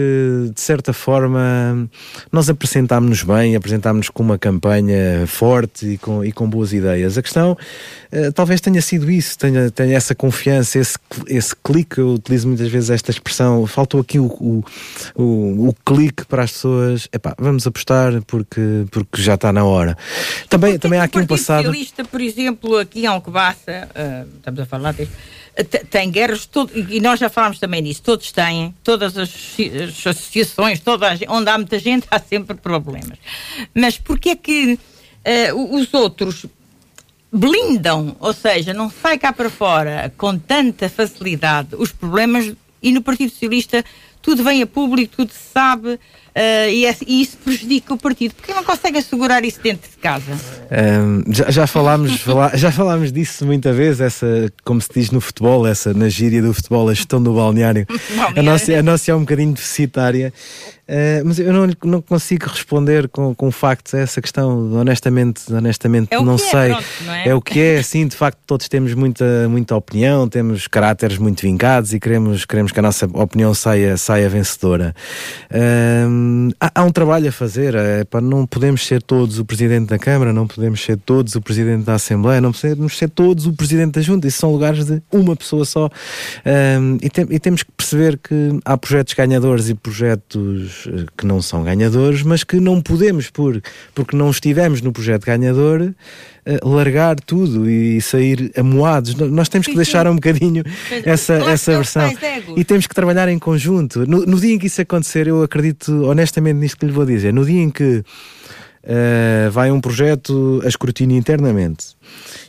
de 0.54 0.60
certa 0.60 0.92
forma 0.92 1.88
nós 2.30 2.48
apresentámos-nos 2.48 3.22
bem, 3.22 3.56
apresentámos-nos 3.56 4.10
com 4.10 4.22
uma 4.22 4.38
campanha 4.38 5.26
forte 5.26 5.86
e 5.86 5.98
com, 5.98 6.24
e 6.24 6.32
com 6.32 6.48
boas 6.48 6.72
ideias. 6.72 7.16
A 7.18 7.22
questão 7.22 7.56
eh, 8.12 8.30
talvez 8.30 8.60
tenha 8.60 8.82
sido 8.82 9.10
isso, 9.10 9.38
tenha, 9.38 9.70
tenha 9.70 9.96
essa 9.96 10.14
confiança, 10.14 10.78
esse, 10.78 10.98
esse 11.26 11.56
clique. 11.56 11.98
Eu 11.98 12.10
utilizo 12.10 12.46
muitas 12.46 12.68
vezes 12.68 12.90
esta 12.90 13.10
expressão. 13.10 13.66
Faltou 13.66 14.00
aqui 14.00 14.18
o, 14.18 14.26
o, 14.26 14.64
o, 15.16 15.68
o 15.68 15.74
clique 15.84 16.26
para 16.26 16.42
as 16.42 16.52
pessoas. 16.52 17.08
Epá, 17.10 17.34
vamos 17.38 17.66
apostar 17.66 18.20
porque, 18.26 18.84
porque 18.90 19.22
já 19.22 19.34
está 19.34 19.50
na 19.50 19.64
hora. 19.64 19.96
Também, 20.50 20.78
também 20.78 21.00
há 21.00 21.08
que 21.08 21.18
aqui 21.18 21.24
um 21.24 21.26
passado. 21.26 21.64
Socialista, 21.64 22.04
por 22.04 22.20
exemplo, 22.20 22.76
aqui 22.76 23.00
em 23.00 23.06
Alcobaça, 23.06 23.88
ah, 23.94 24.24
estamos 24.36 24.60
a 24.60 24.66
falar 24.66 24.92
disto, 24.92 25.12
tem 25.90 26.10
guerras, 26.10 26.46
todo, 26.46 26.72
e 26.74 26.98
nós 27.00 27.20
já 27.20 27.28
falámos 27.28 27.58
também 27.58 27.82
disso, 27.82 28.02
todos 28.02 28.32
têm, 28.32 28.74
todas 28.82 29.16
as, 29.18 29.28
as 29.30 30.06
associações, 30.06 30.80
toda 30.80 31.12
a 31.12 31.16
onde 31.28 31.50
há 31.50 31.58
muita 31.58 31.78
gente, 31.78 32.06
há 32.10 32.18
sempre 32.18 32.56
problemas. 32.56 33.18
Mas 33.74 33.98
porquê 33.98 34.30
é 34.30 34.36
que 34.36 34.78
o- 35.54 35.76
os 35.76 35.92
outros 35.92 36.46
blindam, 37.32 38.16
ou 38.20 38.32
seja, 38.32 38.74
não 38.74 38.90
sai 38.90 39.18
cá 39.18 39.32
para 39.32 39.48
fora 39.50 40.12
com 40.16 40.38
tanta 40.38 40.88
facilidade 40.88 41.74
os 41.76 41.90
problemas 41.92 42.52
e 42.82 42.92
no 42.92 43.00
Partido 43.02 43.30
Socialista 43.30 43.84
tudo 44.20 44.44
vem 44.44 44.62
a 44.62 44.66
público, 44.66 45.16
tudo 45.16 45.32
se 45.32 45.52
sabe, 45.52 45.98
Uh, 46.34 46.70
e, 46.70 46.86
é, 46.86 46.96
e, 47.06 47.22
isso 47.22 47.36
prejudica 47.36 47.92
o 47.92 47.98
partido. 47.98 48.34
Porque 48.34 48.54
não 48.54 48.64
consegue 48.64 48.98
assegurar 48.98 49.44
isso 49.44 49.60
dentro 49.62 49.90
de 49.90 49.96
casa? 49.98 50.32
Um, 50.32 51.30
já, 51.30 51.50
já, 51.50 51.66
falámos, 51.66 52.24
já 52.54 52.72
falámos 52.72 53.12
disso 53.12 53.44
muita 53.44 53.72
vez, 53.72 54.00
essa, 54.00 54.50
como 54.64 54.80
se 54.80 54.88
diz 54.94 55.10
no 55.10 55.20
futebol, 55.20 55.66
essa 55.66 55.92
na 55.92 56.08
gíria 56.08 56.40
do 56.40 56.54
futebol, 56.54 56.88
a 56.88 56.94
gestão 56.94 57.22
do 57.22 57.34
balneário. 57.34 57.86
balneário. 58.16 58.38
A, 58.38 58.42
nossa, 58.42 58.72
a 58.72 58.82
nossa 58.82 59.10
é 59.10 59.14
um 59.14 59.20
bocadinho 59.20 59.52
deficitária. 59.52 60.32
Uh, 60.82 61.24
mas 61.24 61.38
eu 61.38 61.52
não, 61.52 61.68
não 61.84 62.02
consigo 62.02 62.46
responder 62.46 63.08
com, 63.08 63.34
com 63.34 63.52
factos 63.52 63.94
a 63.94 64.00
essa 64.00 64.20
questão, 64.20 64.74
honestamente, 64.74 65.40
honestamente 65.52 66.12
é 66.12 66.20
não 66.20 66.34
é, 66.34 66.38
sei. 66.38 66.70
Pronto, 66.70 66.86
não 67.06 67.14
é? 67.14 67.28
é? 67.28 67.34
o 67.34 67.40
que 67.40 67.60
é, 67.60 67.82
sim, 67.82 68.06
de 68.06 68.16
facto 68.16 68.38
todos 68.46 68.68
temos 68.68 68.92
muita, 68.92 69.48
muita 69.48 69.76
opinião, 69.76 70.28
temos 70.28 70.66
caráteres 70.66 71.18
muito 71.18 71.42
vincados 71.42 71.94
e 71.94 72.00
queremos, 72.00 72.44
queremos 72.44 72.72
que 72.72 72.78
a 72.80 72.82
nossa 72.82 73.06
opinião 73.06 73.54
saia, 73.54 73.96
saia 73.96 74.28
vencedora. 74.28 74.94
Uh, 76.22 76.54
há, 76.60 76.80
há, 76.80 76.84
um 76.84 76.90
trabalho 76.90 77.28
a 77.28 77.32
fazer, 77.32 77.74
é, 77.74 78.04
pá, 78.04 78.20
não 78.20 78.46
podemos 78.46 78.86
ser 78.86 79.02
todos 79.02 79.38
o 79.38 79.44
Presidente 79.44 79.88
da 79.88 79.98
Câmara, 79.98 80.32
não 80.32 80.46
podemos 80.46 80.82
ser 80.82 80.96
todos 80.98 81.34
o 81.34 81.40
Presidente 81.40 81.84
da 81.84 81.94
Assembleia, 81.94 82.40
não 82.40 82.52
podemos 82.52 82.96
ser 82.96 83.10
todos 83.10 83.46
o 83.46 83.52
Presidente 83.52 83.92
da 83.92 84.00
Junta, 84.00 84.26
isso 84.26 84.38
são 84.38 84.52
lugares 84.52 84.84
de 84.84 85.02
uma 85.10 85.36
pessoa 85.36 85.64
só. 85.64 85.86
Uh, 85.86 86.98
e, 87.00 87.10
tem, 87.10 87.26
e 87.30 87.38
temos 87.38 87.62
que 87.62 87.72
perceber 87.72 88.18
que 88.18 88.60
há 88.64 88.76
projetos 88.76 89.14
ganhadores 89.14 89.68
e 89.68 89.74
projetos 89.74 90.88
eh, 90.88 91.06
que 91.16 91.26
não 91.26 91.42
são 91.42 91.62
ganhadores, 91.62 92.22
mas 92.22 92.44
que 92.44 92.58
não 92.60 92.80
podemos, 92.80 93.30
por, 93.30 93.60
porque 93.94 94.16
não 94.16 94.30
estivemos 94.30 94.80
no 94.80 94.92
projeto 94.92 95.24
ganhador, 95.24 95.94
uh, 96.46 96.68
largar 96.68 97.16
tudo 97.20 97.68
e 97.68 98.00
sair 98.00 98.52
amoados. 98.56 99.14
Nós 99.14 99.48
temos 99.48 99.66
que 99.66 99.74
deixar 99.74 100.06
um 100.06 100.14
bocadinho 100.14 100.64
essa, 101.04 101.34
essa 101.34 101.72
versão. 101.76 102.12
E 102.56 102.64
temos 102.64 102.86
que 102.86 102.94
trabalhar 102.94 103.28
em 103.28 103.38
conjunto. 103.38 104.06
No, 104.06 104.24
no, 104.26 104.40
dia 104.40 104.54
em 104.54 104.58
que 104.58 104.66
isso 104.66 104.80
acontecer, 104.80 105.26
eu 105.26 105.42
acredito 105.42 106.04
honestamente 106.04 106.56
nisto 106.56 106.78
que 106.78 106.86
lhe 106.86 106.92
vou 106.92 107.06
dizer. 107.06 107.32
No 107.32 107.44
dia 107.44 107.62
em 107.62 107.70
que 107.70 108.02
Uh, 108.84 109.48
vai 109.52 109.70
um 109.70 109.80
projeto 109.80 110.60
a 110.64 110.66
escrutínio 110.66 111.16
internamente 111.16 111.94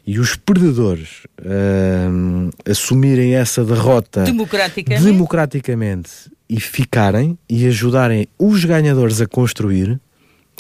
e 0.03 0.17
os 0.17 0.35
perdedores 0.35 1.27
uh, 1.39 2.49
assumirem 2.67 3.35
essa 3.35 3.63
derrota 3.63 4.23
democraticamente. 4.23 5.03
democraticamente 5.03 6.09
e 6.49 6.59
ficarem 6.59 7.37
e 7.49 7.67
ajudarem 7.67 8.27
os 8.37 8.65
ganhadores 8.65 9.21
a 9.21 9.27
construir, 9.27 9.99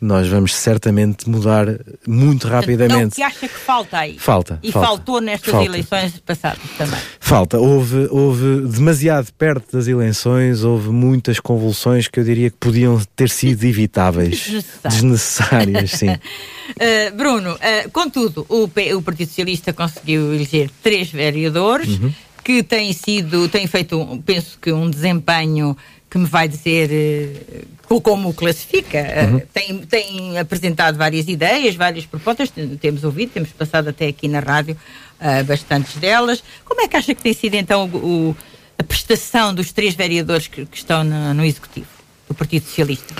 nós 0.03 0.27
vamos 0.27 0.53
certamente 0.53 1.29
mudar 1.29 1.65
muito 2.05 2.47
rapidamente. 2.47 2.93
Então, 2.93 3.07
o 3.07 3.11
que 3.11 3.23
acha 3.23 3.47
que 3.47 3.59
falta 3.59 3.97
aí? 3.99 4.19
Falta. 4.19 4.59
E 4.61 4.71
falta, 4.71 4.87
faltou 4.87 5.21
nestas 5.21 5.51
falta. 5.51 5.65
eleições 5.65 6.19
passadas 6.19 6.59
também? 6.77 6.99
Falta. 7.19 7.57
Houve, 7.57 8.07
houve 8.11 8.67
demasiado 8.67 9.31
perto 9.37 9.77
das 9.77 9.87
eleições, 9.87 10.63
houve 10.63 10.89
muitas 10.89 11.39
convulsões 11.39 12.07
que 12.07 12.19
eu 12.19 12.23
diria 12.23 12.49
que 12.49 12.57
podiam 12.57 13.01
ter 13.15 13.29
sido 13.29 13.63
evitáveis. 13.63 14.51
Desnecessárias, 14.83 15.91
sim. 15.91 16.09
Uh, 16.09 17.15
Bruno, 17.15 17.53
uh, 17.53 17.89
contudo, 17.91 18.45
o, 18.49 18.67
P, 18.67 18.93
o 18.93 19.01
Partido 19.01 19.29
Socialista 19.29 19.71
conseguiu 19.71 20.33
eleger 20.33 20.69
três 20.81 21.09
vereadores. 21.09 21.99
Uhum 21.99 22.13
que 22.43 22.61
tem 22.61 22.91
sido, 22.91 23.47
tem 23.47 23.65
feito, 23.67 24.21
penso 24.25 24.59
que 24.59 24.69
um 24.71 24.89
desempenho 24.89 25.77
que 26.13 26.19
me 26.19 26.27
vai 26.27 26.47
dizer 26.47 27.65
uh, 27.89 27.99
como 27.99 28.29
o 28.29 28.33
classifica. 28.35 28.99
Uhum. 28.99 29.37
Uh, 29.37 29.41
tem, 29.51 29.79
tem 29.79 30.37
apresentado 30.37 30.95
várias 30.95 31.27
ideias, 31.27 31.75
várias 31.75 32.05
propostas, 32.05 32.53
temos 32.79 33.03
ouvido, 33.03 33.31
temos 33.31 33.49
passado 33.49 33.89
até 33.89 34.05
aqui 34.09 34.27
na 34.27 34.39
rádio 34.39 34.77
uh, 35.19 35.43
bastantes 35.43 35.95
delas. 35.95 36.43
Como 36.63 36.81
é 36.81 36.87
que 36.87 36.95
acha 36.95 37.15
que 37.15 37.21
tem 37.23 37.33
sido 37.33 37.55
então 37.55 37.89
o, 37.91 37.97
o, 38.29 38.37
a 38.77 38.83
prestação 38.83 39.55
dos 39.55 39.71
três 39.71 39.95
vereadores 39.95 40.45
que, 40.45 40.67
que 40.67 40.77
estão 40.77 41.03
no, 41.03 41.33
no, 41.33 41.43
Executivo 41.43 41.87
do 42.27 42.35
Partido 42.35 42.63
Socialista? 42.63 43.15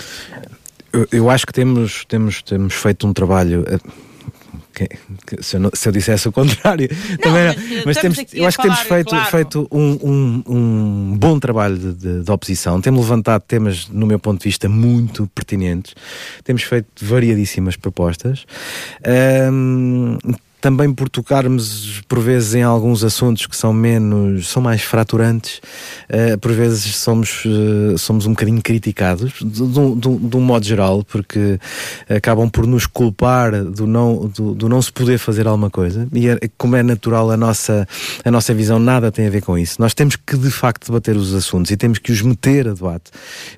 Eu, 0.92 1.08
eu, 1.10 1.30
acho 1.30 1.44
que 1.44 1.52
temos, 1.52 2.04
temos, 2.04 2.42
temos 2.42 2.74
feito 2.74 3.08
um 3.08 3.12
trabalho 3.12 3.64
que, 4.74 4.88
que, 5.26 5.42
se, 5.42 5.56
eu 5.56 5.60
não, 5.60 5.70
se, 5.72 5.88
eu 5.88 5.92
dissesse 5.92 6.28
o 6.28 6.32
contrário, 6.32 6.88
não, 6.90 7.16
também 7.18 7.44
mas, 7.46 7.56
eh, 7.56 7.82
mas 7.86 7.96
temos, 7.98 8.18
eu 8.32 8.46
acho 8.46 8.56
que 8.56 8.62
temos 8.62 8.80
feito, 8.80 9.10
claro. 9.10 9.30
feito 9.30 9.68
um, 9.70 9.98
um, 10.02 10.42
um, 10.46 11.16
bom 11.16 11.38
trabalho 11.38 11.78
de, 11.78 11.94
de, 11.94 12.22
de, 12.22 12.30
oposição. 12.30 12.80
Temos 12.80 13.02
levantado 13.02 13.42
temas, 13.42 13.88
no 13.88 14.06
meu 14.06 14.18
ponto 14.18 14.40
de 14.40 14.44
vista, 14.44 14.68
muito 14.68 15.26
pertinentes. 15.28 15.94
Temos 16.42 16.62
feito 16.62 16.88
variadíssimas 17.00 17.76
propostas. 17.76 18.44
Um, 19.52 20.18
também 20.64 20.94
por 20.94 21.10
tocarmos 21.10 22.00
por 22.08 22.20
vezes 22.20 22.54
em 22.54 22.62
alguns 22.62 23.04
assuntos 23.04 23.44
que 23.44 23.54
são 23.54 23.70
menos, 23.70 24.48
são 24.48 24.62
mais 24.62 24.80
fraturantes, 24.80 25.60
uh, 26.08 26.38
por 26.38 26.52
vezes 26.52 26.96
somos, 26.96 27.44
uh, 27.44 27.98
somos 27.98 28.24
um 28.24 28.30
bocadinho 28.30 28.62
criticados, 28.62 29.34
de, 29.42 29.62
um 29.62 30.40
modo 30.40 30.64
geral, 30.64 31.04
porque 31.04 31.60
acabam 32.08 32.48
por 32.48 32.66
nos 32.66 32.86
culpar 32.86 33.62
do 33.62 33.86
não, 33.86 34.26
do, 34.26 34.54
do, 34.54 34.66
não 34.66 34.80
se 34.80 34.90
poder 34.90 35.18
fazer 35.18 35.46
alguma 35.46 35.68
coisa, 35.68 36.08
e 36.14 36.30
é, 36.30 36.38
como 36.56 36.76
é 36.76 36.82
natural 36.82 37.30
a 37.30 37.36
nossa, 37.36 37.86
a 38.24 38.30
nossa 38.30 38.54
visão 38.54 38.78
nada 38.78 39.12
tem 39.12 39.26
a 39.26 39.30
ver 39.30 39.42
com 39.42 39.58
isso. 39.58 39.78
Nós 39.78 39.92
temos 39.92 40.16
que 40.16 40.34
de 40.34 40.50
facto 40.50 40.86
debater 40.86 41.14
os 41.14 41.34
assuntos 41.34 41.72
e 41.72 41.76
temos 41.76 41.98
que 41.98 42.10
os 42.10 42.22
meter 42.22 42.68
a 42.68 42.72
debate. 42.72 43.10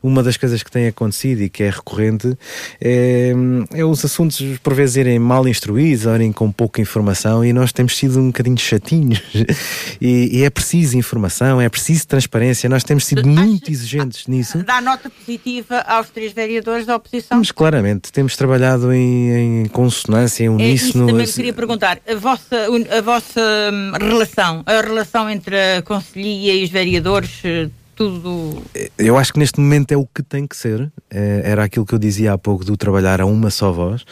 Uma 0.02 0.24
das 0.24 0.36
coisas 0.36 0.60
que 0.60 0.72
tem 0.72 0.88
acontecido 0.88 1.42
e 1.42 1.48
que 1.48 1.62
é 1.62 1.70
recorrente 1.70 2.36
é, 2.80 3.32
é 3.72 3.84
os 3.84 4.04
assuntos 4.04 4.42
por 4.60 4.74
vezes 4.74 4.96
irem 4.96 5.20
mal 5.20 5.46
instruídos, 5.46 6.04
irem 6.04 6.32
com 6.32 6.50
pouca 6.50 6.80
informação 6.80 6.95
informação 6.96 7.44
e 7.44 7.52
nós 7.52 7.72
temos 7.72 7.96
sido 7.96 8.18
um 8.18 8.28
bocadinho 8.28 8.58
chatinhos. 8.58 9.20
e, 10.00 10.38
e, 10.38 10.44
é 10.44 10.50
preciso 10.50 10.96
informação, 10.96 11.60
é 11.60 11.68
preciso 11.68 12.06
transparência, 12.06 12.68
nós 12.68 12.82
temos 12.82 13.04
sido 13.04 13.26
muito 13.28 13.70
exigentes 13.70 14.26
nisso. 14.26 14.62
Dá 14.64 14.80
nota 14.80 15.10
positiva 15.10 15.80
aos 15.80 16.08
três 16.08 16.32
vereadores 16.32 16.86
da 16.86 16.96
oposição? 16.96 17.38
Mas 17.38 17.52
claramente, 17.52 18.10
temos 18.10 18.36
trabalhado 18.36 18.92
em, 18.92 19.64
em 19.64 19.66
consonância, 19.66 20.44
em 20.44 20.48
uníssono. 20.48 21.08
É, 21.08 21.12
também 21.12 21.26
queria 21.26 21.52
perguntar, 21.52 21.98
a 22.08 22.14
vossa, 22.14 22.56
a 22.90 23.00
vossa 23.02 23.40
hum, 23.72 23.92
relação, 23.98 24.62
a 24.64 24.80
relação 24.80 25.28
entre 25.28 25.56
a 25.56 25.82
Conselhia 25.82 26.54
e 26.54 26.64
os 26.64 26.70
vereadores 26.70 27.30
eh, 27.44 27.68
tudo. 27.96 28.62
Eu 28.98 29.16
acho 29.16 29.32
que 29.32 29.38
neste 29.38 29.58
momento 29.58 29.90
é 29.90 29.96
o 29.96 30.06
que 30.06 30.22
tem 30.22 30.46
que 30.46 30.54
ser. 30.54 30.92
É, 31.10 31.40
era 31.44 31.64
aquilo 31.64 31.86
que 31.86 31.94
eu 31.94 31.98
dizia 31.98 32.34
há 32.34 32.38
pouco 32.38 32.64
do 32.64 32.76
trabalhar 32.76 33.22
a 33.22 33.26
uma 33.26 33.50
só 33.50 33.72
voz. 33.72 34.04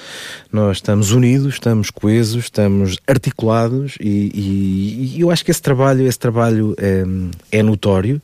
Nós 0.51 0.79
estamos 0.79 1.13
unidos, 1.13 1.55
estamos 1.55 1.91
coesos, 1.91 2.45
estamos 2.45 2.97
articulados 3.07 3.97
e, 4.01 4.31
e, 4.35 5.17
e 5.17 5.21
eu 5.21 5.31
acho 5.31 5.45
que 5.45 5.51
esse 5.51 5.61
trabalho, 5.61 6.07
esse 6.07 6.19
trabalho 6.19 6.75
é, 6.79 7.05
é, 7.53 7.63
notório 7.63 8.21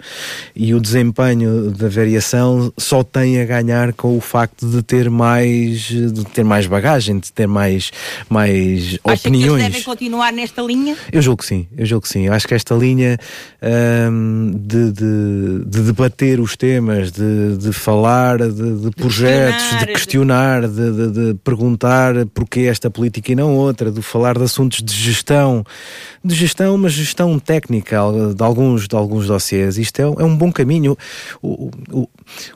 e 0.57 0.75
o 0.75 0.81
desempenho 0.81 1.71
da 1.71 1.89
variação 1.89 2.73
só 2.79 3.05
tem 3.05 3.41
a 3.41 3.45
ganhar 3.45 3.93
com 3.93 4.17
o 4.17 4.21
facto 4.21 4.67
de 4.67 4.83
ter 4.83 5.11
mais, 5.11 5.81
de 5.81 6.25
ter 6.33 6.45
mais 6.45 6.67
bagagem, 6.67 7.19
de 7.19 7.31
ter 7.31 7.47
mais, 7.47 7.91
mais 8.31 8.99
acha 9.05 9.29
opiniões. 9.29 9.59
Que 9.59 9.63
eles 9.63 9.73
devem 9.73 9.83
continuar 9.83 10.33
nesta 10.33 10.63
linha? 10.63 10.97
Eu 11.13 11.21
julgo 11.21 11.43
que 11.43 11.47
sim, 11.47 11.67
eu 11.77 11.85
julgo 11.85 12.05
que 12.05 12.09
sim. 12.09 12.27
Eu 12.27 12.33
acho 12.33 12.49
que 12.49 12.55
esta 12.55 12.75
linha 12.75 13.19
hum, 14.11 14.53
de, 14.57 14.93
de 14.93 15.50
de, 15.59 15.83
debater 15.83 16.41
os 16.41 16.57
temas, 16.57 17.11
de, 17.11 17.57
de 17.57 17.73
falar 17.73 18.39
de, 18.39 18.79
de 18.81 18.91
projetos, 18.91 19.63
questionar, 19.63 19.87
de 19.87 19.93
questionar, 19.93 20.69
de, 20.69 21.11
de, 21.11 21.35
perguntar 21.43 22.27
porquê 22.27 22.61
esta 22.61 22.91
política 22.91 23.33
e 23.33 23.35
não 23.35 23.57
outra, 23.57 23.91
de 23.91 24.03
falar 24.03 24.37
de 24.37 24.45
assuntos 24.45 24.83
de 24.83 24.93
gestão, 24.93 25.65
de 26.25 26.35
gestão, 26.35 26.77
mas 26.77 26.93
gestão 26.93 27.39
técnica 27.39 27.97
de 28.37 28.43
alguns, 28.43 28.87
de 28.87 28.95
alguns 28.97 29.27
dossiês. 29.27 29.79
Isto 29.79 30.01
é, 30.01 30.03
é 30.03 30.25
um 30.25 30.37
bom 30.37 30.53
caminho. 30.53 30.97
O, 31.43 31.71
o, 31.91 32.09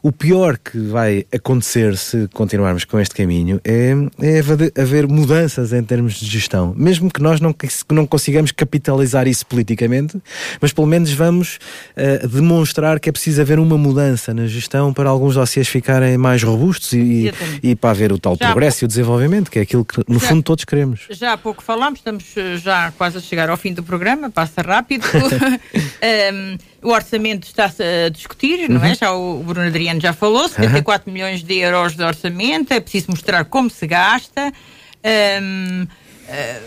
o 0.02 0.12
pior 0.12 0.58
que 0.58 0.78
vai 0.78 1.24
acontecer 1.32 1.96
se 1.96 2.28
continuarmos 2.28 2.84
com 2.84 2.98
este 3.00 3.14
caminho 3.14 3.60
é, 3.64 3.92
é 4.20 4.80
haver 4.80 5.06
mudanças 5.06 5.72
em 5.72 5.82
termos 5.82 6.14
de 6.14 6.26
gestão. 6.26 6.74
Mesmo 6.76 7.10
que 7.10 7.22
nós 7.22 7.40
não, 7.40 7.54
não 7.90 8.06
consigamos 8.06 8.52
capitalizar 8.52 9.26
isso 9.26 9.46
politicamente, 9.46 10.20
mas 10.60 10.72
pelo 10.72 10.86
menos 10.86 11.12
vamos 11.12 11.58
uh, 11.96 12.28
demonstrar 12.28 12.83
que 13.00 13.08
é 13.08 13.12
preciso 13.12 13.40
haver 13.40 13.58
uma 13.58 13.76
mudança 13.76 14.32
na 14.32 14.46
gestão 14.46 14.92
para 14.92 15.08
alguns 15.08 15.34
dossiês 15.34 15.68
ficarem 15.68 16.16
mais 16.16 16.42
robustos 16.42 16.92
e, 16.92 17.32
e 17.62 17.74
para 17.74 17.90
haver 17.90 18.12
o 18.12 18.18
tal 18.18 18.36
já 18.38 18.46
progresso 18.46 18.84
e 18.84 18.86
o 18.86 18.88
desenvolvimento, 18.88 19.50
que 19.50 19.58
é 19.58 19.62
aquilo 19.62 19.84
que 19.84 20.02
no 20.08 20.18
já, 20.18 20.28
fundo 20.28 20.42
todos 20.42 20.64
queremos. 20.64 21.06
Já 21.10 21.32
há 21.32 21.38
pouco 21.38 21.62
falámos, 21.62 22.00
estamos 22.00 22.24
eh, 22.36 22.56
já 22.58 22.92
quase 22.92 23.18
a 23.18 23.20
chegar 23.20 23.48
ao 23.48 23.56
fim 23.56 23.72
do 23.72 23.82
programa, 23.82 24.30
passa 24.30 24.62
rápido. 24.62 25.04
um, 26.32 26.58
o 26.82 26.92
orçamento 26.92 27.46
está-se 27.46 27.82
a 27.82 28.08
discutir, 28.10 28.68
não 28.68 28.84
é? 28.84 28.88
Uhum. 28.90 28.94
Já 28.94 29.12
o 29.12 29.42
Bruno 29.42 29.66
Adriano 29.66 30.00
já 30.00 30.12
falou, 30.12 30.48
74 30.48 31.08
uhum. 31.08 31.14
milhões 31.14 31.42
de 31.42 31.54
euros 31.58 31.96
de 31.96 32.02
orçamento, 32.02 32.72
é 32.72 32.80
preciso 32.80 33.06
mostrar 33.10 33.44
como 33.46 33.70
se 33.70 33.86
gasta. 33.86 34.52
Um, 35.02 35.82
uh, 35.82 35.88
eh, 36.28 36.62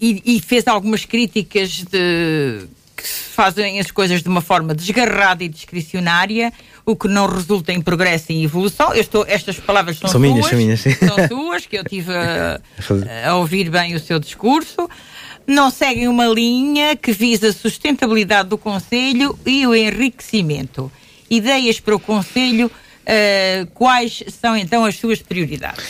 e, 0.00 0.36
e, 0.36 0.40
fez 0.40 0.68
algumas 0.68 1.04
críticas 1.04 1.82
de 1.82 2.66
que 2.96 3.06
se 3.06 3.30
fazem 3.30 3.78
as 3.78 3.90
coisas 3.90 4.22
de 4.22 4.28
uma 4.28 4.40
forma 4.40 4.74
desgarrada 4.74 5.44
e 5.44 5.48
discricionária, 5.48 6.52
o 6.84 6.96
que 6.96 7.06
não 7.08 7.26
resulta 7.26 7.72
em 7.72 7.80
progresso 7.80 8.32
e 8.32 8.44
evolução. 8.44 8.94
Estou, 8.94 9.24
estas 9.28 9.60
palavras 9.60 9.98
são, 9.98 10.08
são 10.08 10.20
suas, 10.20 10.32
minhas, 10.32 10.46
são 10.46 10.58
minhas, 10.58 10.80
são 10.80 11.28
suas, 11.28 11.66
que 11.66 11.76
eu 11.76 11.84
tive 11.84 12.12
a, 12.12 12.60
a 13.28 13.36
ouvir 13.36 13.68
bem 13.70 13.94
o 13.94 14.00
seu 14.00 14.18
discurso 14.18 14.88
não 15.48 15.70
seguem 15.70 16.08
uma 16.08 16.26
linha 16.26 16.96
que 16.96 17.12
visa 17.12 17.50
a 17.50 17.52
sustentabilidade 17.52 18.48
do 18.48 18.58
Conselho 18.58 19.38
e 19.46 19.64
o 19.64 19.76
enriquecimento. 19.76 20.90
Ideias 21.30 21.78
para 21.78 21.94
o 21.94 22.00
Conselho 22.00 22.68
Uh, 23.06 23.66
quais 23.72 24.24
são 24.40 24.56
então 24.56 24.84
as 24.84 24.96
suas 24.96 25.22
prioridades? 25.22 25.84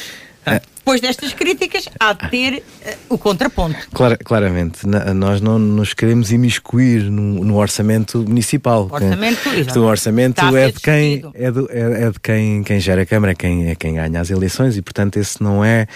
É. 0.46 0.60
Depois 0.86 1.00
destas 1.00 1.32
críticas, 1.32 1.88
há 1.98 2.12
de 2.12 2.30
ter 2.30 2.62
uh, 2.62 3.14
o 3.14 3.18
contraponto. 3.18 3.76
Clara, 3.92 4.16
claramente, 4.16 4.86
na, 4.86 5.12
nós 5.12 5.40
não 5.40 5.58
nos 5.58 5.92
queremos 5.92 6.30
imiscuir 6.30 7.10
no, 7.10 7.42
no 7.42 7.56
orçamento 7.56 8.18
municipal. 8.18 8.88
O 8.88 8.94
orçamento, 8.94 9.80
o 9.80 9.82
orçamento 9.82 10.56
é 10.56 10.70
de 10.70 10.78
quem 10.78 11.24
é, 11.34 11.50
do, 11.50 11.68
é, 11.68 12.04
é, 12.04 12.10
de 12.12 12.20
quem, 12.20 12.62
quem 12.62 12.78
gera 12.78 13.02
a 13.02 13.06
Câmara, 13.06 13.34
quem, 13.34 13.68
é 13.68 13.74
quem 13.74 13.94
ganha 13.94 14.20
as 14.20 14.30
eleições 14.30 14.76
e, 14.76 14.82
portanto, 14.82 15.16
esse 15.16 15.42
não 15.42 15.64
é, 15.64 15.88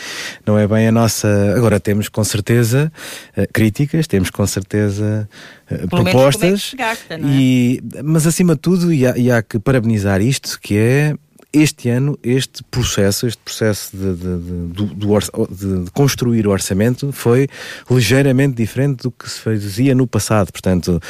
não 0.44 0.58
é 0.58 0.66
bem 0.66 0.88
a 0.88 0.92
nossa. 0.92 1.28
Agora, 1.56 1.78
temos 1.78 2.08
com 2.08 2.24
certeza 2.24 2.92
uh, 3.36 3.46
críticas, 3.52 4.08
temos 4.08 4.28
com 4.28 4.44
certeza 4.44 5.28
uh, 5.70 5.86
propostas. 5.88 6.72
É 6.74 6.76
gasta, 6.76 7.14
é? 7.14 7.20
e, 7.22 7.80
mas, 8.02 8.26
acima 8.26 8.56
de 8.56 8.60
tudo, 8.60 8.92
e 8.92 9.06
há, 9.06 9.16
e 9.16 9.30
há 9.30 9.40
que 9.40 9.60
parabenizar 9.60 10.20
isto, 10.20 10.58
que 10.60 10.76
é 10.76 11.14
este 11.52 11.88
ano, 11.88 12.18
este 12.22 12.62
processo, 12.64 13.26
este 13.26 13.42
processo 13.42 13.96
de, 13.96 14.14
de, 14.14 14.38
de, 14.72 15.84
de, 15.84 15.90
construir 15.90 16.46
o 16.46 16.50
orçamento 16.50 17.10
foi 17.12 17.48
ligeiramente 17.90 18.54
diferente 18.54 19.02
do 19.02 19.10
que 19.10 19.28
se 19.28 19.40
fazia 19.40 19.94
no 19.94 20.06
passado. 20.06 20.52
Portanto, 20.52 21.00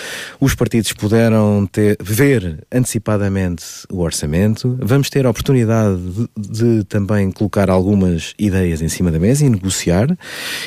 os 0.41 0.55
partidos 0.55 0.93
puderam 0.95 1.67
ter, 1.71 1.99
ver 2.03 2.65
antecipadamente 2.73 3.65
o 3.91 4.01
orçamento. 4.01 4.79
Vamos 4.81 5.11
ter 5.11 5.27
a 5.27 5.31
oportunidade 5.31 6.01
de, 6.37 6.85
também 6.85 7.31
colocar 7.31 7.69
algumas 7.69 8.35
ideias 8.39 8.81
em 8.81 8.89
cima 8.89 9.11
da 9.11 9.19
mesa 9.19 9.45
e 9.45 9.51
negociar. 9.51 10.09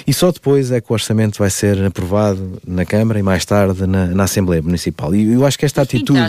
E 0.05 0.13
só 0.13 0.31
depois 0.31 0.71
é 0.71 0.79
que 0.79 0.91
o 0.91 0.93
orçamento 0.93 1.39
vai 1.39 1.49
ser 1.49 1.83
aprovado 1.83 2.61
na 2.65 2.85
Câmara 2.85 3.19
e 3.19 3.23
mais 3.23 3.43
tarde 3.43 3.87
na, 3.87 4.05
na 4.07 4.23
Assembleia 4.25 4.61
Municipal. 4.61 5.15
E 5.15 5.33
eu 5.33 5.45
acho 5.45 5.57
que 5.57 5.65
esta 5.65 5.81
atitude, 5.81 6.19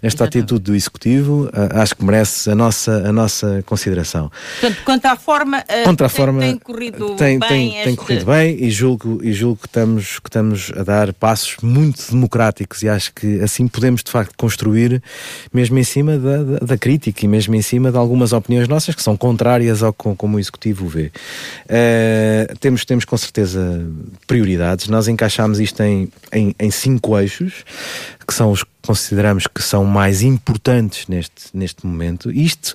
esta 0.00 0.24
atitude 0.24 0.62
do 0.62 0.74
Executivo, 0.74 1.50
ah, 1.52 1.82
acho 1.82 1.94
que 1.94 2.04
merece 2.04 2.50
a 2.50 2.54
nossa, 2.62 2.92
a 3.08 3.12
nossa 3.12 3.62
consideração. 3.66 4.30
Portanto, 4.60 4.82
quanto 4.84 5.06
à 5.06 5.16
forma, 5.16 5.64
quanto 5.84 6.04
à 6.04 6.08
tem, 6.08 6.16
forma 6.16 6.40
tem 6.40 6.58
corrido 6.58 7.16
tem, 7.16 7.38
bem. 7.38 7.48
Tem, 7.48 7.68
este... 7.68 7.84
tem 7.84 7.96
corrido 7.96 8.26
bem 8.26 8.64
e 8.64 8.70
julgo, 8.70 9.20
e 9.22 9.32
julgo 9.32 9.60
que, 9.60 9.66
estamos, 9.66 10.18
que 10.20 10.28
estamos 10.28 10.72
a 10.76 10.82
dar 10.82 11.12
passos 11.12 11.56
muito 11.62 12.10
democráticos 12.10 12.82
e 12.82 12.88
acho 12.88 13.12
que 13.12 13.40
assim 13.40 13.66
podemos 13.66 14.02
de 14.02 14.10
facto 14.10 14.34
construir 14.36 15.02
mesmo 15.52 15.78
em 15.78 15.84
cima 15.84 16.16
da, 16.16 16.42
da, 16.42 16.58
da 16.58 16.78
crítica 16.78 17.24
e 17.24 17.28
mesmo 17.28 17.54
em 17.54 17.62
cima 17.62 17.90
de 17.90 17.98
algumas 17.98 18.32
opiniões 18.32 18.68
nossas 18.68 18.94
que 18.94 19.02
são 19.02 19.16
contrárias 19.16 19.82
ao 19.82 19.92
como 19.92 20.36
o 20.36 20.40
Executivo 20.40 20.86
vê. 20.86 21.10
Uh, 21.66 22.56
temos, 22.58 22.84
temos 22.84 23.04
com 23.04 23.16
certeza 23.16 23.84
prioridades. 24.26 24.88
Nós 24.88 25.08
encaixámos 25.08 25.60
isto 25.60 25.82
em, 25.82 26.08
em, 26.32 26.54
em 26.58 26.70
cinco 26.70 27.18
eixos 27.18 27.64
que 28.26 28.34
são 28.34 28.50
os 28.50 28.62
que 28.62 28.70
consideramos 28.82 29.46
que 29.46 29.62
são 29.62 29.84
mais 29.84 30.22
importantes 30.22 31.06
neste, 31.06 31.44
neste 31.54 31.86
momento. 31.86 32.30
Isto 32.30 32.74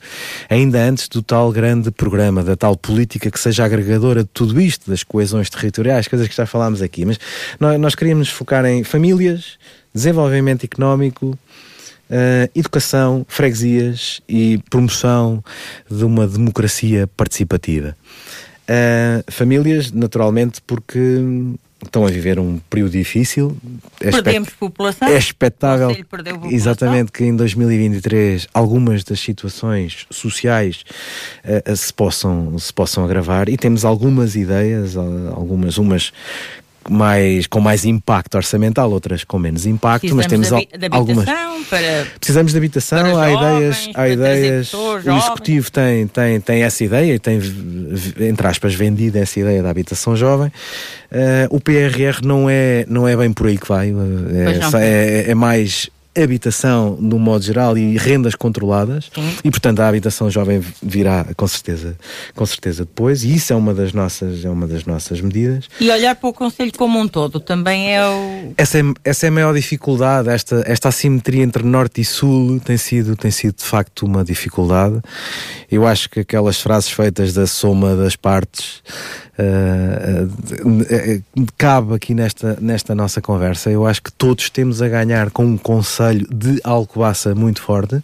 ainda 0.50 0.80
antes 0.80 1.08
do 1.08 1.22
tal 1.22 1.52
grande 1.52 1.92
programa, 1.92 2.44
da 2.44 2.56
tal 2.56 2.76
política 2.78 3.30
que 3.30 3.40
seja 3.40 3.66
agregadora 3.66 4.24
de 4.24 4.30
tudo 4.34 4.60
isto, 4.60 4.90
das 4.90 5.04
coesões 5.04 5.50
territoriais, 5.50 6.08
coisas 6.08 6.28
que 6.28 6.36
já 6.36 6.46
falámos 6.46 6.82
aqui. 6.82 7.06
Mas 7.06 7.20
nós, 7.60 7.80
nós 7.80 7.96
queríamos 7.96 8.30
focar 8.30 8.66
em 8.66 8.84
famílias, 8.84 9.58
desenvolvimento 9.94 10.64
económico, 10.64 11.38
Uh, 12.10 12.48
educação, 12.56 13.26
freguesias 13.28 14.22
e 14.30 14.60
promoção 14.70 15.44
de 15.92 16.06
uma 16.06 16.26
democracia 16.26 17.06
participativa. 17.18 17.98
Uh, 18.64 19.30
famílias, 19.30 19.92
naturalmente, 19.92 20.62
porque 20.66 21.22
estão 21.88 22.06
a 22.06 22.10
viver 22.10 22.40
um 22.40 22.60
período 22.70 22.92
difícil. 22.92 23.58
É 24.00 24.12
Perdemos 24.12 24.50
população. 24.50 25.08
É 25.08 25.18
expectável. 25.18 25.96
Exatamente 26.50 27.12
que 27.12 27.24
em 27.24 27.36
2023 27.36 28.48
algumas 28.54 29.04
das 29.04 29.20
situações 29.20 30.06
sociais 30.10 30.84
uh, 31.44 31.76
se, 31.76 31.94
possam, 31.94 32.58
se 32.60 32.74
possam 32.74 33.04
agravar 33.04 33.50
e 33.50 33.58
temos 33.58 33.84
algumas 33.84 34.36
ideias, 34.36 34.96
algumas, 34.96 35.78
umas 35.78 36.12
mais, 36.90 37.48
com 37.48 37.60
mais 37.60 37.86
impacto 37.86 38.36
orçamental, 38.36 38.92
outras 38.92 39.24
com 39.24 39.38
menos 39.38 39.66
impacto, 39.66 40.16
Precisamos 40.16 40.50
mas 40.50 40.50
temos 40.50 40.70
de, 40.72 40.90
de 40.90 40.96
algumas. 40.96 41.26
Para, 41.26 42.08
Precisamos 42.20 42.52
de 42.52 42.58
habitação, 42.58 43.20
há 43.20 43.30
jovens, 43.30 43.38
ideias, 43.38 43.90
há 43.96 44.10
ideias. 44.10 44.74
O 44.74 45.18
executivo 45.18 45.72
tem, 45.72 46.08
tem, 46.08 46.40
tem 46.40 46.64
essa 46.64 46.84
ideia 46.84 47.16
e 47.16 47.20
tem, 47.20 47.40
entre 48.20 48.48
aspas, 48.48 48.74
vendido 48.74 49.18
essa 49.18 49.40
ideia 49.40 49.62
da 49.62 49.70
habitação 49.70 50.16
jovem. 50.16 50.48
Uh, 51.12 51.48
o 51.50 51.60
PRR 51.60 52.24
não 52.24 52.50
é, 52.50 52.86
não 52.88 53.08
é 53.08 53.16
bem 53.16 53.32
por 53.32 53.48
aí 53.48 53.58
que 53.58 53.68
vai, 53.68 53.92
uh, 53.92 53.98
é, 54.78 55.26
é, 55.28 55.32
é 55.32 55.36
mais 55.36 55.90
habitação 56.24 56.98
no 57.00 57.20
modo 57.20 57.44
geral 57.44 57.78
e 57.78 57.98
rendas 57.98 58.36
controladas. 58.36 59.10
Sim. 59.14 59.38
e 59.44 59.50
portanto 59.50 59.80
a 59.80 59.88
habitação 59.88 60.30
jovem 60.30 60.62
virá 60.82 61.26
com 61.36 61.48
certeza 61.48 61.98
com 62.36 62.46
certeza 62.46 62.86
depois. 62.86 63.24
E 63.24 63.36
isso 63.36 63.54
é 63.54 63.56
uma 63.56 63.74
das 63.74 63.94
nossas 63.94 64.44
é 64.44 64.50
uma 64.50 64.68
das 64.68 64.86
nossas 64.86 65.22
medidas. 65.22 65.66
E 65.80 65.90
olhar 65.90 66.16
para 66.16 66.30
o 66.30 66.34
conselho 66.34 66.72
como 66.78 67.00
um 67.00 67.08
todo 67.08 67.40
também 67.40 67.96
é 67.96 68.08
o 68.08 68.54
essa 68.58 68.80
é, 68.80 68.84
essa 69.04 69.26
é 69.26 69.30
a 69.30 69.32
maior 69.32 69.54
dificuldade. 69.54 70.30
Esta 70.30 70.64
esta 70.66 70.90
assimetria 70.90 71.44
entre 71.44 71.64
norte 71.64 72.02
e 72.02 72.06
sul 72.06 72.60
tem 72.60 72.78
sido 72.78 73.16
tem 73.16 73.32
sido 73.32 73.56
de 73.58 73.64
facto 73.64 74.06
uma 74.06 74.24
dificuldade. 74.24 75.00
Eu 75.72 75.86
acho 75.86 76.10
que 76.10 76.22
aquelas 76.22 76.60
frases 76.60 76.90
feitas 76.90 77.34
da 77.34 77.48
soma 77.48 77.96
das 77.96 78.16
partes 78.16 78.82
cabe 81.58 81.94
aqui 81.94 82.14
nesta, 82.14 82.58
nesta 82.60 82.96
nossa 82.96 83.22
conversa. 83.22 83.70
Eu 83.70 83.86
acho 83.86 84.02
que 84.02 84.12
todos 84.12 84.50
temos 84.50 84.82
a 84.82 84.88
ganhar 84.88 85.30
com 85.32 85.46
um 85.46 85.58
conselho 85.58 86.28
de 86.32 86.60
Alcobaça 86.64 87.36
muito 87.36 87.62
forte. 87.62 88.02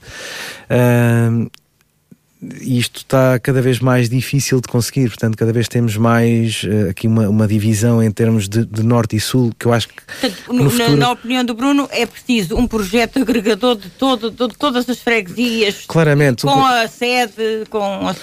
Isto 2.62 2.98
está 2.98 3.40
cada 3.40 3.62
vez 3.62 3.80
mais 3.80 4.10
difícil 4.10 4.60
de 4.60 4.68
conseguir, 4.68 5.08
portanto, 5.08 5.38
cada 5.38 5.54
vez 5.54 5.68
temos 5.68 5.96
mais 5.96 6.64
uh, 6.64 6.90
aqui 6.90 7.08
uma, 7.08 7.30
uma 7.30 7.48
divisão 7.48 8.04
em 8.04 8.12
termos 8.12 8.50
de, 8.50 8.66
de, 8.66 8.84
norte 8.84 9.16
e 9.16 9.20
sul, 9.20 9.54
que 9.58 9.66
eu 9.66 9.74
acho 9.74 9.88
que. 9.88 9.96
Portanto, 9.96 10.54
no 10.54 10.70
futuro... 10.70 10.92
na, 10.92 10.98
na, 10.98 11.12
opinião 11.12 11.46
do 11.46 11.54
Bruno, 11.54 11.88
é 11.92 12.06
preciso 12.06 12.58
um 12.58 12.68
projeto 12.68 13.20
agregador 13.20 13.76
de, 13.76 13.90
todo, 13.90 14.30
de, 14.30 14.58
todas 14.58 14.90
as 14.90 15.00
freguesias, 15.00 15.86
Claramente, 15.88 16.44
com 16.44 16.66
a 16.66 16.88
sede, 16.88 17.64
com 17.70 18.08
a, 18.08 18.16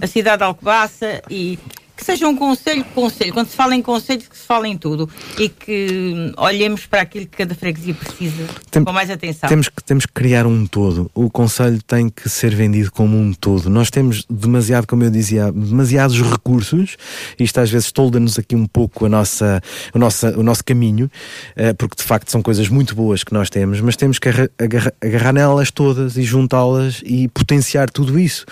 a 0.00 0.06
cidade 0.06 0.38
de 0.38 0.44
Alcobaça 0.44 1.20
e 1.28 1.58
que 2.00 2.06
seja 2.06 2.26
um 2.26 2.34
conselho, 2.34 2.82
conselho. 2.94 3.34
Quando 3.34 3.48
se 3.48 3.56
fala 3.56 3.76
em 3.76 3.82
conselho, 3.82 4.22
que 4.22 4.36
se 4.36 4.46
fala 4.46 4.66
em 4.66 4.76
tudo 4.76 5.08
e 5.38 5.50
que 5.50 6.32
olhemos 6.38 6.86
para 6.86 7.02
aquilo 7.02 7.26
que 7.26 7.36
cada 7.36 7.54
freguesia 7.54 7.92
precisa 7.92 8.46
Tem, 8.70 8.82
com 8.82 8.90
mais 8.90 9.10
atenção. 9.10 9.50
Temos 9.50 9.68
que, 9.68 9.84
temos 9.84 10.06
que 10.06 10.12
criar 10.12 10.46
um 10.46 10.66
todo. 10.66 11.10
O 11.14 11.28
conselho 11.28 11.80
tem 11.82 12.08
que 12.08 12.26
ser 12.30 12.54
vendido 12.54 12.90
como 12.90 13.18
um 13.18 13.34
todo. 13.34 13.68
Nós 13.68 13.90
temos 13.90 14.24
demasiado, 14.30 14.86
como 14.86 15.04
eu 15.04 15.10
dizia, 15.10 15.52
demasiados 15.52 16.18
recursos. 16.22 16.96
Isto 17.38 17.60
às 17.60 17.70
vezes 17.70 17.92
tolda-nos 17.92 18.38
aqui 18.38 18.56
um 18.56 18.66
pouco 18.66 19.04
a 19.04 19.08
nossa, 19.08 19.60
o, 19.94 19.98
nosso, 19.98 20.26
o 20.28 20.42
nosso 20.42 20.64
caminho, 20.64 21.10
eh, 21.54 21.74
porque 21.74 21.96
de 21.96 22.02
facto 22.02 22.30
são 22.30 22.40
coisas 22.40 22.70
muito 22.70 22.94
boas 22.94 23.22
que 23.22 23.34
nós 23.34 23.50
temos, 23.50 23.78
mas 23.82 23.94
temos 23.94 24.18
que 24.18 24.28
agarrar, 24.58 24.92
agarrar 25.02 25.32
nelas 25.34 25.70
todas 25.70 26.16
e 26.16 26.22
juntá-las 26.22 27.02
e 27.04 27.28
potenciar 27.28 27.90
tudo 27.90 28.18
isso. 28.18 28.46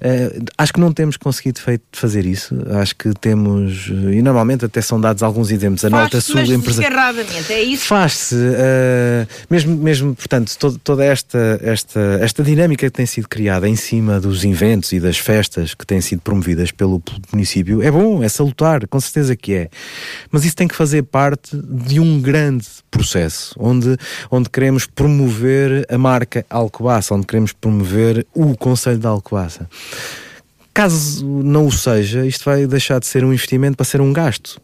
Eh, 0.00 0.38
acho 0.56 0.72
que 0.72 0.80
não 0.80 0.92
temos 0.92 1.16
conseguido 1.16 1.58
feito, 1.58 1.82
fazer 1.90 2.24
isso. 2.26 2.54
Acho 2.80 2.91
acho 2.92 2.96
que 2.96 3.12
temos, 3.14 3.90
eh, 3.90 4.14
e 4.14 4.22
normalmente 4.22 4.64
até 4.64 4.80
são 4.80 5.00
dados 5.00 5.22
alguns 5.22 5.50
exemplos, 5.50 5.84
a 5.84 5.90
nota 5.90 6.20
sul 6.20 6.42
empresarial. 6.42 7.14
é 7.48 7.62
isso? 7.62 7.86
Faz-se, 7.86 8.34
uh, 8.34 9.26
mesmo, 9.50 9.76
mesmo, 9.76 10.14
portanto, 10.14 10.56
todo, 10.58 10.78
toda 10.78 11.04
esta, 11.04 11.58
esta, 11.62 12.00
esta 12.20 12.42
dinâmica 12.42 12.86
que 12.86 12.92
tem 12.92 13.06
sido 13.06 13.28
criada 13.28 13.68
em 13.68 13.76
cima 13.76 14.20
dos 14.20 14.44
eventos 14.44 14.92
e 14.92 15.00
das 15.00 15.18
festas 15.18 15.74
que 15.74 15.86
têm 15.86 16.00
sido 16.00 16.20
promovidas 16.20 16.70
pelo 16.70 17.02
município 17.32 17.82
é 17.82 17.90
bom, 17.90 18.22
é 18.22 18.28
salutar, 18.28 18.86
com 18.86 19.00
certeza 19.00 19.34
que 19.34 19.54
é. 19.54 19.70
Mas 20.30 20.44
isso 20.44 20.54
tem 20.54 20.68
que 20.68 20.74
fazer 20.74 21.02
parte 21.02 21.56
de 21.56 21.98
um 21.98 22.20
grande 22.20 22.66
processo, 22.90 23.54
onde, 23.58 23.96
onde 24.30 24.50
queremos 24.50 24.86
promover 24.86 25.86
a 25.88 25.96
marca 25.96 26.44
Alcobaça, 26.50 27.14
onde 27.14 27.26
queremos 27.26 27.52
promover 27.52 28.26
o 28.34 28.56
Conselho 28.56 28.98
de 28.98 29.06
Alcobaça. 29.06 29.68
Caso 30.74 31.26
não 31.26 31.66
o 31.66 31.72
seja, 31.72 32.24
isto 32.24 32.44
vai 32.44 32.66
deixar 32.66 32.98
de 32.98 33.06
ser 33.06 33.24
um 33.24 33.32
investimento 33.32 33.76
para 33.76 33.84
ser 33.84 34.00
um 34.00 34.12
gasto. 34.12 34.60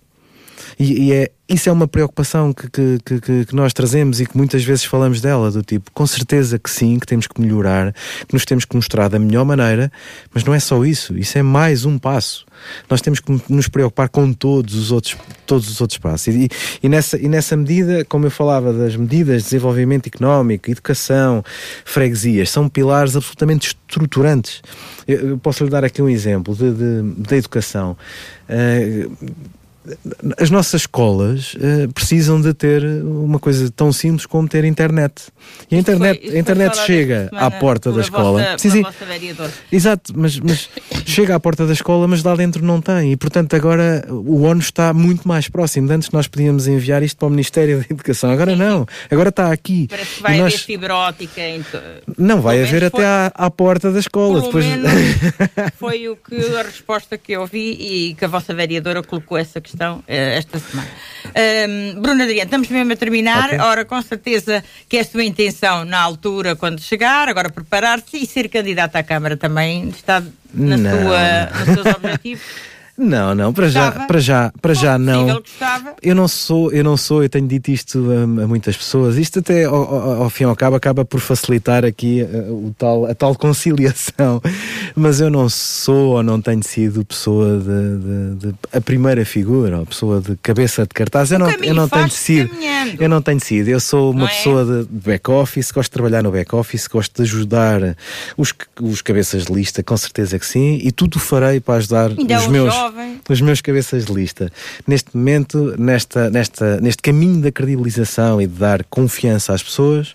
E, 0.78 1.08
e 1.08 1.12
é, 1.12 1.30
isso 1.48 1.68
é 1.68 1.72
uma 1.72 1.88
preocupação 1.88 2.52
que, 2.52 2.68
que, 2.68 3.20
que, 3.20 3.44
que, 3.46 3.54
nós 3.54 3.72
trazemos 3.72 4.20
e 4.20 4.26
que 4.26 4.36
muitas 4.36 4.62
vezes 4.62 4.84
falamos 4.84 5.20
dela, 5.20 5.50
do 5.50 5.62
tipo, 5.62 5.90
com 5.92 6.06
certeza 6.06 6.58
que 6.58 6.70
sim, 6.70 6.98
que 6.98 7.06
temos 7.06 7.26
que 7.26 7.40
melhorar, 7.40 7.92
que 8.26 8.34
nos 8.34 8.44
temos 8.44 8.64
que 8.64 8.76
mostrar 8.76 9.08
da 9.08 9.18
melhor 9.18 9.44
maneira, 9.44 9.90
mas 10.32 10.44
não 10.44 10.54
é 10.54 10.60
só 10.60 10.84
isso, 10.84 11.16
isso 11.16 11.36
é 11.36 11.42
mais 11.42 11.84
um 11.84 11.98
passo. 11.98 12.46
Nós 12.88 13.00
temos 13.00 13.18
que 13.18 13.40
nos 13.48 13.66
preocupar 13.66 14.08
com 14.08 14.32
todos 14.32 14.74
os 14.74 14.92
outros, 14.92 15.16
todos 15.46 15.68
os 15.68 15.80
outros 15.80 15.98
passos. 15.98 16.28
E, 16.28 16.48
e, 16.82 16.88
nessa, 16.88 17.18
e 17.18 17.28
nessa 17.28 17.56
medida, 17.56 18.04
como 18.04 18.26
eu 18.26 18.30
falava 18.30 18.72
das 18.72 18.94
medidas 18.94 19.42
de 19.42 19.44
desenvolvimento 19.44 20.06
económico, 20.06 20.70
educação, 20.70 21.42
freguesias, 21.84 22.50
são 22.50 22.68
pilares 22.68 23.16
absolutamente 23.16 23.68
estruturantes. 23.68 24.62
Eu, 25.06 25.30
eu 25.30 25.38
posso 25.38 25.64
lhe 25.64 25.70
dar 25.70 25.84
aqui 25.84 26.00
um 26.02 26.08
exemplo 26.08 26.54
de 26.54 27.34
educação. 27.34 27.96
Uh, 28.48 29.10
as 30.38 30.50
nossas 30.50 30.82
escolas 30.82 31.54
uh, 31.54 31.92
precisam 31.92 32.40
de 32.40 32.52
ter 32.52 32.84
uma 32.84 33.38
coisa 33.38 33.70
tão 33.70 33.92
simples 33.92 34.26
como 34.26 34.48
ter 34.48 34.64
internet. 34.64 35.24
E 35.70 35.76
a 35.76 35.78
internet, 35.78 36.20
foi, 36.20 36.36
a 36.36 36.40
internet 36.40 36.78
chega 36.78 37.30
à 37.32 37.50
porta 37.50 37.92
da 37.92 38.00
escola. 38.00 38.42
Vossa, 38.42 38.58
sim, 38.58 38.70
sim. 38.70 38.82
Exato, 39.70 40.12
mas, 40.14 40.38
mas 40.38 40.68
chega 41.06 41.34
à 41.34 41.40
porta 41.40 41.66
da 41.66 41.72
escola, 41.72 42.06
mas 42.06 42.22
lá 42.22 42.34
dentro 42.34 42.64
não 42.64 42.80
tem. 42.80 43.12
E 43.12 43.16
portanto 43.16 43.54
agora 43.54 44.04
o 44.08 44.42
ONU 44.42 44.60
está 44.60 44.92
muito 44.92 45.26
mais 45.26 45.48
próximo. 45.48 45.90
Antes 45.90 46.10
nós 46.10 46.26
podíamos 46.26 46.66
enviar 46.66 47.02
isto 47.02 47.16
para 47.16 47.28
o 47.28 47.30
Ministério 47.30 47.78
da 47.78 47.86
Educação. 47.90 48.30
Agora 48.30 48.54
não. 48.54 48.86
Agora 49.10 49.30
está 49.30 49.52
aqui. 49.52 49.86
Parece 49.88 50.16
que 50.16 50.22
vai 50.22 50.38
nós... 50.38 50.54
haver 50.54 50.64
fibra 50.64 50.94
ótica. 50.94 51.40
Em 51.40 51.64
Não, 52.16 52.40
vai 52.40 52.62
haver 52.62 52.84
até 52.84 52.98
foi... 52.98 53.04
à, 53.04 53.32
à, 53.34 53.50
porta 53.50 53.90
da 53.90 53.98
escola. 53.98 54.42
Depois... 54.42 54.64
foi 55.78 56.08
o 56.08 56.16
que 56.16 56.36
a 56.56 56.62
resposta 56.62 57.16
que 57.16 57.32
eu 57.32 57.42
ouvi 57.42 57.72
e 57.78 58.14
que 58.14 58.24
a 58.24 58.28
vossa 58.28 58.52
vereadora 58.52 59.02
colocou 59.02 59.38
essa 59.38 59.60
questão 59.60 59.77
uh, 59.86 60.04
esta 60.06 60.58
semana. 60.58 60.88
Um, 61.26 62.00
Bruno 62.00 62.22
Adriano, 62.22 62.44
estamos 62.44 62.68
mesmo 62.68 62.92
a 62.92 62.96
terminar. 62.96 63.46
Okay. 63.46 63.58
Ora, 63.58 63.84
com 63.84 64.00
certeza 64.02 64.64
que 64.88 64.96
é 64.96 65.00
a 65.00 65.04
sua 65.04 65.24
intenção 65.24 65.84
na 65.84 66.00
altura, 66.00 66.56
quando 66.56 66.80
chegar, 66.80 67.28
agora 67.28 67.50
preparar-se 67.50 68.16
e 68.16 68.26
ser 68.26 68.48
candidato 68.48 68.96
à 68.96 69.02
Câmara 69.02 69.36
também 69.36 69.88
está 69.88 70.22
na 70.52 70.76
sua, 70.76 71.64
nos 71.64 71.74
seus 71.74 71.96
objetivos. 71.96 72.42
Não, 72.98 73.32
não, 73.32 73.52
para 73.52 73.68
já, 73.68 73.92
para 73.92 74.18
já, 74.18 74.52
para 74.60 74.74
já 74.74 74.98
não. 74.98 75.40
Eu 76.02 76.16
não 76.16 76.26
sou, 76.26 76.72
eu 76.72 76.82
não 76.82 76.96
sou, 76.96 77.22
eu 77.22 77.28
tenho 77.28 77.46
dito 77.46 77.70
isto 77.70 78.04
a, 78.10 78.24
a 78.24 78.46
muitas 78.48 78.76
pessoas. 78.76 79.16
Isto 79.16 79.38
até 79.38 79.66
ao, 79.66 79.76
ao, 79.76 80.22
ao, 80.24 80.30
fim 80.30 80.42
e 80.42 80.46
ao 80.46 80.56
cabo 80.56 80.74
acaba 80.74 81.04
por 81.04 81.20
facilitar 81.20 81.84
aqui 81.84 82.22
uh, 82.22 82.52
o 82.52 82.74
tal, 82.76 83.06
a 83.06 83.14
tal 83.14 83.36
conciliação. 83.36 84.42
Mas 84.96 85.20
eu 85.20 85.30
não 85.30 85.48
sou 85.48 86.16
ou 86.16 86.22
não 86.24 86.40
tenho 86.42 86.62
sido 86.64 87.04
pessoa 87.04 87.58
de, 87.58 87.66
de, 87.68 88.48
de 88.48 88.54
a 88.72 88.80
primeira 88.80 89.24
figura, 89.24 89.78
ou 89.78 89.86
pessoa 89.86 90.20
de 90.20 90.34
cabeça 90.42 90.82
de 90.82 90.88
cartaz. 90.88 91.30
Eu 91.30 91.38
não, 91.38 91.50
eu 91.50 91.74
não 91.74 91.88
tenho 91.88 92.10
sido. 92.10 92.48
Caminhando. 92.48 93.02
Eu 93.02 93.08
não 93.08 93.22
tenho 93.22 93.40
sido. 93.40 93.68
Eu 93.68 93.78
sou 93.78 94.10
uma 94.10 94.20
não 94.22 94.26
é? 94.26 94.30
pessoa 94.30 94.62
é? 94.62 94.82
de 94.82 94.88
back 94.90 95.30
office, 95.30 95.70
gosto 95.70 95.90
de 95.90 95.92
trabalhar 95.92 96.24
no 96.24 96.32
back 96.32 96.52
office, 96.52 96.88
gosto 96.88 97.14
de 97.14 97.22
ajudar 97.22 97.96
os, 98.36 98.52
os 98.82 99.02
cabeças 99.02 99.44
de 99.44 99.52
lista, 99.52 99.84
com 99.84 99.96
certeza 99.96 100.36
que 100.36 100.46
sim, 100.46 100.80
e 100.82 100.90
tudo 100.90 101.20
farei 101.20 101.60
para 101.60 101.74
ajudar 101.74 102.10
Ainda 102.10 102.38
os 102.40 102.48
meus 102.48 102.87
jovem. 102.88 103.20
Os 103.28 103.40
meus 103.40 103.60
cabeças 103.60 104.06
de 104.06 104.12
lista. 104.12 104.50
Neste 104.86 105.16
momento, 105.16 105.74
nesta, 105.78 106.30
nesta, 106.30 106.80
neste 106.80 107.02
caminho 107.02 107.40
da 107.40 107.52
credibilização 107.52 108.40
e 108.40 108.46
de 108.46 108.54
dar 108.54 108.84
confiança 108.84 109.52
às 109.52 109.62
pessoas, 109.62 110.14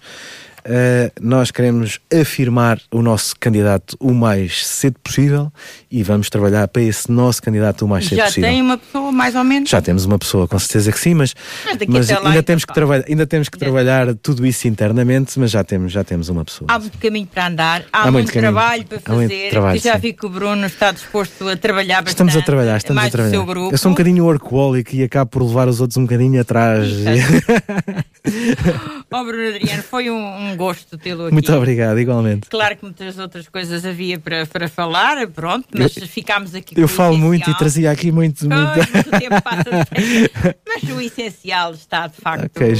Uh, 0.66 1.12
nós 1.22 1.52
queremos 1.52 2.00
afirmar 2.14 2.80
o 2.90 3.02
nosso 3.02 3.36
candidato 3.38 3.98
o 4.00 4.14
mais 4.14 4.66
cedo 4.66 4.96
possível 5.04 5.52
e 5.92 6.02
vamos 6.04 6.30
trabalhar 6.30 6.68
para 6.70 6.82
esse 6.82 7.12
nosso 7.12 7.42
candidato 7.42 7.84
o 7.84 7.88
mais 7.88 8.06
cedo 8.06 8.18
Já 8.18 8.26
possível. 8.26 8.50
Já 8.50 8.54
tem 8.54 8.62
uma 8.62 8.78
pessoa, 8.78 9.12
mais 9.12 9.36
ou 9.36 9.44
menos? 9.44 9.70
Já 9.70 9.82
temos 9.82 10.06
uma 10.06 10.18
pessoa, 10.18 10.48
com 10.48 10.58
certeza 10.58 10.92
que 10.92 11.00
sim, 11.00 11.14
mas, 11.14 11.36
mas, 11.66 11.78
mas 11.88 12.12
ainda, 12.12 12.42
temos 12.42 12.64
que 12.64 12.74
trabalhar, 12.74 13.06
ainda 13.08 13.28
temos 13.28 13.50
que 13.50 13.58
trabalhar 13.58 14.16
tudo 14.16 14.46
isso 14.46 14.68
internamente, 14.68 15.38
mas 15.38 15.52
já 15.52 15.64
temos, 15.64 15.92
já 15.92 16.04
temos 16.04 16.30
uma 16.30 16.46
pessoa. 16.46 16.72
Há 16.72 16.80
muito 16.80 16.98
caminho 16.98 17.28
para 17.28 17.48
andar, 17.48 17.84
há, 17.92 18.04
há 18.04 18.12
muito, 18.12 18.28
muito 18.28 18.40
trabalho 18.40 18.86
para 18.86 19.00
fazer. 19.02 19.50
Trabalho, 19.50 19.82
já 19.82 19.98
vi 19.98 20.14
que 20.14 20.26
o 20.26 20.30
Bruno 20.30 20.66
está 20.66 20.92
disposto 20.92 21.50
a 21.50 21.58
trabalhar 21.58 22.02
bastante. 22.02 22.14
Estamos 22.14 22.38
a 22.38 22.42
trabalhar, 22.42 22.78
estamos 22.78 23.04
a 23.04 23.10
trabalhar. 23.10 23.72
Eu 23.72 23.78
sou 23.78 23.92
um 23.92 23.94
bocadinho 23.94 24.24
workaholic 24.24 24.96
e 24.96 25.04
acabo 25.04 25.30
por 25.30 25.44
levar 25.44 25.68
os 25.68 25.82
outros 25.82 25.98
um 25.98 26.04
bocadinho 26.04 26.40
atrás. 26.40 26.88
oh, 29.14 29.24
Bruno 29.24 29.48
Adriano, 29.56 29.84
foi 29.84 30.10
um, 30.10 30.52
um 30.52 30.58
gosto 30.58 30.98
tê-lo 30.98 31.26
aqui. 31.26 31.34
Muito 31.34 31.54
obrigado, 31.54 32.00
igualmente. 32.00 32.50
Claro 32.50 32.76
que 32.76 32.84
muitas 32.84 33.18
outras 33.18 33.48
coisas 33.48 33.86
havia 33.86 34.20
para, 34.20 34.46
para 34.46 34.68
falar, 34.68 35.28
pronto, 35.28 35.68
mas 35.78 35.96
eu, 35.96 36.08
ficámos 36.08 36.56
aqui 36.56 36.74
Eu 36.80 36.88
falo 36.88 37.18
muito 37.18 37.50
e 37.50 37.58
trazia 37.58 37.92
aqui 37.92 38.12
muito. 38.12 38.48
muito... 38.48 39.08
o 39.08 39.20
tempo 39.20 39.42
passa 39.42 39.64
mas 40.68 40.84
o 40.90 41.00
essencial 41.00 41.74
está 41.74 42.08
de 42.08 42.18
facto 42.18 42.46
okay, 42.46 42.74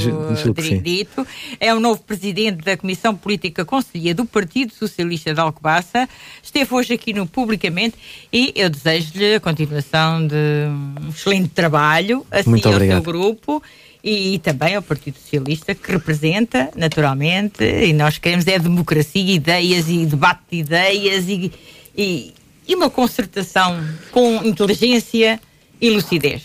dito. 0.80 1.26
É 1.60 1.74
o 1.74 1.80
novo 1.80 2.02
presidente 2.02 2.64
da 2.64 2.76
Comissão 2.76 3.14
Política 3.14 3.64
Conselhia 3.64 4.14
do 4.14 4.24
Partido 4.24 4.72
Socialista 4.72 5.32
de 5.32 5.40
Alcobaça. 5.40 6.08
Esteve 6.42 6.74
hoje 6.74 6.94
aqui 6.94 7.12
no 7.12 7.26
Publicamente 7.26 7.96
e 8.32 8.52
eu 8.56 8.68
desejo-lhe 8.68 9.36
a 9.36 9.40
continuação 9.40 10.26
de 10.26 10.34
um 11.04 11.08
excelente 11.10 11.48
trabalho, 11.48 12.26
assim 12.30 12.50
muito 12.50 12.68
ao 12.68 12.78
seu 12.78 13.02
grupo 13.02 13.62
e, 14.04 14.34
e, 14.34 14.38
também 14.38 14.74
ao 14.74 14.82
Partido 14.82 15.18
Socialista, 15.18 15.74
que 15.74 15.90
representa, 15.90 16.70
naturalmente, 16.76 17.64
e 17.64 17.94
nós 17.94 18.18
queremos 18.18 18.46
é 18.46 18.58
democracia, 18.58 19.34
ideias 19.34 19.88
e 19.88 20.04
debate 20.04 20.42
de 20.50 20.58
ideias 20.58 21.26
e, 21.26 21.50
e, 21.96 22.34
e 22.68 22.74
uma 22.74 22.90
concertação 22.90 23.82
com 24.10 24.44
inteligência 24.44 25.40
e 25.80 25.90
lucidez. 25.90 26.42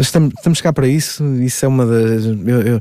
Estamos, 0.00 0.32
estamos 0.36 0.60
cá 0.60 0.72
para 0.72 0.86
isso, 0.86 1.24
isso 1.36 1.64
é 1.64 1.68
uma 1.68 1.86
das. 1.86 2.24
Eu, 2.24 2.62
eu, 2.62 2.80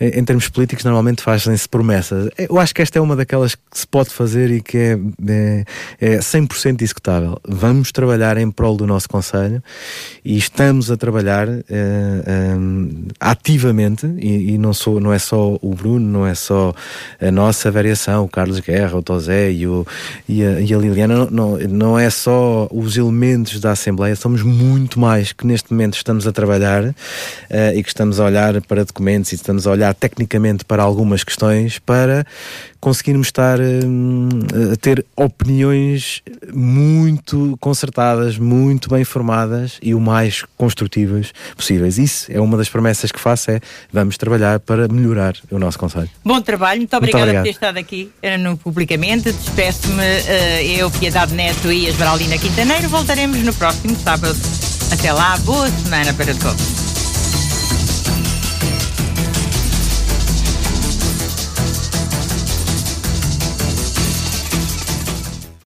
em 0.00 0.24
termos 0.24 0.48
políticos, 0.48 0.84
normalmente 0.84 1.22
fazem-se 1.22 1.68
promessas. 1.68 2.28
Eu 2.38 2.58
acho 2.58 2.74
que 2.74 2.82
esta 2.82 2.98
é 2.98 3.02
uma 3.02 3.16
daquelas 3.16 3.54
que 3.54 3.62
se 3.72 3.86
pode 3.86 4.10
fazer 4.10 4.50
e 4.50 4.60
que 4.60 4.76
é, 4.76 4.98
é, 5.28 5.64
é 6.00 6.18
100% 6.18 6.82
executável. 6.82 7.40
Vamos 7.46 7.90
trabalhar 7.90 8.36
em 8.36 8.50
prol 8.50 8.76
do 8.76 8.86
nosso 8.86 9.08
Conselho 9.08 9.62
e 10.24 10.36
estamos 10.36 10.90
a 10.90 10.96
trabalhar 10.96 11.48
é, 11.48 11.62
é, 11.68 12.56
ativamente, 13.18 14.06
e, 14.18 14.52
e, 14.52 14.58
não, 14.58 14.72
sou, 14.72 15.00
não 15.00 15.12
é 15.12 15.18
só 15.18 15.58
o 15.60 15.74
Bruno, 15.74 16.06
não 16.06 16.26
é 16.26 16.34
só 16.34 16.74
a 17.20 17.30
nossa 17.30 17.70
variação, 17.70 18.24
o 18.24 18.28
Carlos 18.28 18.60
Guerra, 18.60 18.96
o 18.96 19.02
Tosé 19.02 19.50
e, 19.50 19.66
o, 19.66 19.86
e, 20.28 20.44
a, 20.44 20.60
e 20.60 20.74
a 20.74 20.78
Liliana, 20.78 21.26
não, 21.30 21.56
não 21.58 21.98
é 21.98 22.10
só 22.10 22.68
os 22.70 22.96
elementos 22.96 23.60
da 23.60 23.72
Assembleia, 23.72 24.14
somos 24.14 24.42
muito 24.42 25.00
mais 25.00 25.29
que 25.34 25.46
neste 25.46 25.72
momento 25.72 25.94
estamos 25.94 26.26
a 26.26 26.32
trabalhar 26.32 26.84
uh, 26.84 26.94
e 27.74 27.82
que 27.82 27.88
estamos 27.88 28.20
a 28.20 28.24
olhar 28.24 28.60
para 28.62 28.84
documentos 28.84 29.32
e 29.32 29.34
estamos 29.34 29.66
a 29.66 29.70
olhar 29.70 29.94
tecnicamente 29.94 30.64
para 30.64 30.82
algumas 30.82 31.24
questões 31.24 31.78
para 31.78 32.26
conseguirmos 32.80 33.28
estar 33.28 33.60
uh, 33.60 34.72
a 34.72 34.76
ter 34.76 35.04
opiniões 35.16 36.22
muito 36.52 37.56
concertadas, 37.60 38.38
muito 38.38 38.88
bem 38.88 39.04
formadas 39.04 39.78
e 39.82 39.94
o 39.94 40.00
mais 40.00 40.44
construtivas 40.56 41.32
possíveis. 41.56 41.98
Isso 41.98 42.30
é 42.32 42.40
uma 42.40 42.56
das 42.56 42.68
promessas 42.68 43.12
que 43.12 43.20
faço, 43.20 43.50
é 43.50 43.60
vamos 43.92 44.16
trabalhar 44.16 44.58
para 44.60 44.88
melhorar 44.88 45.34
o 45.50 45.58
nosso 45.58 45.78
Conselho. 45.78 46.10
Bom 46.24 46.40
trabalho, 46.40 46.80
muito 46.80 46.96
obrigada 46.96 47.26
muito 47.26 47.36
por 47.36 47.42
ter 47.44 47.50
estado 47.50 47.78
aqui 47.78 48.10
eh, 48.22 48.36
no 48.36 48.56
Publicamente. 48.56 49.32
Despeço-me 49.32 50.02
uh, 50.02 50.78
eu, 50.78 50.90
Piedade 50.90 51.34
Neto 51.34 51.70
e 51.70 51.86
a 51.86 51.90
Esmeraldina 51.90 52.38
Quintaneiro. 52.38 52.88
Voltaremos 52.88 53.38
no 53.38 53.52
próximo 53.54 53.96
sábado. 53.96 54.38
Até 54.90 55.12
lá, 55.12 55.36
boa 55.38 55.68
semana 55.68 56.12
para 56.12 56.34
todos. 56.34 56.89